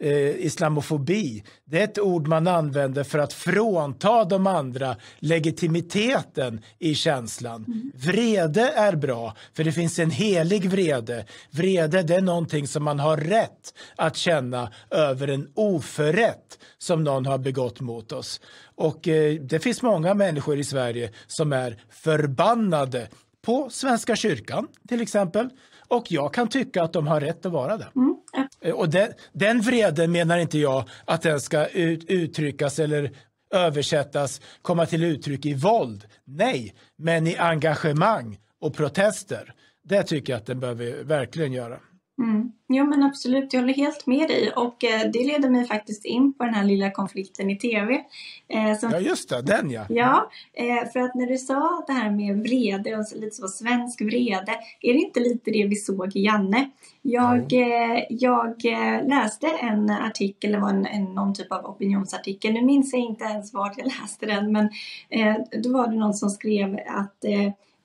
eh, 0.00 0.46
islamofobi. 0.46 1.44
Det 1.64 1.80
är 1.80 1.84
ett 1.84 1.98
ord 1.98 2.28
man 2.28 2.46
använder 2.46 3.04
för 3.04 3.18
att 3.18 3.32
frånta 3.32 4.24
de 4.24 4.46
andra 4.46 4.96
legitimiteten 5.18 6.60
i 6.78 6.94
känslan. 6.94 7.64
Mm. 7.68 7.92
Vrede 7.94 8.70
är 8.70 8.96
bra, 8.96 9.36
för 9.56 9.64
det 9.64 9.72
finns 9.72 9.98
en 9.98 10.10
helig 10.10 10.70
vrede. 10.70 11.26
Vrede 11.50 12.02
det 12.02 12.14
är 12.14 12.20
någonting 12.20 12.68
som 12.68 12.84
man 12.84 12.98
har 12.98 13.16
rätt 13.16 13.74
att 13.96 14.16
känna 14.16 14.72
över 14.90 15.28
en 15.28 15.48
oförrätt 15.54 16.58
som 16.78 17.04
någon 17.04 17.26
har 17.26 17.38
begått 17.38 17.80
mot 17.80 18.12
oss. 18.12 18.40
Och 18.74 19.08
eh, 19.08 19.34
det 19.34 19.60
finns 19.60 19.82
många 19.82 20.14
människor 20.14 20.58
i 20.58 20.64
Sverige 20.64 21.10
som 21.26 21.52
är 21.52 21.82
förbannade 21.90 23.08
på 23.42 23.70
Svenska 23.70 24.16
kyrkan 24.16 24.68
till 24.88 25.00
exempel. 25.00 25.48
Och 25.90 26.12
jag 26.12 26.34
kan 26.34 26.48
tycka 26.48 26.82
att 26.82 26.92
de 26.92 27.06
har 27.06 27.20
rätt 27.20 27.46
att 27.46 27.52
vara 27.52 27.76
det. 27.76 27.88
Mm. 27.96 28.16
Eh, 28.60 28.74
och 28.74 28.88
den, 28.88 29.12
den 29.32 29.60
vreden 29.60 30.12
menar 30.12 30.38
inte 30.38 30.58
jag 30.58 30.84
att 31.04 31.22
den 31.22 31.40
ska 31.40 31.66
ut, 31.66 32.04
uttryckas 32.04 32.78
eller 32.78 33.10
översättas, 33.54 34.40
komma 34.62 34.86
till 34.86 35.04
uttryck 35.04 35.46
i 35.46 35.54
våld. 35.54 36.04
Nej, 36.24 36.74
men 36.98 37.26
i 37.26 37.36
engagemang 37.36 38.38
och 38.60 38.74
protester. 38.74 39.54
Det 39.84 40.02
tycker 40.02 40.32
jag 40.32 40.40
att 40.40 40.46
den 40.46 40.60
behöver 40.60 41.04
verkligen 41.04 41.52
göra. 41.52 41.80
Mm. 42.20 42.52
Jo 42.68 42.84
men 42.84 43.02
absolut, 43.02 43.52
jag 43.52 43.60
håller 43.60 43.74
helt 43.74 44.06
med 44.06 44.28
dig 44.28 44.52
och 44.52 44.84
eh, 44.84 45.10
det 45.12 45.24
leder 45.26 45.50
mig 45.50 45.64
faktiskt 45.66 46.04
in 46.04 46.32
på 46.32 46.44
den 46.44 46.54
här 46.54 46.64
lilla 46.64 46.90
konflikten 46.90 47.50
i 47.50 47.56
tv. 47.56 48.00
Eh, 48.48 48.78
som... 48.78 48.90
Ja 48.90 48.98
just 48.98 49.28
det, 49.28 49.42
den 49.42 49.70
ja. 49.70 49.86
Ja, 49.88 50.30
eh, 50.52 50.90
för 50.92 51.00
att 51.00 51.14
när 51.14 51.26
du 51.26 51.38
sa 51.38 51.84
det 51.86 51.92
här 51.92 52.10
med 52.10 52.36
vrede 52.36 52.96
och 52.96 53.04
lite 53.16 53.36
så 53.36 53.48
svensk 53.48 54.00
vrede, 54.00 54.52
är 54.80 54.92
det 54.92 54.98
inte 54.98 55.20
lite 55.20 55.50
det 55.50 55.66
vi 55.66 55.76
såg 55.76 56.16
i 56.16 56.24
Janne? 56.24 56.70
Jag, 57.02 57.52
mm. 57.52 58.04
jag 58.10 58.64
eh, 58.64 59.08
läste 59.08 59.46
en 59.46 59.90
artikel, 59.90 60.52
det 60.52 60.58
var 60.58 60.70
en, 60.70 60.86
en, 60.86 61.04
någon 61.04 61.34
typ 61.34 61.52
av 61.52 61.66
opinionsartikel, 61.66 62.52
nu 62.52 62.62
minns 62.62 62.92
jag 62.92 63.02
inte 63.02 63.24
ens 63.24 63.54
var 63.54 63.72
jag 63.76 63.86
läste 63.86 64.26
den 64.26 64.52
men 64.52 64.70
eh, 65.08 65.36
då 65.62 65.72
var 65.72 65.88
det 65.88 65.96
någon 65.96 66.14
som 66.14 66.30
skrev 66.30 66.78
att 66.86 67.24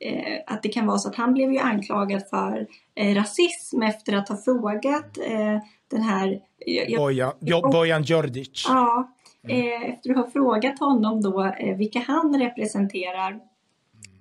eh, 0.05 0.41
att 0.47 0.63
det 0.63 0.69
kan 0.69 0.87
vara 0.87 0.97
så 0.97 1.09
att 1.09 1.15
han 1.15 1.33
blev 1.33 1.53
ju 1.53 1.59
anklagad 1.59 2.29
för 2.29 2.67
eh, 2.95 3.15
rasism 3.15 3.81
efter 3.81 4.13
att 4.13 4.29
ha 4.29 4.37
frågat 4.37 5.17
eh, 5.17 5.59
den 5.91 6.01
här... 6.01 6.39
Jag, 6.65 6.99
Bojan, 6.99 7.33
Bojan 7.71 8.03
Djordjic. 8.03 8.65
Ja, 8.67 9.13
mm. 9.43 9.57
Eh, 9.57 9.89
efter 9.89 10.09
att 10.09 10.17
ha 10.17 10.31
frågat 10.31 10.79
honom 10.79 11.21
då 11.21 11.43
eh, 11.43 11.77
vilka 11.77 11.99
han 11.99 12.39
representerar 12.39 13.39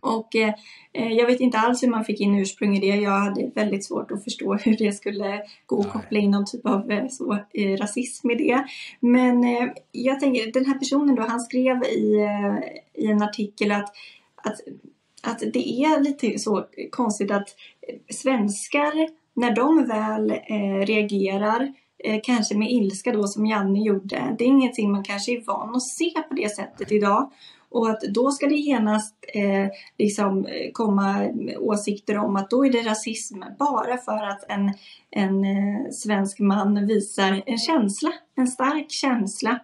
Och 0.01 0.37
eh, 0.37 0.55
eh, 0.93 1.13
jag 1.13 1.27
vet 1.27 1.41
inte 1.41 1.59
alls 1.59 1.83
hur 1.83 1.89
man 1.89 2.05
fick 2.05 2.21
in 2.21 2.39
ursprung 2.39 2.77
i 2.77 2.81
det. 2.81 2.97
Jag 2.97 3.19
hade 3.19 3.51
väldigt 3.55 3.85
svårt 3.85 4.11
att 4.11 4.25
förstå 4.25 4.55
hur 4.65 4.77
det 4.77 4.93
skulle 4.93 5.43
gå 5.67 5.81
att 5.81 5.93
koppla 5.93 6.19
in 6.19 6.31
någon 6.31 6.47
typ 6.47 6.67
av 6.67 7.09
så, 7.11 7.39
rasism 7.81 8.31
i 8.31 8.35
det. 8.35 8.65
Men 9.01 9.45
jag 9.93 10.21
tänker, 10.21 10.53
den 10.53 10.67
här 10.67 10.79
personen 10.79 11.15
då, 11.15 11.23
han 11.23 11.41
skrev 11.41 11.83
i, 11.85 12.29
i 12.95 13.07
en 13.07 13.23
artikel 13.23 13.73
att, 13.73 13.93
att, 14.37 14.61
att 15.25 15.39
det 15.53 15.69
är 15.69 16.01
lite 16.01 16.39
så 16.39 16.65
konstigt 16.91 17.31
att 17.31 17.49
svenskar, 18.11 19.09
när 19.35 19.55
de 19.55 19.87
väl 19.87 20.31
eh, 20.31 20.87
reagerar 20.87 21.73
eh, 22.05 22.21
kanske 22.23 22.55
med 22.55 22.71
ilska 22.71 23.13
då 23.13 23.27
som 23.27 23.47
Janne 23.47 23.81
gjorde. 23.81 24.37
Det 24.39 24.45
är 24.45 24.49
ingenting 24.49 24.93
man 24.93 25.05
kanske 25.05 25.33
är 25.33 25.45
van 25.47 25.75
att 25.75 25.83
se 25.83 26.11
på 26.29 26.35
det 26.35 26.57
sättet 26.57 26.93
idag. 26.93 27.31
Och 27.75 27.91
att 27.91 28.01
då 28.01 28.31
ska 28.31 28.47
det 28.47 28.55
genast 28.55 29.15
eh, 29.35 29.69
liksom 29.99 30.47
eh, 30.47 30.73
komma 30.73 31.29
åsikter 31.59 32.19
om 32.19 32.37
att 32.37 32.51
då 32.51 32.67
är 32.67 32.73
det 32.73 32.83
rasism 32.83 33.43
bara 33.59 33.97
för 33.97 34.29
att 34.29 34.45
en, 34.49 34.73
en 35.11 35.45
eh, 35.45 35.91
svensk 35.91 36.39
man 36.39 36.87
visar 36.87 37.43
en 37.47 37.59
känsla, 37.59 38.13
en 38.35 38.47
stark 38.47 38.91
känsla. 38.91 39.59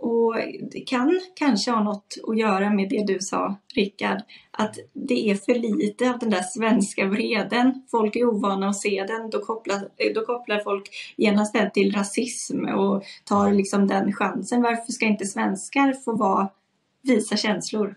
Och 0.00 0.36
det 0.72 0.80
kan 0.80 1.20
kanske 1.34 1.70
ha 1.70 1.82
något 1.82 2.16
att 2.28 2.38
göra 2.38 2.70
med 2.70 2.88
det 2.88 3.06
du 3.06 3.20
sa, 3.20 3.56
Rickard, 3.74 4.22
att 4.50 4.76
det 4.92 5.30
är 5.30 5.34
för 5.34 5.54
lite 5.54 6.10
av 6.10 6.18
den 6.18 6.30
där 6.30 6.42
svenska 6.42 7.06
vreden. 7.06 7.82
Folk 7.90 8.16
är 8.16 8.24
ovana 8.24 8.68
att 8.68 8.76
se 8.76 9.04
den, 9.08 9.30
då 9.30 9.40
kopplar, 9.40 9.76
eh, 9.76 10.12
då 10.14 10.24
kopplar 10.26 10.58
folk 10.58 10.90
genast 11.16 11.52
den 11.52 11.70
till 11.70 11.94
rasism 11.94 12.64
och 12.64 13.04
tar 13.24 13.52
liksom 13.52 13.86
den 13.86 14.12
chansen. 14.12 14.62
Varför 14.62 14.92
ska 14.92 15.06
inte 15.06 15.26
svenskar 15.26 15.92
få 15.92 16.16
vara 16.16 16.48
visa 17.02 17.36
känslor. 17.36 17.94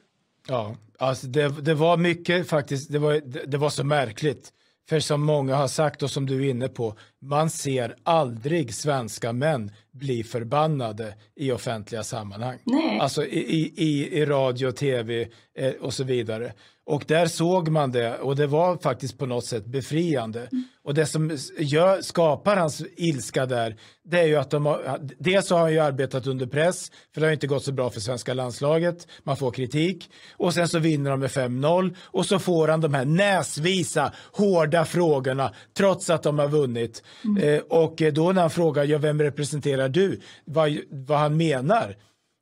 Ja, 0.47 0.76
alltså 0.97 1.28
det, 1.28 1.62
det 1.62 1.74
var 1.74 1.97
mycket 1.97 2.49
faktiskt, 2.49 2.91
det 2.91 2.99
var, 2.99 3.14
det, 3.14 3.45
det 3.45 3.58
var 3.58 3.70
så 3.70 3.84
märkligt. 3.84 4.54
För 4.90 5.00
som 5.00 5.24
många 5.24 5.56
har 5.56 5.68
sagt 5.68 6.04
och 6.04 6.12
som 6.12 6.26
du 6.26 6.46
är 6.46 6.50
inne 6.50 6.68
på, 6.68 6.96
man 7.22 7.50
ser 7.50 7.96
aldrig 8.04 8.74
svenska 8.74 9.34
män 9.34 9.72
bli 9.92 10.24
förbannade 10.24 11.16
i 11.36 11.52
offentliga 11.52 12.04
sammanhang. 12.04 12.60
Nej. 12.66 13.00
Alltså 13.00 13.26
i, 13.26 13.74
i, 13.76 14.20
i 14.20 14.26
radio, 14.26 14.72
tv 14.72 15.28
eh, 15.58 15.74
och 15.74 15.94
så 15.94 16.04
vidare. 16.04 16.54
Och 16.86 17.04
där 17.08 17.26
såg 17.26 17.70
man 17.70 17.92
det 17.92 18.18
och 18.18 18.36
det 18.36 18.48
var 18.48 18.78
faktiskt 18.78 19.18
på 19.18 19.26
något 19.26 19.46
sätt 19.46 19.66
befriande. 19.66 20.40
Mm. 20.40 20.64
Och 20.84 20.94
det 20.94 21.06
som 21.06 21.38
gör, 21.58 22.02
skapar 22.02 22.58
hans 22.58 22.84
ilska 22.96 23.46
där, 23.46 23.76
det 24.04 24.20
är 24.20 24.26
ju 24.26 24.36
att 24.36 24.50
de 24.50 24.66
har, 24.66 25.00
dels 25.20 25.50
har 25.50 25.60
han 25.60 25.72
ju 25.72 25.80
arbetat 25.80 26.28
under 26.28 26.46
press, 26.46 26.92
för 27.14 27.22
det 27.22 27.28
har 27.28 27.32
inte 27.34 27.48
gått 27.48 27.64
så 27.64 27.72
bra 27.72 27.90
för 27.90 28.00
svenska 28.00 28.34
landslaget, 28.34 29.08
man 29.24 29.38
får 29.38 29.52
kritik. 29.52 30.10
Och 30.32 30.54
sen 30.54 30.68
så 30.68 30.80
vinner 30.80 31.12
de 31.12 31.20
med 31.20 31.30
5-0 31.30 31.96
och 32.02 32.26
så 32.26 32.40
får 32.40 32.68
han 32.68 32.82
de 32.82 32.94
här 32.94 33.06
näsvisa, 33.06 34.14
hårda 34.32 34.86
frågorna, 34.86 35.54
trots 35.78 36.10
att 36.10 36.24
de 36.24 36.40
har 36.40 36.48
vunnit. 36.48 37.04
Mm. 37.24 37.44
Eh, 37.44 37.62
och 37.62 38.02
då 38.14 38.32
när 38.32 38.42
han 38.42 38.50
frågar, 38.50 38.84
ja 38.84 38.98
vem 38.98 39.22
representerar 39.22 39.90
du? 39.90 40.20
Vad, 40.46 40.78
vad 40.90 41.20
han 41.20 41.38
menar, 41.38 41.96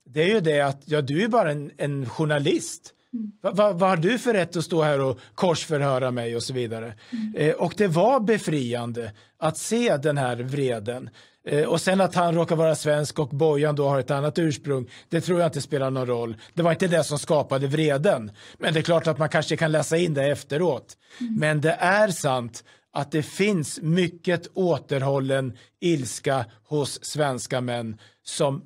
det 0.09 0.23
är 0.23 0.27
ju 0.27 0.39
det 0.39 0.61
att, 0.61 0.81
ja 0.85 1.01
du 1.01 1.23
är 1.23 1.27
bara 1.27 1.51
en, 1.51 1.71
en 1.77 2.09
journalist. 2.09 2.93
Vad 3.41 3.55
va, 3.55 3.73
va 3.73 3.87
har 3.87 3.97
du 3.97 4.19
för 4.19 4.33
rätt 4.33 4.55
att 4.55 4.63
stå 4.63 4.81
här 4.81 4.99
och 4.99 5.19
korsförhöra 5.35 6.11
mig 6.11 6.35
och 6.35 6.43
så 6.43 6.53
vidare? 6.53 6.93
Mm. 7.09 7.35
Eh, 7.35 7.55
och 7.55 7.73
det 7.77 7.87
var 7.87 8.19
befriande 8.19 9.11
att 9.39 9.57
se 9.57 9.97
den 9.97 10.17
här 10.17 10.35
vreden. 10.35 11.09
Eh, 11.47 11.63
och 11.63 11.81
sen 11.81 12.01
att 12.01 12.15
han 12.15 12.35
råkar 12.35 12.55
vara 12.55 12.75
svensk 12.75 13.19
och 13.19 13.29
Bojan 13.29 13.75
då 13.75 13.89
har 13.89 13.99
ett 13.99 14.11
annat 14.11 14.39
ursprung, 14.39 14.89
det 15.09 15.21
tror 15.21 15.39
jag 15.39 15.47
inte 15.47 15.61
spelar 15.61 15.91
någon 15.91 16.07
roll. 16.07 16.35
Det 16.53 16.61
var 16.61 16.71
inte 16.71 16.87
det 16.87 17.03
som 17.03 17.19
skapade 17.19 17.67
vreden. 17.67 18.31
Men 18.57 18.73
det 18.73 18.79
är 18.79 18.83
klart 18.83 19.07
att 19.07 19.17
man 19.17 19.29
kanske 19.29 19.57
kan 19.57 19.71
läsa 19.71 19.97
in 19.97 20.13
det 20.13 20.23
efteråt. 20.23 20.97
Mm. 21.19 21.35
Men 21.35 21.61
det 21.61 21.73
är 21.73 22.07
sant 22.07 22.63
att 22.93 23.11
det 23.11 23.23
finns 23.23 23.81
mycket 23.81 24.47
återhållen 24.53 25.57
ilska 25.79 26.45
hos 26.63 27.05
svenska 27.05 27.61
män 27.61 27.97
som 28.23 28.61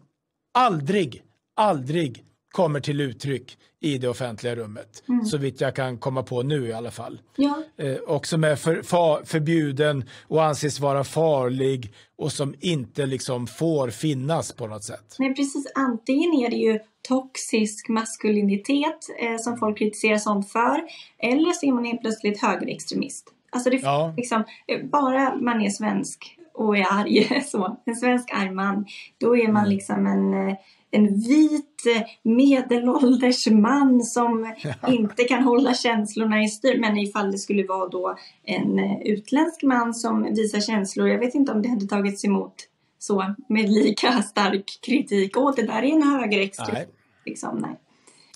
aldrig, 0.54 1.24
aldrig 1.56 2.25
kommer 2.56 2.80
till 2.80 3.02
uttryck 3.02 3.58
i 3.80 3.98
det 3.98 4.08
offentliga 4.08 4.56
rummet. 4.56 5.04
Mm. 5.10 5.26
Så 5.26 5.38
vitt 5.38 5.62
jag 5.62 5.76
kan 5.76 5.98
komma 5.98 6.24
på 6.24 6.44
nu 6.44 6.68
i 6.68 6.74
alla 6.74 6.92
fall. 6.92 7.22
Ja. 7.36 7.64
Eh, 7.78 7.96
och 7.96 8.28
som 8.28 8.44
är 8.44 8.56
för, 8.56 8.82
för, 8.82 9.26
förbjuden 9.26 10.04
och 10.28 10.44
anses 10.44 10.80
vara 10.80 11.04
farlig 11.04 11.94
och 12.18 12.32
som 12.32 12.56
inte 12.60 13.06
liksom 13.06 13.48
får 13.48 13.90
finnas 13.90 14.52
på 14.52 14.68
något 14.68 14.84
sätt. 14.84 15.16
Nej 15.20 15.36
precis, 15.36 15.72
antingen 15.76 16.34
är 16.34 16.50
det 16.50 16.56
ju 16.56 16.80
toxisk 17.08 17.90
maskulinitet 17.90 19.00
eh, 19.20 19.38
som 19.40 19.58
folk 19.58 19.78
kritiserar 19.78 20.18
sånt 20.18 20.52
för 20.52 20.84
eller 21.20 21.52
så 21.52 21.66
är 21.66 21.72
man 21.72 21.86
helt 21.86 22.02
plötsligt 22.02 22.42
högerextremist. 22.42 23.28
Alltså 23.50 23.70
det 23.70 23.78
ja. 23.78 24.14
liksom, 24.18 24.44
eh, 24.68 24.86
bara 24.86 25.36
man 25.36 25.62
är 25.62 25.70
svensk 25.70 26.38
och 26.54 26.78
är 26.78 26.86
arg, 26.90 27.44
så, 27.46 27.78
en 27.86 27.96
svensk 27.96 28.34
arg 28.34 28.52
man, 28.52 28.86
då 29.18 29.38
är 29.38 29.48
man 29.48 29.66
mm. 29.66 29.70
liksom 29.70 30.06
en 30.06 30.50
eh, 30.50 30.56
en 30.96 31.20
vit 31.20 31.84
medelålders 32.24 33.48
man 33.48 34.04
som 34.04 34.54
ja. 34.82 34.94
inte 34.94 35.24
kan 35.24 35.44
hålla 35.44 35.74
känslorna 35.74 36.44
i 36.44 36.48
styr. 36.48 36.80
Men 36.80 36.98
ifall 36.98 37.32
det 37.32 37.38
skulle 37.38 37.68
vara 37.68 37.90
då 37.90 38.18
en 38.44 38.80
eh, 38.80 39.02
utländsk 39.06 39.64
man 39.64 39.94
som 39.94 40.34
visar 40.36 40.60
känslor, 40.60 41.08
jag 41.08 41.20
vet 41.20 41.36
inte 41.36 41.52
om 41.52 41.62
det 41.62 41.70
hade 41.70 41.88
tagits 41.88 42.26
emot 42.26 42.56
så 43.00 43.36
med 43.50 43.70
lika 43.70 44.22
stark 44.22 44.80
kritik. 44.86 45.38
Åh, 45.38 45.54
det 45.56 45.62
där 45.62 45.84
är 45.84 45.94
en 45.94 46.04
högerextrem. 46.04 46.74
Nej. 46.74 46.88
Liksom, 47.26 47.58
nej. 47.60 47.80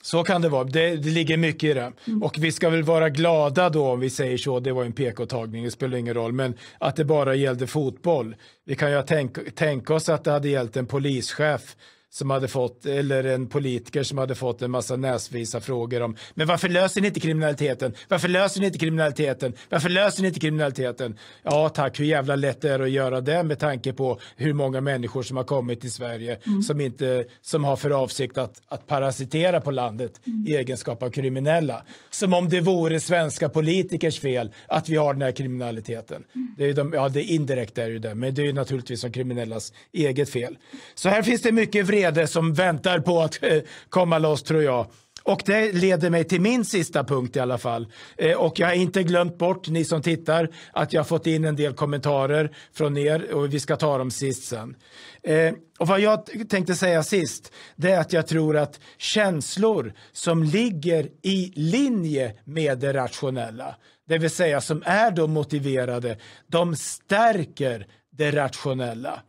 Så 0.01 0.23
kan 0.23 0.41
det 0.41 0.49
vara. 0.49 0.63
Det, 0.63 0.95
det 0.95 1.09
ligger 1.09 1.37
mycket 1.37 1.63
i 1.63 1.73
det. 1.73 1.91
Mm. 2.07 2.23
Och 2.23 2.35
vi 2.39 2.51
ska 2.51 2.69
väl 2.69 2.83
vara 2.83 3.09
glada 3.09 3.69
då 3.69 3.87
om 3.87 3.99
vi 3.99 4.09
säger 4.09 4.37
så. 4.37 4.59
Det 4.59 4.71
var 4.71 4.83
en 4.83 4.93
PK-tagning, 4.93 5.63
det 5.63 5.71
spelar 5.71 5.97
ingen 5.97 6.13
roll. 6.13 6.33
Men 6.33 6.53
att 6.77 6.95
det 6.95 7.05
bara 7.05 7.35
gällde 7.35 7.67
fotboll. 7.67 8.35
Vi 8.65 8.75
kan 8.75 8.91
ju 8.91 9.03
tänka, 9.03 9.41
tänka 9.55 9.93
oss 9.93 10.09
att 10.09 10.23
det 10.23 10.31
hade 10.31 10.49
gällt 10.49 10.77
en 10.77 10.85
polischef 10.85 11.75
som 12.11 12.29
hade 12.29 12.47
fått, 12.47 12.85
eller 12.85 13.23
en 13.23 13.47
politiker 13.47 14.03
som 14.03 14.17
hade 14.17 14.35
fått 14.35 14.61
en 14.61 14.71
massa 14.71 14.95
näsvisa 14.95 15.61
frågor 15.61 16.01
om 16.01 16.15
men 16.33 16.47
varför 16.47 16.69
löser 16.69 17.01
ni 17.01 17.07
inte 17.07 17.19
kriminaliteten? 17.19 17.93
Varför 18.07 18.27
löser 18.27 18.59
ni 18.59 18.65
inte 18.65 18.79
kriminaliteten? 18.79 19.53
Varför 19.69 19.89
löser 19.89 20.21
ni 20.21 20.27
inte 20.27 20.39
kriminaliteten? 20.39 21.17
Ja 21.43 21.69
tack, 21.69 21.99
hur 21.99 22.05
jävla 22.05 22.35
lätt 22.35 22.61
det 22.61 22.69
är 22.69 22.79
att 22.79 22.89
göra 22.89 23.21
det 23.21 23.43
med 23.43 23.59
tanke 23.59 23.93
på 23.93 24.19
hur 24.35 24.53
många 24.53 24.81
människor 24.81 25.23
som 25.23 25.37
har 25.37 25.43
kommit 25.43 25.81
till 25.81 25.91
Sverige 25.91 26.39
mm. 26.45 26.61
som, 26.61 26.81
inte, 26.81 27.25
som 27.41 27.63
har 27.63 27.75
för 27.75 27.89
avsikt 27.89 28.37
att, 28.37 28.61
att 28.67 28.87
parasitera 28.87 29.61
på 29.61 29.71
landet 29.71 30.21
mm. 30.27 30.47
i 30.47 30.55
egenskap 30.55 31.03
av 31.03 31.09
kriminella. 31.09 31.83
Som 32.09 32.33
om 32.33 32.49
det 32.49 32.61
vore 32.61 32.99
svenska 32.99 33.49
politikers 33.49 34.19
fel 34.19 34.51
att 34.67 34.89
vi 34.89 34.95
har 34.95 35.13
den 35.13 35.21
här 35.21 35.31
kriminaliteten. 35.31 36.23
Mm. 36.35 36.55
Det 36.57 36.69
är 36.69 36.73
de, 36.73 36.93
ja, 36.93 37.09
det 37.09 37.23
indirekt 37.23 37.77
är 37.77 37.89
ju 37.89 37.99
det, 37.99 38.15
men 38.15 38.35
det 38.35 38.47
är 38.47 38.53
naturligtvis 38.53 39.01
som 39.01 39.11
kriminellas 39.11 39.73
eget 39.93 40.29
fel. 40.29 40.57
Så 40.95 41.09
här 41.09 41.23
finns 41.23 41.41
det 41.41 41.51
mycket 41.51 41.85
vred 41.85 41.98
vrede 41.99 42.27
som 42.27 42.53
väntar 42.53 42.99
på 42.99 43.21
att 43.21 43.43
eh, 43.43 43.61
komma 43.89 44.17
loss 44.17 44.43
tror 44.43 44.63
jag. 44.63 44.87
Och 45.23 45.41
det 45.45 45.71
leder 45.71 46.09
mig 46.09 46.23
till 46.23 46.41
min 46.41 46.65
sista 46.65 47.03
punkt 47.03 47.35
i 47.35 47.39
alla 47.39 47.57
fall. 47.57 47.87
Eh, 48.17 48.37
och 48.37 48.59
jag 48.59 48.67
har 48.67 48.73
inte 48.73 49.03
glömt 49.03 49.37
bort, 49.37 49.67
ni 49.67 49.85
som 49.85 50.01
tittar, 50.01 50.49
att 50.73 50.93
jag 50.93 50.99
har 50.99 51.05
fått 51.05 51.27
in 51.27 51.45
en 51.45 51.55
del 51.55 51.73
kommentarer 51.73 52.55
från 52.73 52.97
er 52.97 53.33
och 53.33 53.53
vi 53.53 53.59
ska 53.59 53.75
ta 53.75 53.97
dem 53.97 54.11
sist 54.11 54.43
sen. 54.43 54.75
Eh, 55.23 55.53
och 55.79 55.87
vad 55.87 55.99
jag 55.99 56.49
tänkte 56.49 56.75
säga 56.75 57.03
sist, 57.03 57.53
det 57.75 57.91
är 57.91 57.99
att 57.99 58.13
jag 58.13 58.27
tror 58.27 58.57
att 58.57 58.79
känslor 58.97 59.93
som 60.11 60.43
ligger 60.43 61.09
i 61.21 61.53
linje 61.55 62.33
med 62.43 62.79
det 62.79 62.93
rationella, 62.93 63.75
det 64.07 64.17
vill 64.17 64.29
säga 64.29 64.61
som 64.61 64.83
är 64.85 65.11
då 65.11 65.27
motiverade, 65.27 66.17
de 66.47 66.75
stärker 66.75 67.87
det 68.11 68.31
rationella. 68.31 69.21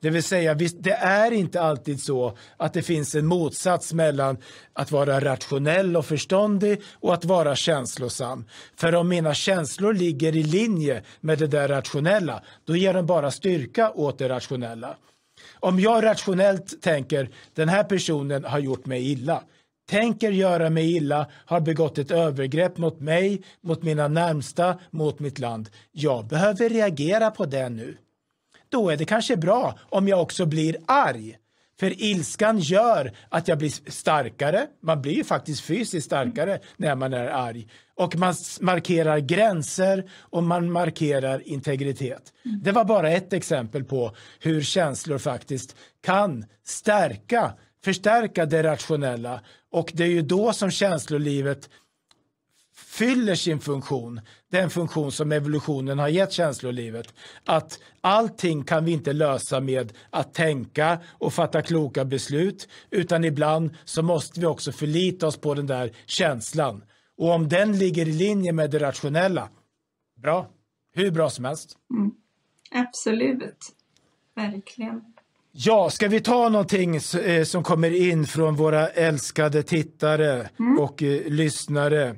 Det 0.00 0.10
vill 0.10 0.22
säga, 0.22 0.54
det 0.54 0.90
är 0.92 1.30
inte 1.30 1.60
alltid 1.60 2.02
så 2.02 2.36
att 2.56 2.72
det 2.72 2.82
finns 2.82 3.14
en 3.14 3.26
motsats 3.26 3.92
mellan 3.92 4.36
att 4.72 4.90
vara 4.90 5.20
rationell 5.20 5.96
och 5.96 6.06
förståndig 6.06 6.82
och 7.00 7.14
att 7.14 7.24
vara 7.24 7.56
känslosam. 7.56 8.44
För 8.76 8.94
om 8.94 9.08
mina 9.08 9.34
känslor 9.34 9.94
ligger 9.94 10.36
i 10.36 10.42
linje 10.42 11.02
med 11.20 11.38
det 11.38 11.46
där 11.46 11.68
rationella, 11.68 12.42
då 12.64 12.76
ger 12.76 12.94
de 12.94 13.06
bara 13.06 13.30
styrka 13.30 13.90
åt 13.90 14.18
det 14.18 14.28
rationella. 14.28 14.96
Om 15.60 15.80
jag 15.80 16.04
rationellt 16.04 16.82
tänker, 16.82 17.30
den 17.54 17.68
här 17.68 17.84
personen 17.84 18.44
har 18.44 18.58
gjort 18.58 18.86
mig 18.86 19.12
illa, 19.12 19.42
tänker 19.90 20.30
göra 20.30 20.70
mig 20.70 20.96
illa, 20.96 21.26
har 21.46 21.60
begått 21.60 21.98
ett 21.98 22.10
övergrepp 22.10 22.78
mot 22.78 23.00
mig, 23.00 23.42
mot 23.60 23.82
mina 23.82 24.08
närmsta, 24.08 24.78
mot 24.90 25.18
mitt 25.18 25.38
land. 25.38 25.68
Jag 25.92 26.26
behöver 26.26 26.68
reagera 26.68 27.30
på 27.30 27.46
det 27.46 27.68
nu 27.68 27.96
då 28.68 28.90
är 28.90 28.96
det 28.96 29.04
kanske 29.04 29.36
bra 29.36 29.78
om 29.88 30.08
jag 30.08 30.22
också 30.22 30.46
blir 30.46 30.76
arg. 30.86 31.36
För 31.80 32.02
ilskan 32.02 32.58
gör 32.58 33.12
att 33.28 33.48
jag 33.48 33.58
blir 33.58 33.90
starkare. 33.90 34.66
Man 34.82 35.02
blir 35.02 35.12
ju 35.12 35.24
faktiskt 35.24 35.60
fysiskt 35.60 36.06
starkare 36.06 36.58
när 36.76 36.94
man 36.94 37.12
är 37.12 37.26
arg. 37.26 37.68
Och 37.94 38.16
man 38.16 38.34
markerar 38.60 39.18
gränser 39.18 40.10
och 40.20 40.42
man 40.42 40.72
markerar 40.72 41.48
integritet. 41.48 42.32
Det 42.62 42.72
var 42.72 42.84
bara 42.84 43.10
ett 43.10 43.32
exempel 43.32 43.84
på 43.84 44.16
hur 44.40 44.62
känslor 44.62 45.18
faktiskt 45.18 45.76
kan 46.04 46.44
stärka, 46.64 47.52
förstärka 47.84 48.46
det 48.46 48.62
rationella. 48.62 49.40
Och 49.70 49.92
det 49.94 50.04
är 50.04 50.08
ju 50.08 50.22
då 50.22 50.52
som 50.52 50.70
känslolivet 50.70 51.70
fyller 52.98 53.34
sin 53.34 53.60
funktion, 53.60 54.20
den 54.50 54.70
funktion 54.70 55.12
som 55.12 55.32
evolutionen 55.32 55.98
har 55.98 56.08
gett 56.08 56.32
känslolivet. 56.32 57.14
Att 57.44 57.78
allting 58.00 58.64
kan 58.64 58.84
vi 58.84 58.92
inte 58.92 59.12
lösa 59.12 59.60
med 59.60 59.92
att 60.10 60.34
tänka 60.34 60.98
och 61.18 61.32
fatta 61.32 61.62
kloka 61.62 62.04
beslut, 62.04 62.68
utan 62.90 63.24
ibland 63.24 63.70
så 63.84 64.02
måste 64.02 64.40
vi 64.40 64.46
också 64.46 64.72
förlita 64.72 65.26
oss 65.26 65.36
på 65.36 65.54
den 65.54 65.66
där 65.66 65.92
känslan. 66.06 66.82
Och 67.18 67.30
om 67.30 67.48
den 67.48 67.78
ligger 67.78 68.08
i 68.08 68.12
linje 68.12 68.52
med 68.52 68.70
det 68.70 68.78
rationella, 68.78 69.48
bra, 70.22 70.46
hur 70.94 71.10
bra 71.10 71.30
som 71.30 71.44
helst. 71.44 71.76
Mm. 71.90 72.10
Absolut, 72.70 73.58
verkligen. 74.36 75.00
Ja, 75.52 75.90
ska 75.90 76.08
vi 76.08 76.20
ta 76.20 76.48
någonting 76.48 76.96
eh, 76.96 77.44
som 77.44 77.62
kommer 77.62 77.90
in 78.10 78.26
från 78.26 78.56
våra 78.56 78.88
älskade 78.88 79.62
tittare 79.62 80.48
mm. 80.58 80.78
och 80.78 81.02
eh, 81.02 81.26
lyssnare? 81.26 82.16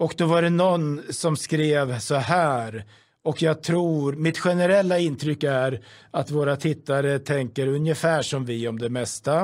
Och 0.00 0.14
då 0.16 0.26
var 0.26 0.42
det 0.42 0.50
någon 0.50 1.02
som 1.10 1.36
skrev 1.36 1.98
så 1.98 2.14
här. 2.14 2.84
Och 3.24 3.42
jag 3.42 3.62
tror, 3.62 4.12
mitt 4.12 4.38
generella 4.38 4.98
intryck 4.98 5.42
är 5.42 5.84
att 6.10 6.30
våra 6.30 6.56
tittare 6.56 7.18
tänker 7.18 7.66
ungefär 7.66 8.22
som 8.22 8.44
vi 8.44 8.68
om 8.68 8.78
det 8.78 8.88
mesta. 8.88 9.40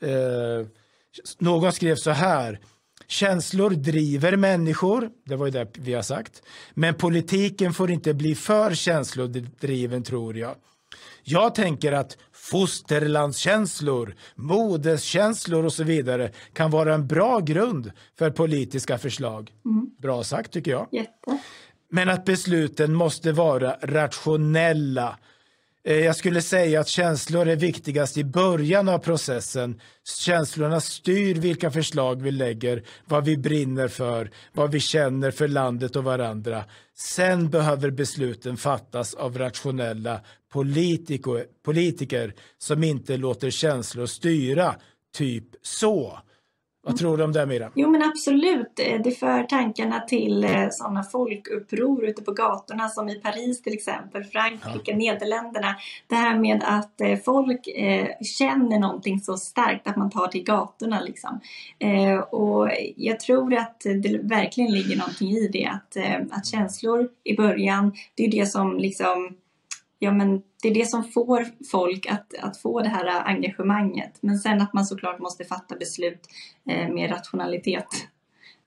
Eh, 0.00 0.66
någon 1.38 1.72
skrev 1.72 1.96
så 1.96 2.10
här. 2.10 2.60
Känslor 3.06 3.70
driver 3.70 4.36
människor, 4.36 5.10
det 5.24 5.36
var 5.36 5.46
ju 5.46 5.52
det 5.52 5.68
vi 5.78 5.94
har 5.94 6.02
sagt. 6.02 6.42
Men 6.74 6.94
politiken 6.94 7.72
får 7.72 7.90
inte 7.90 8.14
bli 8.14 8.34
för 8.34 8.74
känslodriven 8.74 10.02
tror 10.02 10.36
jag. 10.36 10.54
Jag 11.22 11.54
tänker 11.54 11.92
att 11.92 12.16
fosterlandskänslor, 12.50 14.14
modeskänslor 14.34 15.64
och 15.64 15.72
så 15.72 15.84
vidare 15.84 16.30
kan 16.52 16.70
vara 16.70 16.94
en 16.94 17.06
bra 17.06 17.40
grund 17.40 17.92
för 18.18 18.30
politiska 18.30 18.98
förslag. 18.98 19.52
Mm. 19.64 19.86
Bra 20.02 20.24
sagt 20.24 20.52
tycker 20.52 20.70
jag. 20.70 20.88
Jätte. 20.92 21.38
Men 21.90 22.08
att 22.08 22.24
besluten 22.24 22.94
måste 22.94 23.32
vara 23.32 23.76
rationella 23.82 25.18
Eh, 25.86 25.98
jag 25.98 26.16
skulle 26.16 26.42
säga 26.42 26.80
att 26.80 26.88
känslor 26.88 27.48
är 27.48 27.56
viktigast 27.56 28.16
i 28.16 28.24
början 28.24 28.88
av 28.88 28.98
processen. 28.98 29.80
Känslorna 30.04 30.80
styr 30.80 31.34
vilka 31.34 31.70
förslag 31.70 32.22
vi 32.22 32.30
lägger, 32.30 32.82
vad 33.04 33.24
vi 33.24 33.36
brinner 33.36 33.88
för, 33.88 34.30
vad 34.52 34.70
vi 34.70 34.80
känner 34.80 35.30
för 35.30 35.48
landet 35.48 35.96
och 35.96 36.04
varandra. 36.04 36.64
Sen 36.96 37.50
behöver 37.50 37.90
besluten 37.90 38.56
fattas 38.56 39.14
av 39.14 39.38
rationella 39.38 40.20
politiker, 40.54 41.44
politiker 41.62 42.34
som 42.58 42.84
inte 42.84 43.16
låter 43.16 43.50
känslor 43.50 44.06
styra, 44.06 44.74
typ 45.16 45.44
så. 45.62 46.18
Vad 46.82 46.96
tror 46.96 47.16
du 47.16 47.24
om 47.24 47.32
det 47.32 47.46
Mira? 47.46 47.70
Jo 47.74 47.90
men 47.90 48.02
absolut, 48.02 48.78
eh, 48.78 49.00
det 49.04 49.10
för 49.10 49.42
tankarna 49.42 50.00
till 50.00 50.44
eh, 50.44 50.66
sådana 50.70 51.02
folkuppror 51.02 52.04
ute 52.04 52.22
på 52.22 52.32
gatorna 52.32 52.88
som 52.88 53.08
i 53.08 53.14
Paris 53.14 53.62
till 53.62 53.72
exempel, 53.72 54.24
Frankrike, 54.24 54.90
ja. 54.90 54.96
Nederländerna. 54.96 55.76
Det 56.06 56.14
här 56.14 56.38
med 56.38 56.62
att 56.66 57.00
eh, 57.00 57.18
folk 57.24 57.64
känner 58.38 58.78
någonting 58.78 59.20
så 59.20 59.36
starkt 59.36 59.88
att 59.88 59.96
man 59.96 60.10
tar 60.10 60.26
till 60.26 60.44
gatorna 60.44 61.00
liksom. 61.00 61.40
Och 62.30 62.70
jag 62.96 63.20
tror 63.20 63.54
att 63.54 63.80
det 63.80 64.18
verkligen 64.22 64.72
ligger 64.72 64.96
någonting 64.96 65.30
i 65.30 65.48
det, 65.48 65.66
att, 65.66 65.96
att 66.30 66.46
känslor 66.46 67.08
i 67.24 67.36
början, 67.36 67.92
det 68.14 68.24
är 68.24 68.30
det 68.30 68.46
som 68.46 68.78
liksom 68.78 69.36
ja, 69.98 70.12
men 70.12 70.42
det 70.62 70.68
är 70.68 70.74
det 70.74 70.86
som 70.86 71.04
får 71.04 71.46
folk 71.70 72.06
att, 72.06 72.34
att 72.38 72.56
få 72.56 72.82
det 72.82 72.88
här 72.88 73.28
engagemanget. 73.28 74.18
Men 74.20 74.38
sen 74.38 74.60
att 74.60 74.72
man 74.72 74.86
såklart 74.86 75.18
måste 75.18 75.44
fatta 75.44 75.76
beslut 75.76 76.20
eh, 76.70 76.88
med 76.88 77.10
rationalitet. 77.10 77.86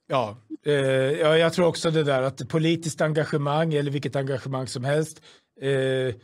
Ja, 0.08 0.38
eh, 0.66 0.74
ja, 0.74 1.38
jag 1.38 1.54
tror 1.54 1.68
också 1.68 1.92
det 1.92 2.04
där 2.04 2.22
att 2.22 2.50
politiskt 2.50 3.02
engagemang 3.02 3.74
eller 3.74 3.92
vilket 3.92 4.16
engagemang 4.16 4.68
som 4.68 4.84
helst 4.84 5.22
eh, 5.62 6.16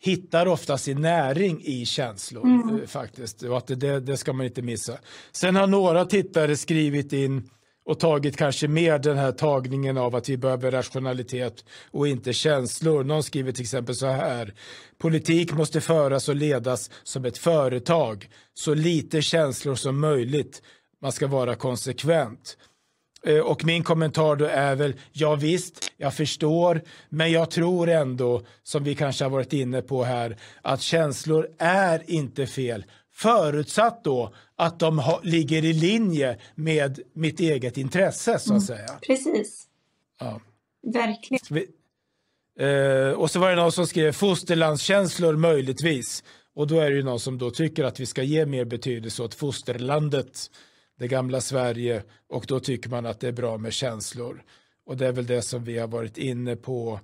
hittar 0.00 0.46
ofta 0.46 0.78
sin 0.78 1.00
näring 1.00 1.60
i 1.64 1.86
känslor 1.86 2.44
mm. 2.44 2.80
eh, 2.80 2.86
faktiskt. 2.86 3.42
Och 3.42 3.58
att 3.58 3.66
det, 3.66 4.00
det 4.00 4.16
ska 4.16 4.32
man 4.32 4.46
inte 4.46 4.62
missa. 4.62 4.98
Sen 5.32 5.56
har 5.56 5.66
några 5.66 6.04
tittare 6.04 6.56
skrivit 6.56 7.12
in 7.12 7.50
och 7.88 8.00
tagit 8.00 8.36
kanske 8.36 8.68
mer 8.68 8.98
den 8.98 9.18
här 9.18 9.32
tagningen 9.32 9.98
av 9.98 10.14
att 10.14 10.28
vi 10.28 10.36
behöver 10.36 10.70
rationalitet 10.70 11.64
och 11.90 12.08
inte 12.08 12.32
känslor. 12.32 13.04
Någon 13.04 13.22
skriver 13.22 13.52
till 13.52 13.62
exempel 13.62 13.94
så 13.94 14.06
här. 14.06 14.54
Politik 14.98 15.52
måste 15.52 15.80
föras 15.80 16.28
och 16.28 16.36
ledas 16.36 16.90
som 17.02 17.24
ett 17.24 17.38
företag. 17.38 18.28
Så 18.54 18.74
lite 18.74 19.22
känslor 19.22 19.74
som 19.74 20.00
möjligt. 20.00 20.62
Man 21.02 21.12
ska 21.12 21.26
vara 21.26 21.54
konsekvent. 21.54 22.56
Eh, 23.26 23.38
och 23.38 23.64
min 23.64 23.82
kommentar 23.82 24.36
då 24.36 24.44
är 24.44 24.74
väl, 24.74 24.94
ja 25.12 25.34
visst, 25.34 25.92
jag 25.96 26.14
förstår, 26.14 26.82
men 27.08 27.32
jag 27.32 27.50
tror 27.50 27.88
ändå, 27.88 28.42
som 28.62 28.84
vi 28.84 28.94
kanske 28.94 29.24
har 29.24 29.30
varit 29.30 29.52
inne 29.52 29.82
på 29.82 30.04
här, 30.04 30.36
att 30.62 30.80
känslor 30.80 31.48
är 31.58 32.02
inte 32.06 32.46
fel. 32.46 32.84
Förutsatt 33.18 34.04
då 34.04 34.34
att 34.56 34.78
de 34.78 34.98
ha, 34.98 35.20
ligger 35.22 35.64
i 35.64 35.72
linje 35.72 36.38
med 36.54 37.00
mitt 37.12 37.40
eget 37.40 37.76
intresse 37.76 38.38
så 38.38 38.54
att 38.54 38.68
mm. 38.70 38.78
säga. 38.78 38.98
Precis. 39.06 39.66
Ja. 40.20 40.40
Verkligen. 40.92 41.40
Vi, 41.50 41.66
eh, 42.64 43.12
och 43.12 43.30
så 43.30 43.38
var 43.38 43.50
det 43.50 43.56
någon 43.56 43.72
som 43.72 43.86
skrev 43.86 44.12
fosterlandskänslor 44.12 45.36
möjligtvis. 45.36 46.24
Och 46.54 46.66
då 46.66 46.80
är 46.80 46.90
det 46.90 46.96
ju 46.96 47.02
någon 47.02 47.20
som 47.20 47.38
då 47.38 47.50
tycker 47.50 47.84
att 47.84 48.00
vi 48.00 48.06
ska 48.06 48.22
ge 48.22 48.46
mer 48.46 48.64
betydelse 48.64 49.22
åt 49.22 49.34
fosterlandet, 49.34 50.50
det 50.98 51.08
gamla 51.08 51.40
Sverige. 51.40 52.02
Och 52.28 52.44
då 52.48 52.60
tycker 52.60 52.90
man 52.90 53.06
att 53.06 53.20
det 53.20 53.28
är 53.28 53.32
bra 53.32 53.58
med 53.58 53.72
känslor. 53.72 54.42
Och 54.86 54.96
det 54.96 55.06
är 55.06 55.12
väl 55.12 55.26
det 55.26 55.42
som 55.42 55.64
vi 55.64 55.78
har 55.78 55.88
varit 55.88 56.18
inne 56.18 56.56
på. 56.56 57.00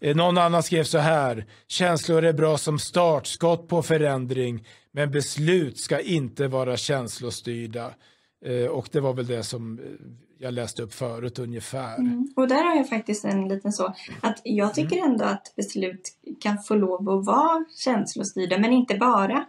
Eh, 0.00 0.16
någon 0.16 0.38
annan 0.38 0.62
skrev 0.62 0.84
så 0.84 0.98
här. 0.98 1.46
Känslor 1.68 2.24
är 2.24 2.32
bra 2.32 2.58
som 2.58 2.78
startskott 2.78 3.68
på 3.68 3.82
förändring 3.82 4.66
men 4.92 5.10
beslut 5.10 5.78
ska 5.78 6.00
inte 6.00 6.48
vara 6.48 6.76
känslostyrda. 6.76 7.90
Eh, 8.44 8.66
och 8.66 8.88
det 8.92 9.00
var 9.00 9.14
väl 9.14 9.26
det 9.26 9.42
som 9.42 9.78
eh, 9.78 9.84
jag 10.38 10.54
läste 10.54 10.82
upp 10.82 10.94
förut 10.94 11.38
ungefär. 11.38 11.98
Mm. 11.98 12.32
Och 12.36 12.48
där 12.48 12.64
har 12.64 12.76
jag 12.76 12.88
faktiskt 12.88 13.24
en 13.24 13.48
liten 13.48 13.72
så 13.72 13.94
att 14.20 14.40
jag 14.44 14.74
tycker 14.74 14.96
mm. 14.96 15.10
ändå 15.10 15.24
att 15.24 15.52
beslut 15.56 16.08
kan 16.40 16.58
få 16.58 16.74
lov 16.74 17.08
att 17.08 17.26
vara 17.26 17.64
känslostyrda 17.78 18.58
men 18.58 18.72
inte 18.72 18.94
bara 18.94 19.46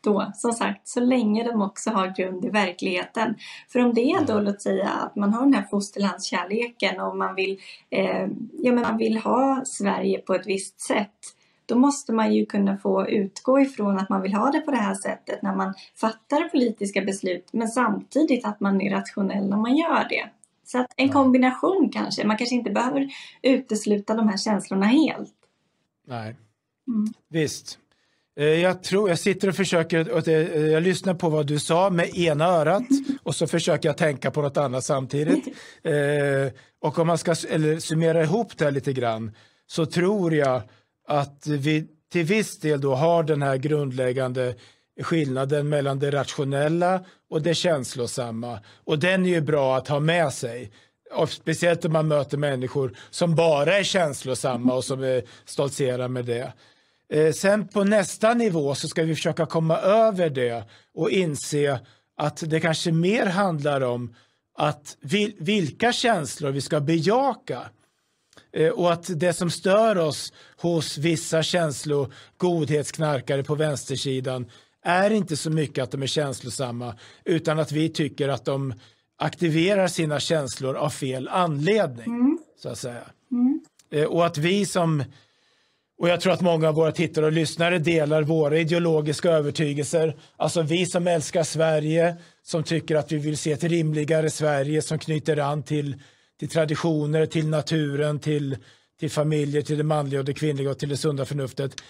då, 0.00 0.32
som 0.34 0.52
sagt, 0.52 0.88
så 0.88 1.00
länge 1.00 1.44
de 1.44 1.62
också 1.62 1.90
har 1.90 2.16
grund 2.16 2.44
i 2.44 2.48
verkligheten. 2.48 3.34
För 3.68 3.80
om 3.80 3.94
det 3.94 4.10
är 4.10 4.26
då, 4.26 4.32
mm. 4.32 4.44
låt 4.44 4.62
säga 4.62 4.88
att 4.88 5.16
man 5.16 5.32
har 5.32 5.44
den 5.44 5.54
här 5.54 5.66
fosterlandskärleken 5.70 7.00
och 7.00 7.16
man 7.16 7.34
vill, 7.34 7.60
eh, 7.90 8.26
ja, 8.52 8.72
men 8.72 8.80
man 8.80 8.96
vill 8.96 9.18
ha 9.18 9.62
Sverige 9.64 10.18
på 10.18 10.34
ett 10.34 10.46
visst 10.46 10.80
sätt 10.80 11.36
då 11.70 11.78
måste 11.78 12.12
man 12.12 12.34
ju 12.34 12.46
kunna 12.46 12.76
få 12.76 13.08
utgå 13.08 13.60
ifrån 13.60 13.98
att 13.98 14.08
man 14.08 14.22
vill 14.22 14.34
ha 14.34 14.50
det 14.50 14.60
på 14.60 14.70
det 14.70 14.76
här 14.76 14.94
sättet 14.94 15.42
när 15.42 15.54
man 15.54 15.74
fattar 15.96 16.48
politiska 16.48 17.02
beslut 17.02 17.48
men 17.52 17.68
samtidigt 17.68 18.44
att 18.44 18.60
man 18.60 18.80
är 18.80 18.90
rationell 18.90 19.48
när 19.48 19.56
man 19.56 19.76
gör 19.76 20.06
det. 20.08 20.30
Så 20.64 20.78
att 20.78 20.94
en 20.96 21.08
kombination 21.08 21.90
kanske. 21.92 22.26
Man 22.26 22.36
kanske 22.36 22.54
inte 22.54 22.70
behöver 22.70 23.08
utesluta 23.42 24.14
de 24.14 24.28
här 24.28 24.36
känslorna 24.36 24.86
helt. 24.86 25.34
Nej, 26.06 26.36
mm. 26.88 27.12
visst. 27.28 27.78
Eh, 28.38 28.46
jag 28.46 28.82
tror, 28.82 29.08
jag 29.08 29.18
sitter 29.18 29.48
och 29.48 29.54
försöker, 29.54 30.28
eh, 30.28 30.66
jag 30.66 30.82
lyssnar 30.82 31.14
på 31.14 31.28
vad 31.28 31.46
du 31.46 31.58
sa 31.58 31.90
med 31.90 32.18
ena 32.18 32.44
örat 32.44 32.82
och 33.22 33.34
så 33.34 33.46
försöker 33.46 33.88
jag 33.88 33.96
tänka 33.96 34.30
på 34.30 34.42
något 34.42 34.56
annat 34.56 34.84
samtidigt. 34.84 35.44
Eh, 35.82 36.52
och 36.80 36.98
om 36.98 37.06
man 37.06 37.18
ska 37.18 37.34
eller, 37.48 37.78
summera 37.78 38.22
ihop 38.22 38.58
det 38.58 38.64
här 38.64 38.72
lite 38.72 38.92
grann 38.92 39.32
så 39.66 39.86
tror 39.86 40.34
jag 40.34 40.62
att 41.08 41.46
vi 41.46 41.86
till 42.12 42.24
viss 42.24 42.58
del 42.58 42.80
då 42.80 42.94
har 42.94 43.22
den 43.22 43.42
här 43.42 43.56
grundläggande 43.56 44.54
skillnaden 45.02 45.68
mellan 45.68 45.98
det 45.98 46.10
rationella 46.10 47.04
och 47.30 47.42
det 47.42 47.54
känslosamma. 47.54 48.58
Och 48.84 48.98
den 48.98 49.26
är 49.26 49.30
ju 49.30 49.40
bra 49.40 49.76
att 49.76 49.88
ha 49.88 50.00
med 50.00 50.32
sig. 50.32 50.72
Och 51.14 51.30
speciellt 51.30 51.84
om 51.84 51.92
man 51.92 52.08
möter 52.08 52.38
människor 52.38 52.96
som 53.10 53.34
bara 53.34 53.78
är 53.78 53.82
känslosamma 53.82 54.74
och 54.74 54.84
som 54.84 55.02
är 55.02 55.22
stoltserar 55.44 56.08
med 56.08 56.24
det. 56.24 56.52
Eh, 57.10 57.32
sen 57.32 57.68
på 57.68 57.84
nästa 57.84 58.34
nivå 58.34 58.74
så 58.74 58.88
ska 58.88 59.02
vi 59.02 59.14
försöka 59.14 59.46
komma 59.46 59.78
över 59.78 60.30
det 60.30 60.64
och 60.94 61.10
inse 61.10 61.80
att 62.16 62.42
det 62.46 62.60
kanske 62.60 62.92
mer 62.92 63.26
handlar 63.26 63.80
om 63.80 64.14
att 64.58 64.96
vil 65.00 65.34
vilka 65.38 65.92
känslor 65.92 66.50
vi 66.50 66.60
ska 66.60 66.80
bejaka. 66.80 67.62
Eh, 68.52 68.68
och 68.68 68.92
att 68.92 69.20
det 69.20 69.32
som 69.32 69.50
stör 69.50 69.98
oss 69.98 70.32
hos 70.56 70.98
vissa 70.98 71.42
känslogodhetsknarkare 71.42 73.44
på 73.44 73.54
vänstersidan 73.54 74.50
är 74.82 75.10
inte 75.10 75.36
så 75.36 75.50
mycket 75.50 75.84
att 75.84 75.90
de 75.90 76.02
är 76.02 76.06
känslosamma 76.06 76.94
utan 77.24 77.58
att 77.58 77.72
vi 77.72 77.88
tycker 77.88 78.28
att 78.28 78.44
de 78.44 78.74
aktiverar 79.18 79.88
sina 79.88 80.20
känslor 80.20 80.76
av 80.76 80.90
fel 80.90 81.28
anledning. 81.28 82.06
Mm. 82.06 82.38
så 82.62 82.68
att 82.68 82.78
säga. 82.78 83.02
Mm. 83.30 83.60
Eh, 83.90 84.04
och 84.04 84.26
att 84.26 84.38
vi 84.38 84.66
som 84.66 85.04
och 86.00 86.08
jag 86.08 86.20
tror 86.20 86.32
att 86.32 86.40
många 86.40 86.68
av 86.68 86.74
våra 86.74 86.92
tittare 86.92 87.26
och 87.26 87.32
lyssnare 87.32 87.78
delar 87.78 88.22
våra 88.22 88.58
ideologiska 88.58 89.30
övertygelser. 89.30 90.16
Alltså 90.36 90.62
vi 90.62 90.86
som 90.86 91.06
älskar 91.06 91.42
Sverige, 91.42 92.16
som 92.42 92.62
tycker 92.62 92.96
att 92.96 93.12
vi 93.12 93.18
vill 93.18 93.38
se 93.38 93.52
ett 93.52 93.64
rimligare 93.64 94.30
Sverige 94.30 94.82
som 94.82 94.98
knyter 94.98 95.36
an 95.36 95.62
till 95.62 95.96
till 96.40 96.48
traditioner, 96.48 97.26
till 97.26 97.48
naturen, 97.48 98.18
till, 98.18 98.56
till 99.00 99.10
familjer, 99.10 99.62
till 99.62 99.78
det 99.78 99.84
manliga 99.84 100.20
och 100.20 100.26
det 100.26 100.34
kvinnliga 100.34 100.70
och 100.70 100.78
till 100.78 100.88
det 100.88 100.96
sunda 100.96 101.24
förnuftet. 101.24 101.82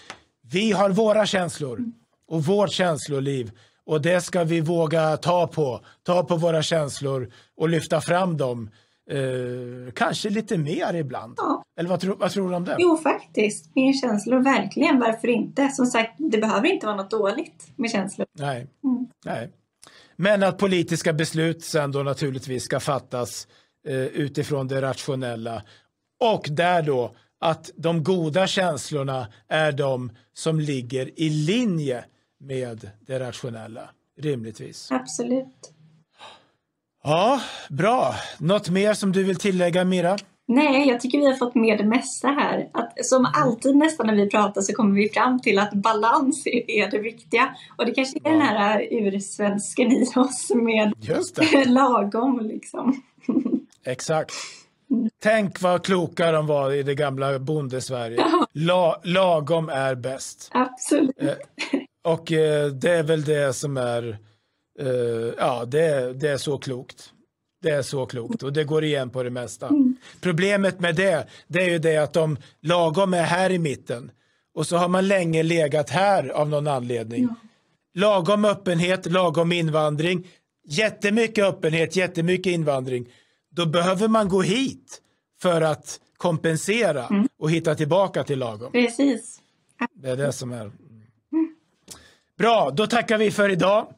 Vi 0.51 0.71
har 0.71 0.89
våra 0.89 1.25
känslor 1.25 1.85
och 2.27 2.45
vårt 2.45 2.71
känsloliv 2.71 3.51
och 3.85 4.01
det 4.01 4.21
ska 4.21 4.43
vi 4.43 4.61
våga 4.61 5.17
ta 5.17 5.47
på. 5.47 5.85
Ta 6.03 6.23
på 6.23 6.35
våra 6.35 6.63
känslor 6.63 7.31
och 7.57 7.69
lyfta 7.69 8.01
fram 8.01 8.37
dem. 8.37 8.69
Eh, 9.09 9.91
kanske 9.93 10.29
lite 10.29 10.57
mer 10.57 10.93
ibland. 10.93 11.33
Ja. 11.37 11.63
Eller 11.79 11.89
vad, 11.89 11.99
tro, 11.99 12.15
vad 12.15 12.31
tror 12.31 12.49
du 12.49 12.55
om 12.55 12.65
det? 12.65 12.75
Jo, 12.79 12.97
faktiskt. 12.97 13.75
Mer 13.75 13.93
känslor, 13.93 14.39
verkligen. 14.39 14.99
Varför 14.99 15.27
inte? 15.27 15.69
Som 15.69 15.85
sagt, 15.85 16.11
det 16.17 16.37
behöver 16.37 16.67
inte 16.67 16.85
vara 16.85 16.95
något 16.95 17.11
dåligt 17.11 17.71
med 17.75 17.91
känslor. 17.91 18.27
Nej. 18.39 18.67
Mm. 18.83 19.07
Nej. 19.25 19.51
Men 20.15 20.43
att 20.43 20.57
politiska 20.57 21.13
beslut 21.13 21.63
sen 21.63 21.91
då 21.91 22.03
naturligtvis 22.03 22.63
ska 22.63 22.79
fattas 22.79 23.47
eh, 23.87 23.95
utifrån 23.95 24.67
det 24.67 24.81
rationella. 24.81 25.63
Och 26.19 26.47
där 26.49 26.81
då 26.81 27.15
att 27.39 27.71
de 27.75 28.03
goda 28.03 28.47
känslorna 28.47 29.27
är 29.47 29.71
de 29.71 30.11
som 30.33 30.59
ligger 30.59 31.19
i 31.19 31.29
linje 31.29 32.05
med 32.39 32.89
det 33.07 33.19
rationella, 33.19 33.89
rimligtvis. 34.19 34.91
Absolut. 34.91 35.73
Ja, 37.03 37.41
bra. 37.69 38.15
Något 38.39 38.69
mer 38.69 38.93
som 38.93 39.11
du 39.11 39.23
vill 39.23 39.35
tillägga, 39.35 39.85
Mira? 39.85 40.17
Nej, 40.47 40.87
jag 40.87 40.99
tycker 40.99 41.17
vi 41.17 41.25
har 41.25 41.35
fått 41.35 41.55
med 41.55 41.77
det 41.77 41.83
mesta 41.83 42.27
här. 42.27 42.69
Att, 42.73 43.05
som 43.05 43.27
alltid 43.33 43.75
nästan 43.75 44.07
när 44.07 44.15
vi 44.15 44.29
pratar 44.29 44.61
så 44.61 44.73
kommer 44.73 44.95
vi 44.95 45.09
fram 45.09 45.39
till 45.39 45.59
att 45.59 45.73
balans 45.73 46.47
är 46.47 46.91
det 46.91 46.97
viktiga. 46.97 47.55
Och 47.77 47.85
det 47.85 47.91
kanske 47.91 48.19
är 48.23 48.31
ja. 48.31 48.31
den 48.31 48.41
här 48.41 48.87
ursvensken 48.91 49.91
i 49.91 50.05
oss 50.15 50.51
med 50.55 50.93
lagom 51.67 52.39
liksom. 52.39 53.01
Exakt. 53.85 54.33
Tänk 55.23 55.61
vad 55.61 55.85
kloka 55.85 56.31
de 56.31 56.47
var 56.47 56.71
i 56.71 56.83
det 56.83 56.95
gamla 56.95 57.39
bondesverige. 57.39 58.17
Ja. 58.17 58.47
La, 58.53 59.01
lagom 59.03 59.69
är 59.69 59.95
bäst. 59.95 60.49
Absolut. 60.53 61.21
Eh, 61.21 61.33
och 62.03 62.31
eh, 62.31 62.67
det 62.67 62.91
är 62.91 63.03
väl 63.03 63.23
det 63.23 63.55
som 63.55 63.77
är, 63.77 64.17
eh, 64.79 65.33
ja 65.37 65.65
det, 65.65 66.13
det 66.13 66.29
är 66.29 66.37
så 66.37 66.57
klokt. 66.57 67.13
Det 67.61 67.69
är 67.69 67.81
så 67.81 68.05
klokt 68.05 68.43
och 68.43 68.53
det 68.53 68.63
går 68.63 68.83
igen 68.83 69.09
på 69.09 69.23
det 69.23 69.29
mesta. 69.29 69.67
Mm. 69.67 69.95
Problemet 70.21 70.79
med 70.79 70.95
det, 70.95 71.27
det 71.47 71.61
är 71.61 71.69
ju 71.69 71.79
det 71.79 71.97
att 71.97 72.13
de 72.13 72.37
lagom 72.61 73.13
är 73.13 73.23
här 73.23 73.49
i 73.49 73.59
mitten 73.59 74.11
och 74.53 74.67
så 74.67 74.77
har 74.77 74.87
man 74.87 75.07
länge 75.07 75.43
legat 75.43 75.89
här 75.89 76.29
av 76.29 76.49
någon 76.49 76.67
anledning. 76.67 77.23
Ja. 77.23 77.35
Lagom 77.93 78.45
öppenhet, 78.45 79.05
lagom 79.05 79.51
invandring, 79.51 80.27
jättemycket 80.67 81.45
öppenhet, 81.45 81.95
jättemycket 81.95 82.53
invandring. 82.53 83.07
Då 83.51 83.65
behöver 83.65 84.07
man 84.07 84.29
gå 84.29 84.41
hit 84.41 85.01
för 85.41 85.61
att 85.61 85.99
kompensera 86.17 87.05
mm. 87.05 87.27
och 87.39 87.51
hitta 87.51 87.75
tillbaka 87.75 88.23
till 88.23 88.39
lagom. 88.39 88.71
Precis. 88.71 89.39
Det 89.93 90.09
är 90.09 90.17
det 90.17 90.33
som 90.33 90.51
är. 90.51 90.71
Bra, 92.37 92.71
då 92.71 92.87
tackar 92.87 93.17
vi 93.17 93.31
för 93.31 93.49
idag. 93.49 93.93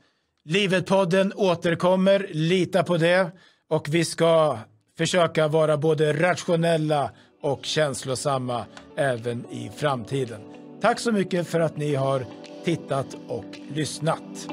Livet-podden 0.45 1.33
återkommer, 1.35 2.27
lita 2.31 2.83
på 2.83 2.97
det. 2.97 3.31
Och 3.69 3.87
vi 3.89 4.05
ska 4.05 4.57
försöka 4.97 5.47
vara 5.47 5.77
både 5.77 6.13
rationella 6.13 7.11
och 7.41 7.65
känslosamma 7.65 8.65
även 8.97 9.45
i 9.51 9.71
framtiden. 9.75 10.41
Tack 10.81 10.99
så 10.99 11.11
mycket 11.11 11.47
för 11.47 11.59
att 11.59 11.77
ni 11.77 11.95
har 11.95 12.25
tittat 12.65 13.17
och 13.27 13.59
lyssnat. 13.73 14.47